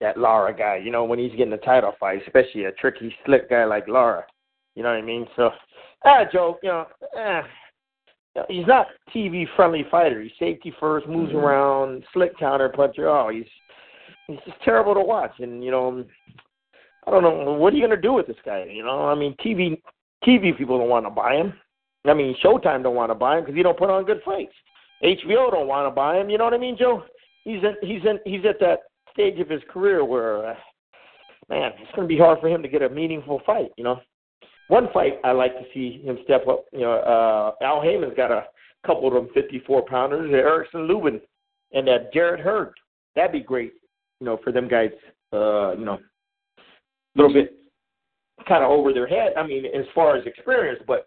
that 0.00 0.18
Lara 0.18 0.56
guy, 0.56 0.80
you 0.82 0.90
know, 0.90 1.04
when 1.04 1.18
he's 1.18 1.30
getting 1.32 1.52
a 1.52 1.58
title 1.58 1.92
fight, 2.00 2.22
especially 2.26 2.64
a 2.64 2.72
tricky, 2.72 3.14
slick 3.24 3.48
guy 3.50 3.64
like 3.64 3.86
Lara. 3.88 4.24
You 4.74 4.82
know 4.82 4.88
what 4.88 4.98
I 4.98 5.02
mean? 5.02 5.26
So, 5.36 5.50
ah, 6.04 6.24
Joe, 6.32 6.58
you 6.62 6.70
know, 6.70 6.86
you 7.14 7.20
know, 7.20 7.42
he's 8.48 8.66
not 8.66 8.88
TV 9.14 9.46
friendly 9.56 9.84
fighter. 9.90 10.22
He's 10.22 10.32
safety 10.38 10.72
first, 10.80 11.06
moves 11.06 11.32
around, 11.32 12.04
slick 12.12 12.38
counter 12.38 12.68
puncher. 12.68 13.08
Oh, 13.08 13.28
he's 13.28 13.46
he's 14.26 14.38
just 14.46 14.60
terrible 14.64 14.94
to 14.94 15.00
watch. 15.00 15.32
And 15.38 15.62
you 15.62 15.70
know, 15.70 16.04
I 17.06 17.10
don't 17.10 17.22
know 17.22 17.54
what 17.54 17.72
are 17.72 17.76
you 17.76 17.82
gonna 17.82 18.00
do 18.00 18.12
with 18.12 18.26
this 18.26 18.36
guy. 18.44 18.64
You 18.64 18.84
know, 18.84 19.06
I 19.08 19.14
mean, 19.14 19.34
TV 19.44 19.80
TV 20.26 20.56
people 20.56 20.78
don't 20.78 20.88
want 20.88 21.06
to 21.06 21.10
buy 21.10 21.34
him. 21.34 21.52
I 22.04 22.14
mean, 22.14 22.34
Showtime 22.42 22.82
don't 22.82 22.96
want 22.96 23.10
to 23.10 23.14
buy 23.14 23.38
him 23.38 23.44
because 23.44 23.56
he 23.56 23.62
don't 23.62 23.78
put 23.78 23.90
on 23.90 24.04
good 24.04 24.22
fights. 24.24 24.54
HBO 25.04 25.50
don't 25.50 25.68
want 25.68 25.86
to 25.86 25.94
buy 25.94 26.18
him. 26.18 26.30
You 26.30 26.38
know 26.38 26.44
what 26.44 26.54
I 26.54 26.58
mean, 26.58 26.76
Joe? 26.76 27.04
He's 27.44 27.62
in, 27.62 27.74
he's 27.82 28.04
in, 28.04 28.18
he's 28.24 28.44
at 28.44 28.60
that 28.60 28.80
stage 29.12 29.38
of 29.40 29.48
his 29.48 29.62
career 29.68 30.04
where, 30.04 30.50
uh, 30.50 30.54
man, 31.48 31.72
it's 31.80 31.90
going 31.94 32.08
to 32.08 32.12
be 32.12 32.18
hard 32.18 32.40
for 32.40 32.48
him 32.48 32.62
to 32.62 32.68
get 32.68 32.82
a 32.82 32.88
meaningful 32.88 33.40
fight. 33.44 33.70
You 33.76 33.84
know, 33.84 34.00
one 34.72 34.88
fight 34.92 35.18
I 35.22 35.32
like 35.32 35.52
to 35.58 35.64
see 35.74 36.00
him 36.02 36.18
step 36.24 36.48
up. 36.48 36.64
You 36.72 36.80
know, 36.80 36.92
uh, 36.92 37.64
Al 37.64 37.82
Haymon's 37.82 38.16
got 38.16 38.30
a 38.30 38.44
couple 38.86 39.06
of 39.06 39.12
them 39.12 39.28
54 39.34 39.84
pounders, 39.86 40.32
Erickson 40.32 40.88
Lubin, 40.88 41.20
and 41.72 41.86
that 41.86 42.12
Jarrett 42.14 42.40
Hurd. 42.40 42.72
That'd 43.14 43.32
be 43.32 43.40
great. 43.40 43.74
You 44.20 44.26
know, 44.26 44.38
for 44.42 44.52
them 44.52 44.68
guys. 44.68 44.90
Uh, 45.32 45.72
you 45.78 45.84
know, 45.84 45.98
a 45.98 47.14
little 47.16 47.32
bit 47.32 47.54
kind 48.48 48.64
of 48.64 48.70
over 48.70 48.92
their 48.92 49.06
head. 49.06 49.32
I 49.36 49.46
mean, 49.46 49.66
as 49.66 49.84
far 49.94 50.16
as 50.16 50.26
experience, 50.26 50.82
but 50.86 51.06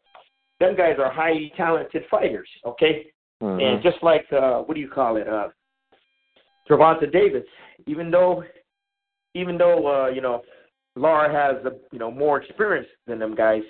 them 0.59 0.75
guys 0.75 0.95
are 0.99 1.11
highly 1.11 1.51
talented 1.57 2.03
fighters. 2.09 2.49
Okay, 2.65 3.07
Mm-hmm. 3.43 3.59
and 3.59 3.83
just 3.83 4.01
like 4.01 4.25
uh, 4.31 4.59
what 4.59 4.75
do 4.75 4.79
you 4.79 4.87
call 4.89 5.17
it, 5.17 5.27
uh, 5.27 5.49
Gervonta 6.69 7.11
Davis, 7.11 7.43
even 7.85 8.09
though, 8.09 8.43
even 9.33 9.57
though 9.57 10.05
uh, 10.05 10.07
you 10.07 10.21
know, 10.21 10.41
Lara 10.95 11.31
has 11.31 11.63
a, 11.65 11.75
you 11.91 11.99
know 11.99 12.11
more 12.11 12.41
experience 12.41 12.87
than 13.07 13.19
them 13.19 13.35
guys, 13.35 13.63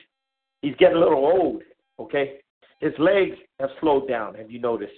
he's 0.62 0.76
getting 0.78 0.98
a 0.98 1.00
little 1.00 1.26
old. 1.26 1.64
Okay, 2.00 2.40
his 2.80 2.94
legs 3.00 3.38
have 3.60 3.70
slowed 3.80 4.08
down. 4.08 4.36
Have 4.36 4.52
you 4.52 4.60
noticed? 4.60 4.94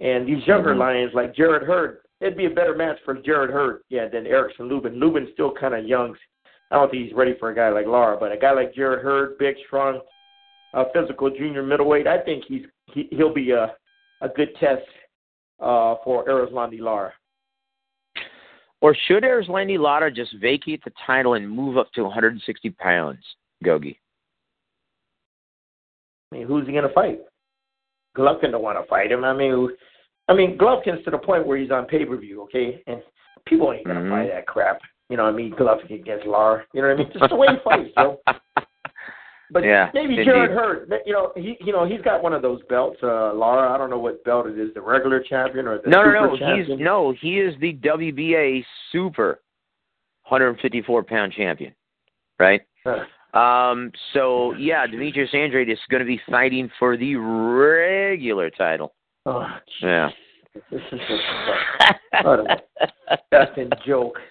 And 0.00 0.26
these 0.26 0.46
younger 0.46 0.74
Mhm. 0.74 0.78
lions 0.78 1.14
like 1.14 1.34
Jarrett 1.34 1.62
Hurd, 1.62 1.98
it'd 2.20 2.36
be 2.36 2.46
a 2.46 2.50
better 2.50 2.74
match 2.74 2.98
for 3.04 3.14
Jarrett 3.14 3.50
Hurd, 3.50 3.82
yeah, 3.90 4.08
than 4.08 4.26
Erickson 4.26 4.66
Lubin. 4.66 4.94
Lubin's 4.98 5.32
still 5.32 5.52
kind 5.52 5.74
of 5.74 5.84
young. 5.84 6.16
I 6.70 6.76
don't 6.76 6.90
think 6.90 7.04
he's 7.04 7.14
ready 7.14 7.34
for 7.34 7.50
a 7.50 7.54
guy 7.54 7.68
like 7.68 7.86
Lara, 7.86 8.16
but 8.16 8.32
a 8.32 8.36
guy 8.36 8.52
like 8.52 8.72
Jarrett 8.74 9.02
Hurd, 9.02 9.36
big, 9.38 9.56
strong, 9.66 10.00
uh, 10.72 10.84
physical 10.94 11.28
junior 11.28 11.62
middleweight, 11.62 12.06
I 12.06 12.18
think 12.18 12.44
he's 12.44 12.66
he, 12.92 13.08
he'll 13.10 13.32
be 13.34 13.50
a 13.50 13.76
a 14.22 14.28
good 14.28 14.54
test 14.56 14.86
uh, 15.60 15.96
for 16.04 16.24
Erislandy 16.24 16.80
Lara. 16.80 17.12
Or 18.80 18.96
should 19.06 19.24
Erislandy 19.24 19.78
Lara 19.78 20.10
just 20.10 20.34
vacate 20.40 20.82
the 20.84 20.92
title 21.06 21.34
and 21.34 21.48
move 21.48 21.76
up 21.76 21.92
to 21.92 22.02
160 22.02 22.70
pounds, 22.70 23.18
Gogi? 23.64 23.98
I 26.32 26.36
mean, 26.36 26.46
who's 26.46 26.66
he 26.66 26.72
going 26.72 26.88
to 26.88 26.94
fight? 26.94 27.20
Golovkin 28.16 28.52
don't 28.52 28.62
want 28.62 28.82
to 28.82 28.88
fight 28.88 29.12
him. 29.12 29.24
I 29.24 29.34
mean, 29.34 29.68
I 30.28 30.34
mean, 30.34 30.56
Golovkin's 30.56 31.04
to 31.04 31.10
the 31.10 31.18
point 31.18 31.46
where 31.46 31.58
he's 31.58 31.70
on 31.70 31.86
pay 31.86 32.04
per 32.04 32.16
view, 32.16 32.42
okay, 32.42 32.82
and 32.86 33.02
people 33.46 33.72
ain't 33.72 33.84
going 33.84 33.98
to 33.98 34.02
Mhm. 34.04 34.10
fight 34.10 34.30
that 34.30 34.46
crap. 34.46 34.80
You 35.08 35.16
know 35.16 35.24
what 35.24 35.34
I 35.34 35.36
mean? 35.36 35.52
Golovkin 35.52 35.90
against 35.94 36.26
Lara. 36.26 36.64
You 36.72 36.82
know 36.82 36.88
what 36.88 37.00
I 37.00 37.02
mean? 37.02 37.12
Just 37.12 37.28
the 37.28 37.36
way 37.36 37.48
he 37.48 37.56
fights, 37.58 37.90
Joe. 37.96 38.20
But 39.52 39.64
Yeah, 39.64 39.90
maybe 39.94 40.12
indeed. 40.14 40.26
Jarrett 40.26 40.50
Hurd. 40.52 40.92
You 41.04 41.12
know, 41.12 41.32
he 41.36 41.56
you 41.60 41.72
know 41.72 41.84
he's 41.86 42.00
got 42.02 42.22
one 42.22 42.32
of 42.32 42.42
those 42.42 42.60
belts. 42.68 42.98
Uh, 43.02 43.34
Lara, 43.34 43.72
I 43.72 43.78
don't 43.78 43.90
know 43.90 43.98
what 43.98 44.22
belt 44.24 44.46
it 44.46 44.58
is, 44.58 44.72
the 44.74 44.80
regular 44.80 45.20
champion 45.20 45.66
or 45.66 45.78
the 45.82 45.90
no, 45.90 46.04
no, 46.04 46.26
no. 46.26 46.36
champion. 46.36 46.78
He's 46.78 46.84
no, 46.84 47.12
he 47.20 47.38
is 47.40 47.54
the 47.60 47.74
WBA 47.74 48.64
super 48.92 49.40
154 50.28 51.02
pound 51.02 51.32
champion, 51.32 51.74
right? 52.38 52.60
Uh, 52.86 53.04
Um, 53.36 53.92
so 54.12 54.54
yeah, 54.56 54.86
Demetrius 54.86 55.30
Andrade 55.34 55.68
is 55.70 55.78
going 55.90 56.00
to 56.00 56.06
be 56.06 56.20
fighting 56.30 56.70
for 56.78 56.96
the 56.96 57.14
regular 57.16 58.50
title. 58.50 58.94
Oh, 59.26 59.46
Yeah. 59.82 60.10
this 60.70 60.80
is 60.92 61.00
just 63.32 63.58
a 63.58 63.68
joke. 63.86 64.18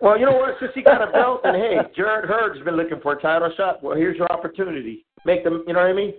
Well, 0.00 0.18
you 0.18 0.24
know 0.24 0.36
what? 0.36 0.54
Since 0.60 0.72
he 0.74 0.82
got 0.82 1.06
a 1.06 1.12
belt, 1.12 1.42
and 1.44 1.56
hey, 1.56 1.76
Jarrett 1.96 2.28
Hurd's 2.28 2.64
been 2.64 2.76
looking 2.76 3.00
for 3.02 3.12
a 3.12 3.20
title 3.20 3.52
shot. 3.56 3.82
Well, 3.82 3.96
here's 3.96 4.16
your 4.16 4.30
opportunity. 4.32 5.04
Make 5.24 5.44
them. 5.44 5.64
You 5.66 5.74
know 5.74 5.80
what 5.80 5.90
I 5.90 5.92
mean? 5.92 6.14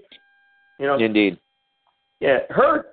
You 0.79 0.87
know. 0.87 0.97
Indeed. 0.97 1.37
Yeah, 2.19 2.39
Hurd. 2.49 2.85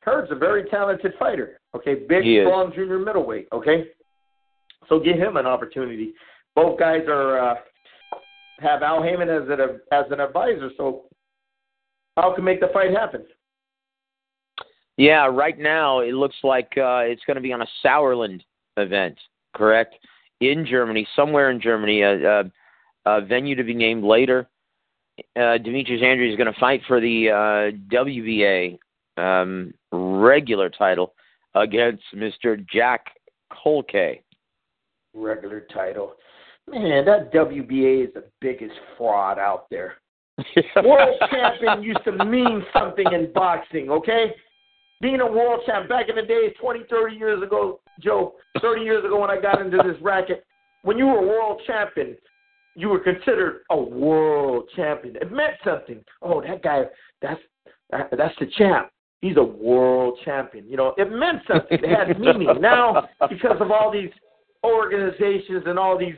Hurd's 0.00 0.32
a 0.32 0.34
very 0.34 0.68
talented 0.68 1.12
fighter. 1.16 1.60
Okay, 1.76 1.94
big, 1.94 2.24
He 2.24 2.38
is. 2.38 2.46
strong 2.46 2.72
junior 2.74 2.98
middleweight. 2.98 3.46
Okay, 3.52 3.84
so 4.88 4.98
give 4.98 5.16
him 5.16 5.36
an 5.36 5.46
opportunity. 5.46 6.12
Both 6.56 6.78
guys 6.78 7.02
are 7.08 7.38
uh, 7.38 7.54
have 8.58 8.82
Al 8.82 9.02
Haymon 9.02 9.28
as 9.28 9.48
an 9.48 9.80
as 9.92 10.04
an 10.10 10.18
advisor, 10.18 10.70
so 10.76 11.04
Al 12.16 12.34
can 12.34 12.42
make 12.42 12.60
the 12.60 12.68
fight 12.72 12.90
happen. 12.90 13.24
Yeah, 14.96 15.26
right 15.26 15.58
now 15.58 16.00
it 16.00 16.12
looks 16.12 16.36
like 16.42 16.72
uh, 16.76 17.02
it's 17.06 17.22
going 17.26 17.36
to 17.36 17.40
be 17.40 17.52
on 17.52 17.62
a 17.62 17.66
Sauerland 17.84 18.42
event, 18.76 19.16
correct? 19.54 19.94
In 20.42 20.66
Germany, 20.66 21.06
somewhere 21.14 21.50
in 21.50 21.60
Germany, 21.60 22.02
a, 22.02 22.40
a, 22.40 22.52
a 23.06 23.20
venue 23.20 23.54
to 23.54 23.62
be 23.62 23.74
named 23.74 24.02
later. 24.02 24.48
Uh, 25.36 25.56
Demetrius 25.58 26.02
Andrews 26.02 26.32
is 26.32 26.36
going 26.36 26.52
to 26.52 26.58
fight 26.58 26.80
for 26.88 27.00
the 27.00 27.28
uh, 27.30 27.94
WBA 27.94 28.76
um, 29.16 29.72
regular 29.92 30.68
title 30.68 31.14
against 31.54 32.02
Mr. 32.12 32.66
Jack 32.68 33.06
Culcay. 33.52 34.20
Regular 35.14 35.60
title. 35.72 36.14
Man, 36.68 37.04
that 37.04 37.32
WBA 37.32 38.08
is 38.08 38.14
the 38.14 38.24
biggest 38.40 38.74
fraud 38.98 39.38
out 39.38 39.66
there. 39.70 39.94
World 40.84 41.20
champion 41.30 41.84
used 41.84 42.02
to 42.04 42.24
mean 42.24 42.64
something 42.72 43.06
in 43.12 43.32
boxing, 43.32 43.90
okay? 43.90 44.34
Being 45.00 45.20
a 45.20 45.30
world 45.30 45.60
champ 45.66 45.88
back 45.88 46.08
in 46.08 46.16
the 46.16 46.22
days, 46.22 46.52
20, 46.60 46.84
30 46.88 47.16
years 47.16 47.42
ago, 47.42 47.80
Joe, 48.00 48.34
30 48.60 48.82
years 48.82 49.04
ago 49.04 49.20
when 49.20 49.30
I 49.30 49.40
got 49.40 49.60
into 49.60 49.78
this 49.78 50.00
racket, 50.00 50.44
when 50.82 50.98
you 50.98 51.06
were 51.06 51.18
a 51.18 51.26
world 51.26 51.60
champion, 51.66 52.16
you 52.74 52.88
were 52.88 52.98
considered 52.98 53.62
a 53.70 53.76
world 53.76 54.68
champion. 54.74 55.16
It 55.16 55.30
meant 55.30 55.54
something. 55.64 56.02
Oh, 56.22 56.40
that 56.42 56.62
guy, 56.62 56.84
that's 57.20 57.40
that's 57.90 58.34
the 58.40 58.46
champ. 58.56 58.88
He's 59.20 59.36
a 59.36 59.42
world 59.42 60.18
champion. 60.24 60.68
You 60.68 60.76
know, 60.76 60.94
it 60.96 61.10
meant 61.10 61.42
something. 61.46 61.78
It 61.82 61.88
had 61.88 62.18
meaning. 62.18 62.48
Now, 62.60 63.08
because 63.28 63.56
of 63.60 63.70
all 63.70 63.92
these 63.92 64.10
organizations 64.64 65.64
and 65.66 65.78
all 65.78 65.98
these 65.98 66.14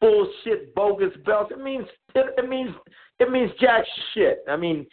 bullshit 0.00 0.74
bogus 0.74 1.12
belts, 1.24 1.50
it 1.50 1.62
means 1.62 1.86
it, 2.14 2.34
it 2.38 2.48
means 2.48 2.70
it 3.18 3.30
means 3.30 3.50
jack 3.60 3.84
shit. 4.14 4.44
I 4.48 4.56
mean, 4.56 4.86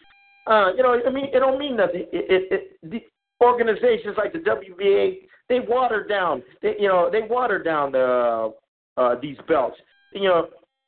uh, 0.48 0.72
you 0.76 0.84
know, 0.84 1.00
I 1.06 1.10
mean, 1.10 1.26
it 1.26 1.40
don't 1.40 1.60
mean 1.60 1.78
nothing. 1.78 2.06
It, 2.12 2.26
it, 2.30 2.52
it, 2.52 2.92
the 2.92 3.02
organizations 3.44 4.16
like 4.18 4.34
the 4.34 4.40
WBA, 4.40 5.20
they 5.50 5.60
watered 5.60 6.08
down. 6.10 6.44
They, 6.62 6.76
you 6.80 6.88
know, 6.88 7.10
they 7.12 7.22
watered 7.22 7.64
down 7.64 7.92
the 7.92 8.54
uh, 8.98 9.16
these 9.22 9.38
belts. 9.48 9.78
You 10.14 10.30
know, 10.30 10.48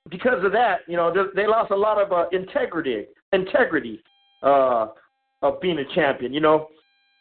because 0.09 0.43
of 0.43 0.51
that, 0.51 0.79
you 0.87 0.95
know, 0.97 1.13
they, 1.13 1.41
they 1.43 1.47
lost 1.47 1.71
a 1.71 1.75
lot 1.75 1.99
of 1.99 2.11
uh, 2.11 2.25
integrity, 2.31 3.05
integrity 3.33 4.01
uh, 4.43 4.87
of 5.41 5.59
being 5.61 5.79
a 5.79 5.95
champion. 5.95 6.33
You 6.33 6.41
know, 6.41 6.67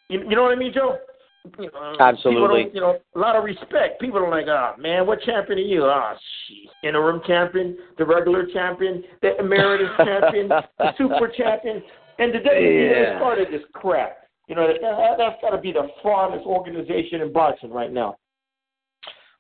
you, 0.09 0.20
you 0.28 0.37
know 0.37 0.43
what 0.43 0.53
I 0.53 0.57
mean, 0.57 0.72
Joe? 0.72 0.99
You 1.59 1.70
know, 1.72 1.97
Absolutely. 2.01 2.70
You 2.72 2.80
know, 2.80 2.99
a 3.14 3.18
lot 3.18 3.37
of 3.37 3.45
respect. 3.45 4.01
People 4.01 4.18
are 4.20 4.30
like, 4.30 4.47
oh 4.49 4.74
man, 4.78 5.07
what 5.07 5.20
champion 5.22 5.59
are 5.59 5.62
you? 5.62 5.85
Oh, 5.85 6.14
jeez, 6.51 6.89
interim 6.89 7.20
champion, 7.26 7.76
the 7.99 8.05
regular 8.05 8.47
champion, 8.47 9.05
the 9.20 9.39
emeritus 9.39 9.91
champion, 9.99 10.49
the 10.49 10.95
super 10.97 11.28
champion, 11.37 11.82
and 12.18 12.32
the 12.32 12.39
WBA 12.39 12.91
Yeah. 12.91 13.18
started 13.18 13.49
this 13.51 13.62
crap. 13.74 14.24
You 14.49 14.55
know, 14.55 14.66
that, 14.66 14.80
that, 14.82 15.14
that's 15.18 15.40
got 15.40 15.51
to 15.51 15.59
be 15.61 15.72
the 15.72 15.88
fraudest 16.03 16.45
organization 16.45 17.20
in 17.22 17.32
boxing 17.32 17.70
right 17.70 17.92
now. 17.92 18.16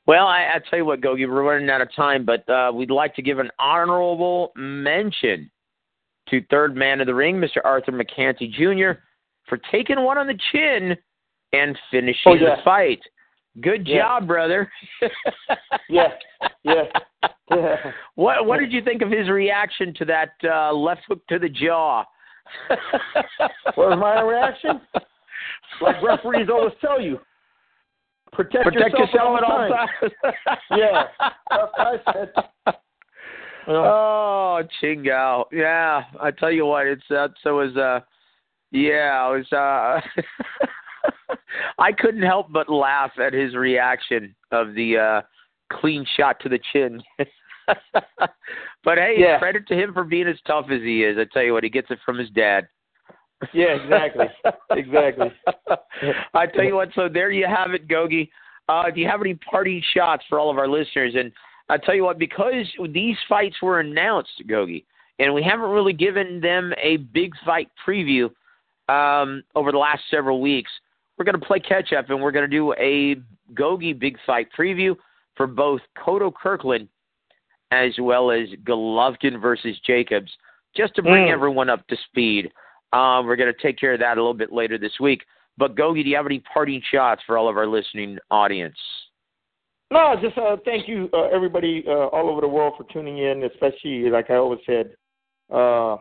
Well, 0.06 0.26
I, 0.26 0.50
I 0.54 0.60
tell 0.68 0.78
you 0.78 0.84
what, 0.84 1.00
Gogi, 1.00 1.26
we're 1.28 1.42
running 1.42 1.70
out 1.70 1.80
of 1.80 1.88
time, 1.94 2.24
but 2.24 2.48
uh, 2.48 2.70
we'd 2.74 2.90
like 2.90 3.14
to 3.16 3.22
give 3.22 3.38
an 3.38 3.50
honorable 3.58 4.52
mention 4.56 5.50
to 6.28 6.42
third 6.50 6.74
man 6.76 7.00
of 7.00 7.06
the 7.06 7.14
ring, 7.14 7.36
Mr. 7.36 7.58
Arthur 7.64 7.92
Mercante 7.92 8.48
Jr., 8.48 8.98
for 9.48 9.58
taking 9.70 10.02
one 10.02 10.16
on 10.18 10.26
the 10.26 10.38
chin 10.52 10.96
and 11.52 11.78
finishing 11.90 12.22
Oh, 12.26 12.34
yeah. 12.34 12.56
the 12.56 12.62
fight. 12.64 13.00
Good 13.60 13.86
Yeah. 13.86 13.98
job, 13.98 14.26
brother. 14.26 14.70
Yeah, 15.88 16.08
yeah, 16.64 16.84
yeah. 17.50 17.76
What 18.14 18.46
What 18.46 18.58
did 18.58 18.72
you 18.72 18.82
think 18.82 19.02
of 19.02 19.10
his 19.10 19.28
reaction 19.28 19.92
to 19.98 20.04
that 20.06 20.30
uh, 20.44 20.72
left 20.72 21.02
hook 21.06 21.20
to 21.28 21.38
the 21.38 21.48
jaw? 21.48 22.04
What 23.74 23.90
was 23.90 23.98
my 24.00 24.20
reaction? 24.20 24.80
Like 25.80 26.02
referees 26.02 26.48
always 26.50 26.74
tell 26.80 27.00
you, 27.00 27.18
protect, 28.32 28.64
Protect 28.64 28.98
yourself 28.98 29.38
at 29.38 29.44
all 29.44 29.68
times. 29.68 30.12
Yeah, 30.70 31.04
that's 31.50 31.72
what 31.76 31.86
I 31.86 32.12
said. 32.12 32.32
You 32.66 32.72
Oh, 33.74 34.62
Chingao. 34.82 35.44
Yeah, 35.50 36.04
I 36.20 36.30
tell 36.30 36.52
you 36.52 36.66
what, 36.66 36.86
it's 36.86 37.02
that. 37.10 37.30
So 37.42 37.60
it 37.60 37.66
was 37.66 37.76
uh, 37.76 38.00
yeah, 38.70 39.26
it 39.34 39.46
was 39.50 39.52
uh, 39.52 40.00
I 41.78 41.92
couldn't 41.92 42.22
help 42.22 42.52
but 42.52 42.68
laugh 42.68 43.12
at 43.18 43.32
his 43.32 43.54
reaction 43.54 44.34
of 44.52 44.74
the 44.74 44.98
uh 44.98 45.22
clean 45.72 46.06
shot 46.16 46.40
to 46.40 46.48
the 46.48 46.60
chin. 46.72 47.02
but 48.84 48.98
hey, 48.98 49.16
Yeah. 49.18 49.38
credit 49.38 49.66
to 49.68 49.74
him 49.74 49.92
for 49.92 50.04
being 50.04 50.28
as 50.28 50.36
tough 50.46 50.66
as 50.70 50.80
he 50.82 51.04
is. 51.04 51.18
I 51.18 51.24
tell 51.32 51.42
you 51.42 51.52
what, 51.52 51.64
he 51.64 51.70
gets 51.70 51.90
it 51.90 51.98
from 52.04 52.18
his 52.18 52.30
dad. 52.30 52.68
Yeah, 53.52 53.74
exactly. 53.82 54.26
Exactly. 54.70 55.32
I 56.34 56.46
tell 56.46 56.64
you 56.64 56.74
what, 56.74 56.88
so 56.94 57.08
there 57.08 57.30
you 57.30 57.46
have 57.46 57.72
it, 57.74 57.86
Gogi. 57.88 58.28
Uh, 58.68 58.90
do 58.90 59.00
you 59.00 59.08
have 59.08 59.20
any 59.20 59.34
party 59.34 59.84
shots 59.94 60.24
for 60.28 60.38
all 60.38 60.50
of 60.50 60.58
our 60.58 60.66
listeners? 60.68 61.14
And 61.16 61.30
I 61.68 61.76
tell 61.78 61.94
you 61.94 62.04
what, 62.04 62.18
because 62.18 62.66
these 62.90 63.16
fights 63.28 63.56
were 63.62 63.80
announced, 63.80 64.42
Gogi, 64.48 64.84
and 65.18 65.32
we 65.34 65.42
haven't 65.42 65.70
really 65.70 65.92
given 65.92 66.40
them 66.40 66.72
a 66.82 66.96
big 66.96 67.32
fight 67.44 67.68
preview 67.86 68.30
um, 68.88 69.42
over 69.54 69.70
the 69.72 69.78
last 69.78 70.02
several 70.10 70.40
weeks, 70.40 70.70
we're 71.16 71.24
going 71.24 71.38
to 71.38 71.46
play 71.46 71.60
catch 71.60 71.92
up 71.92 72.10
and 72.10 72.20
we're 72.20 72.32
going 72.32 72.48
to 72.48 72.56
do 72.56 72.72
a 72.74 73.16
Gogi 73.54 73.98
big 73.98 74.16
fight 74.26 74.48
preview 74.58 74.96
for 75.36 75.46
both 75.46 75.80
Kodo 75.98 76.32
Kirkland 76.34 76.88
as 77.74 77.92
well 77.98 78.30
as 78.30 78.48
Golovkin 78.64 79.40
versus 79.40 79.76
Jacobs, 79.86 80.30
just 80.76 80.94
to 80.94 81.02
bring 81.02 81.26
Mm. 81.26 81.32
everyone 81.32 81.68
up 81.68 81.86
to 81.88 81.96
speed. 82.08 82.52
Um, 82.92 83.26
we're 83.26 83.36
going 83.36 83.52
to 83.52 83.60
take 83.60 83.78
care 83.78 83.92
of 83.92 84.00
that 84.00 84.16
a 84.16 84.20
little 84.20 84.34
bit 84.34 84.52
later 84.52 84.78
this 84.78 85.00
week. 85.00 85.24
But 85.56 85.74
Gogi, 85.74 86.02
do 86.02 86.10
you 86.10 86.16
have 86.16 86.26
any 86.26 86.40
parting 86.40 86.80
shots 86.90 87.22
for 87.26 87.36
all 87.36 87.48
of 87.48 87.56
our 87.56 87.66
listening 87.66 88.18
audience? 88.30 88.78
No, 89.90 90.16
just 90.20 90.36
uh, 90.38 90.56
thank 90.64 90.88
you, 90.88 91.08
uh, 91.12 91.28
everybody 91.32 91.84
uh, 91.86 92.08
all 92.08 92.28
over 92.28 92.40
the 92.40 92.48
world 92.48 92.74
for 92.76 92.84
tuning 92.92 93.18
in, 93.18 93.44
especially, 93.44 94.10
like 94.10 94.30
I 94.30 94.36
always 94.36 94.60
said, 94.66 94.96
uh, 95.52 95.96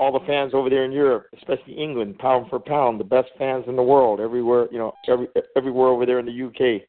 all 0.00 0.12
the 0.12 0.24
fans 0.26 0.54
over 0.54 0.70
there 0.70 0.84
in 0.84 0.92
Europe, 0.92 1.26
especially 1.36 1.74
England, 1.74 2.18
pound 2.18 2.48
for 2.48 2.58
pound, 2.58 2.98
the 2.98 3.04
best 3.04 3.28
fans 3.36 3.64
in 3.68 3.76
the 3.76 3.82
world, 3.82 4.20
everywhere, 4.20 4.68
you 4.72 4.78
know, 4.78 4.92
every, 5.08 5.28
everywhere 5.56 5.88
over 5.88 6.06
there 6.06 6.18
in 6.18 6.26
the 6.26 6.46
UK. 6.46 6.82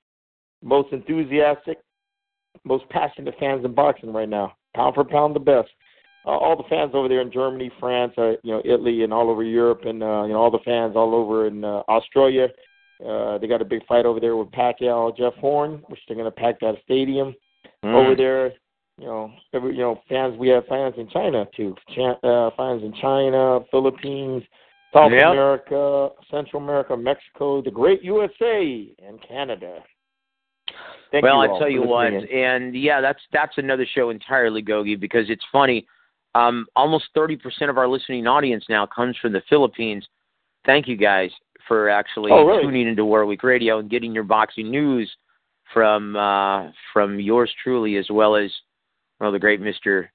Most 0.64 0.92
enthusiastic, 0.92 1.80
most 2.64 2.88
passionate 2.90 3.36
fans 3.40 3.64
in 3.66 3.74
boxing 3.74 4.14
right 4.14 4.30
now. 4.30 4.54
Pound 4.76 4.96
for 4.96 5.04
pound, 5.04 5.36
the 5.36 5.40
best. 5.40 5.70
Uh, 6.26 6.32
all 6.32 6.56
the 6.56 6.68
fans 6.70 6.92
over 6.94 7.08
there 7.08 7.22
in 7.22 7.32
Germany, 7.32 7.72
France, 7.80 8.14
uh, 8.18 8.32
you 8.44 8.52
know, 8.54 8.62
Italy, 8.66 9.04
and 9.04 9.14
all 9.14 9.30
over 9.30 9.44
Europe, 9.44 9.82
and 9.86 10.04
uh, 10.04 10.24
you 10.24 10.34
know, 10.34 10.40
all 10.40 10.52
the 10.52 10.60
fans 10.66 10.96
all 10.96 11.16
over 11.16 11.48
in 11.48 11.64
uh, 11.64 11.82
Australia. 11.88 12.48
Uh, 13.06 13.38
they 13.38 13.48
got 13.48 13.62
a 13.62 13.66
big 13.66 13.86
fight 13.88 14.06
over 14.06 14.20
there 14.20 14.36
with 14.36 14.50
Pacquiao, 14.52 15.16
Jeff 15.16 15.34
Horn, 15.36 15.82
which 15.88 16.00
they're 16.08 16.18
going 16.18 16.26
to 16.26 16.32
pack 16.32 16.60
that 16.60 16.76
stadium 16.84 17.34
Mm. 17.84 17.94
over 17.94 18.16
there. 18.16 18.52
You 18.98 19.06
know, 19.06 19.32
every 19.54 19.72
you 19.72 19.80
know 19.80 20.02
fans. 20.10 20.38
We 20.38 20.50
have 20.50 20.66
fans 20.68 20.96
in 20.98 21.08
China 21.10 21.48
too. 21.56 21.74
Ch- 21.92 22.24
uh, 22.24 22.50
fans 22.58 22.84
in 22.84 22.94
China, 23.02 23.62
Philippines, 23.72 24.44
South 24.94 25.14
Yep. 25.14 25.24
America, 25.24 26.10
Central 26.30 26.62
America, 26.62 26.98
Mexico, 26.98 27.62
the 27.62 27.72
great 27.72 28.04
USA, 28.04 28.94
and 29.08 29.22
Canada. 29.26 29.82
Thank 31.12 31.24
well, 31.24 31.42
I 31.42 31.48
tell 31.58 31.70
you 31.70 31.82
what, 31.82 32.14
and 32.14 32.76
yeah, 32.76 33.02
that's 33.02 33.22
that's 33.34 33.58
another 33.58 33.86
show 33.96 34.12
entirely, 34.12 34.62
Gogi, 34.62 35.00
because 35.00 35.30
it's 35.30 35.44
funny. 35.52 35.88
Um, 36.36 36.68
almost 36.76 37.06
thirty 37.16 37.36
percent 37.36 37.72
of 37.72 37.80
our 37.80 37.88
listening 37.88 38.28
audience 38.28 38.64
now 38.70 38.86
comes 38.86 39.18
from 39.18 39.34
the 39.34 39.42
Philippines. 39.50 40.08
Thank 40.68 40.88
you 40.88 40.96
guys 40.96 41.32
for 41.68 41.90
actually 41.90 42.32
Oh, 42.32 42.46
really? 42.46 42.62
tuning 42.62 42.88
into 42.88 43.06
War 43.06 43.26
Week 43.26 43.42
Radio 43.42 43.80
and 43.80 43.90
getting 43.90 44.14
your 44.14 44.24
boxing 44.24 44.70
news 44.70 45.10
from 45.74 46.16
uh, 46.16 46.70
from 46.94 47.20
yours 47.20 47.52
truly, 47.64 47.98
as 47.98 48.08
well 48.12 48.36
as 48.36 48.52
well 49.20 49.32
the 49.32 49.40
great 49.40 49.62
Mister 49.62 50.12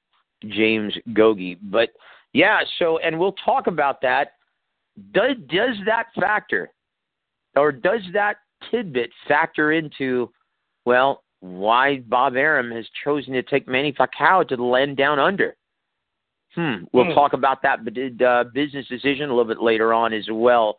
James 0.47 0.95
Gogi. 1.09 1.59
But 1.61 1.91
yeah, 2.33 2.61
so 2.79 2.99
and 2.99 3.19
we'll 3.19 3.35
talk 3.45 3.67
about 3.67 4.01
that. 4.03 4.35
Does 5.11 5.37
does 5.49 5.77
that 5.87 6.07
factor, 6.21 6.71
or 7.57 7.73
does 7.73 8.03
that 8.13 8.37
tidbit 8.71 9.11
factor 9.27 9.73
into 9.73 10.31
well, 10.85 11.23
why 11.41 11.99
Bob 11.99 12.37
Arum 12.37 12.71
has 12.71 12.87
chosen 13.05 13.35
to 13.35 13.43
take 13.43 13.69
Manny 13.69 13.93
Pacquiao 13.93 14.49
to 14.49 14.57
the 14.57 14.63
land 14.63 14.97
down 14.97 15.19
under. 15.19 15.57
Hmm. 16.55 16.85
We'll 16.93 17.07
Hmm. 17.07 17.13
talk 17.13 17.33
about 17.33 17.63
that 17.63 17.81
uh, 18.25 18.45
business 18.55 18.87
decision 18.89 19.29
a 19.29 19.35
little 19.35 19.53
bit 19.53 19.61
later 19.63 19.93
on 19.93 20.13
as 20.13 20.27
well, 20.31 20.79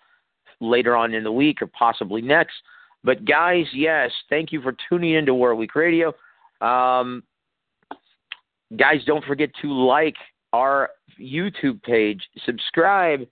later 0.61 0.95
on 0.95 1.13
in 1.13 1.23
the 1.23 1.31
week 1.31 1.61
or 1.61 1.67
possibly 1.67 2.21
next. 2.21 2.55
But 3.03 3.25
guys, 3.25 3.65
yes, 3.73 4.11
thank 4.29 4.51
you 4.51 4.61
for 4.61 4.75
tuning 4.89 5.13
into 5.13 5.33
War 5.33 5.53
Week 5.53 5.75
Radio. 5.75 6.13
Um, 6.61 7.21
guys, 8.75 9.03
don't 9.05 9.23
forget 9.25 9.51
to 9.61 9.71
like 9.71 10.15
our 10.53 10.89
YouTube 11.21 11.83
page, 11.83 12.27
subscribe, 12.45 13.27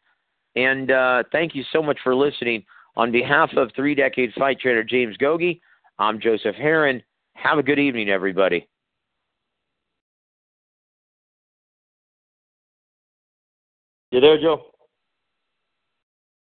and 0.55 0.91
uh, 0.91 1.23
thank 1.31 1.55
you 1.55 1.63
so 1.71 1.81
much 1.81 1.97
for 2.03 2.13
listening. 2.13 2.63
On 2.95 3.11
behalf 3.11 3.49
of 3.57 3.71
three 3.75 3.95
decade 3.95 4.33
fight 4.33 4.59
trainer 4.59 4.83
James 4.83 5.17
Gogi, 5.17 5.61
I'm 5.99 6.19
Joseph 6.19 6.55
Herron. 6.55 7.03
Have 7.35 7.57
a 7.57 7.63
good 7.63 7.79
evening, 7.79 8.09
everybody. 8.09 8.67
You 14.11 14.19
there, 14.19 14.39
Joe? 14.39 14.72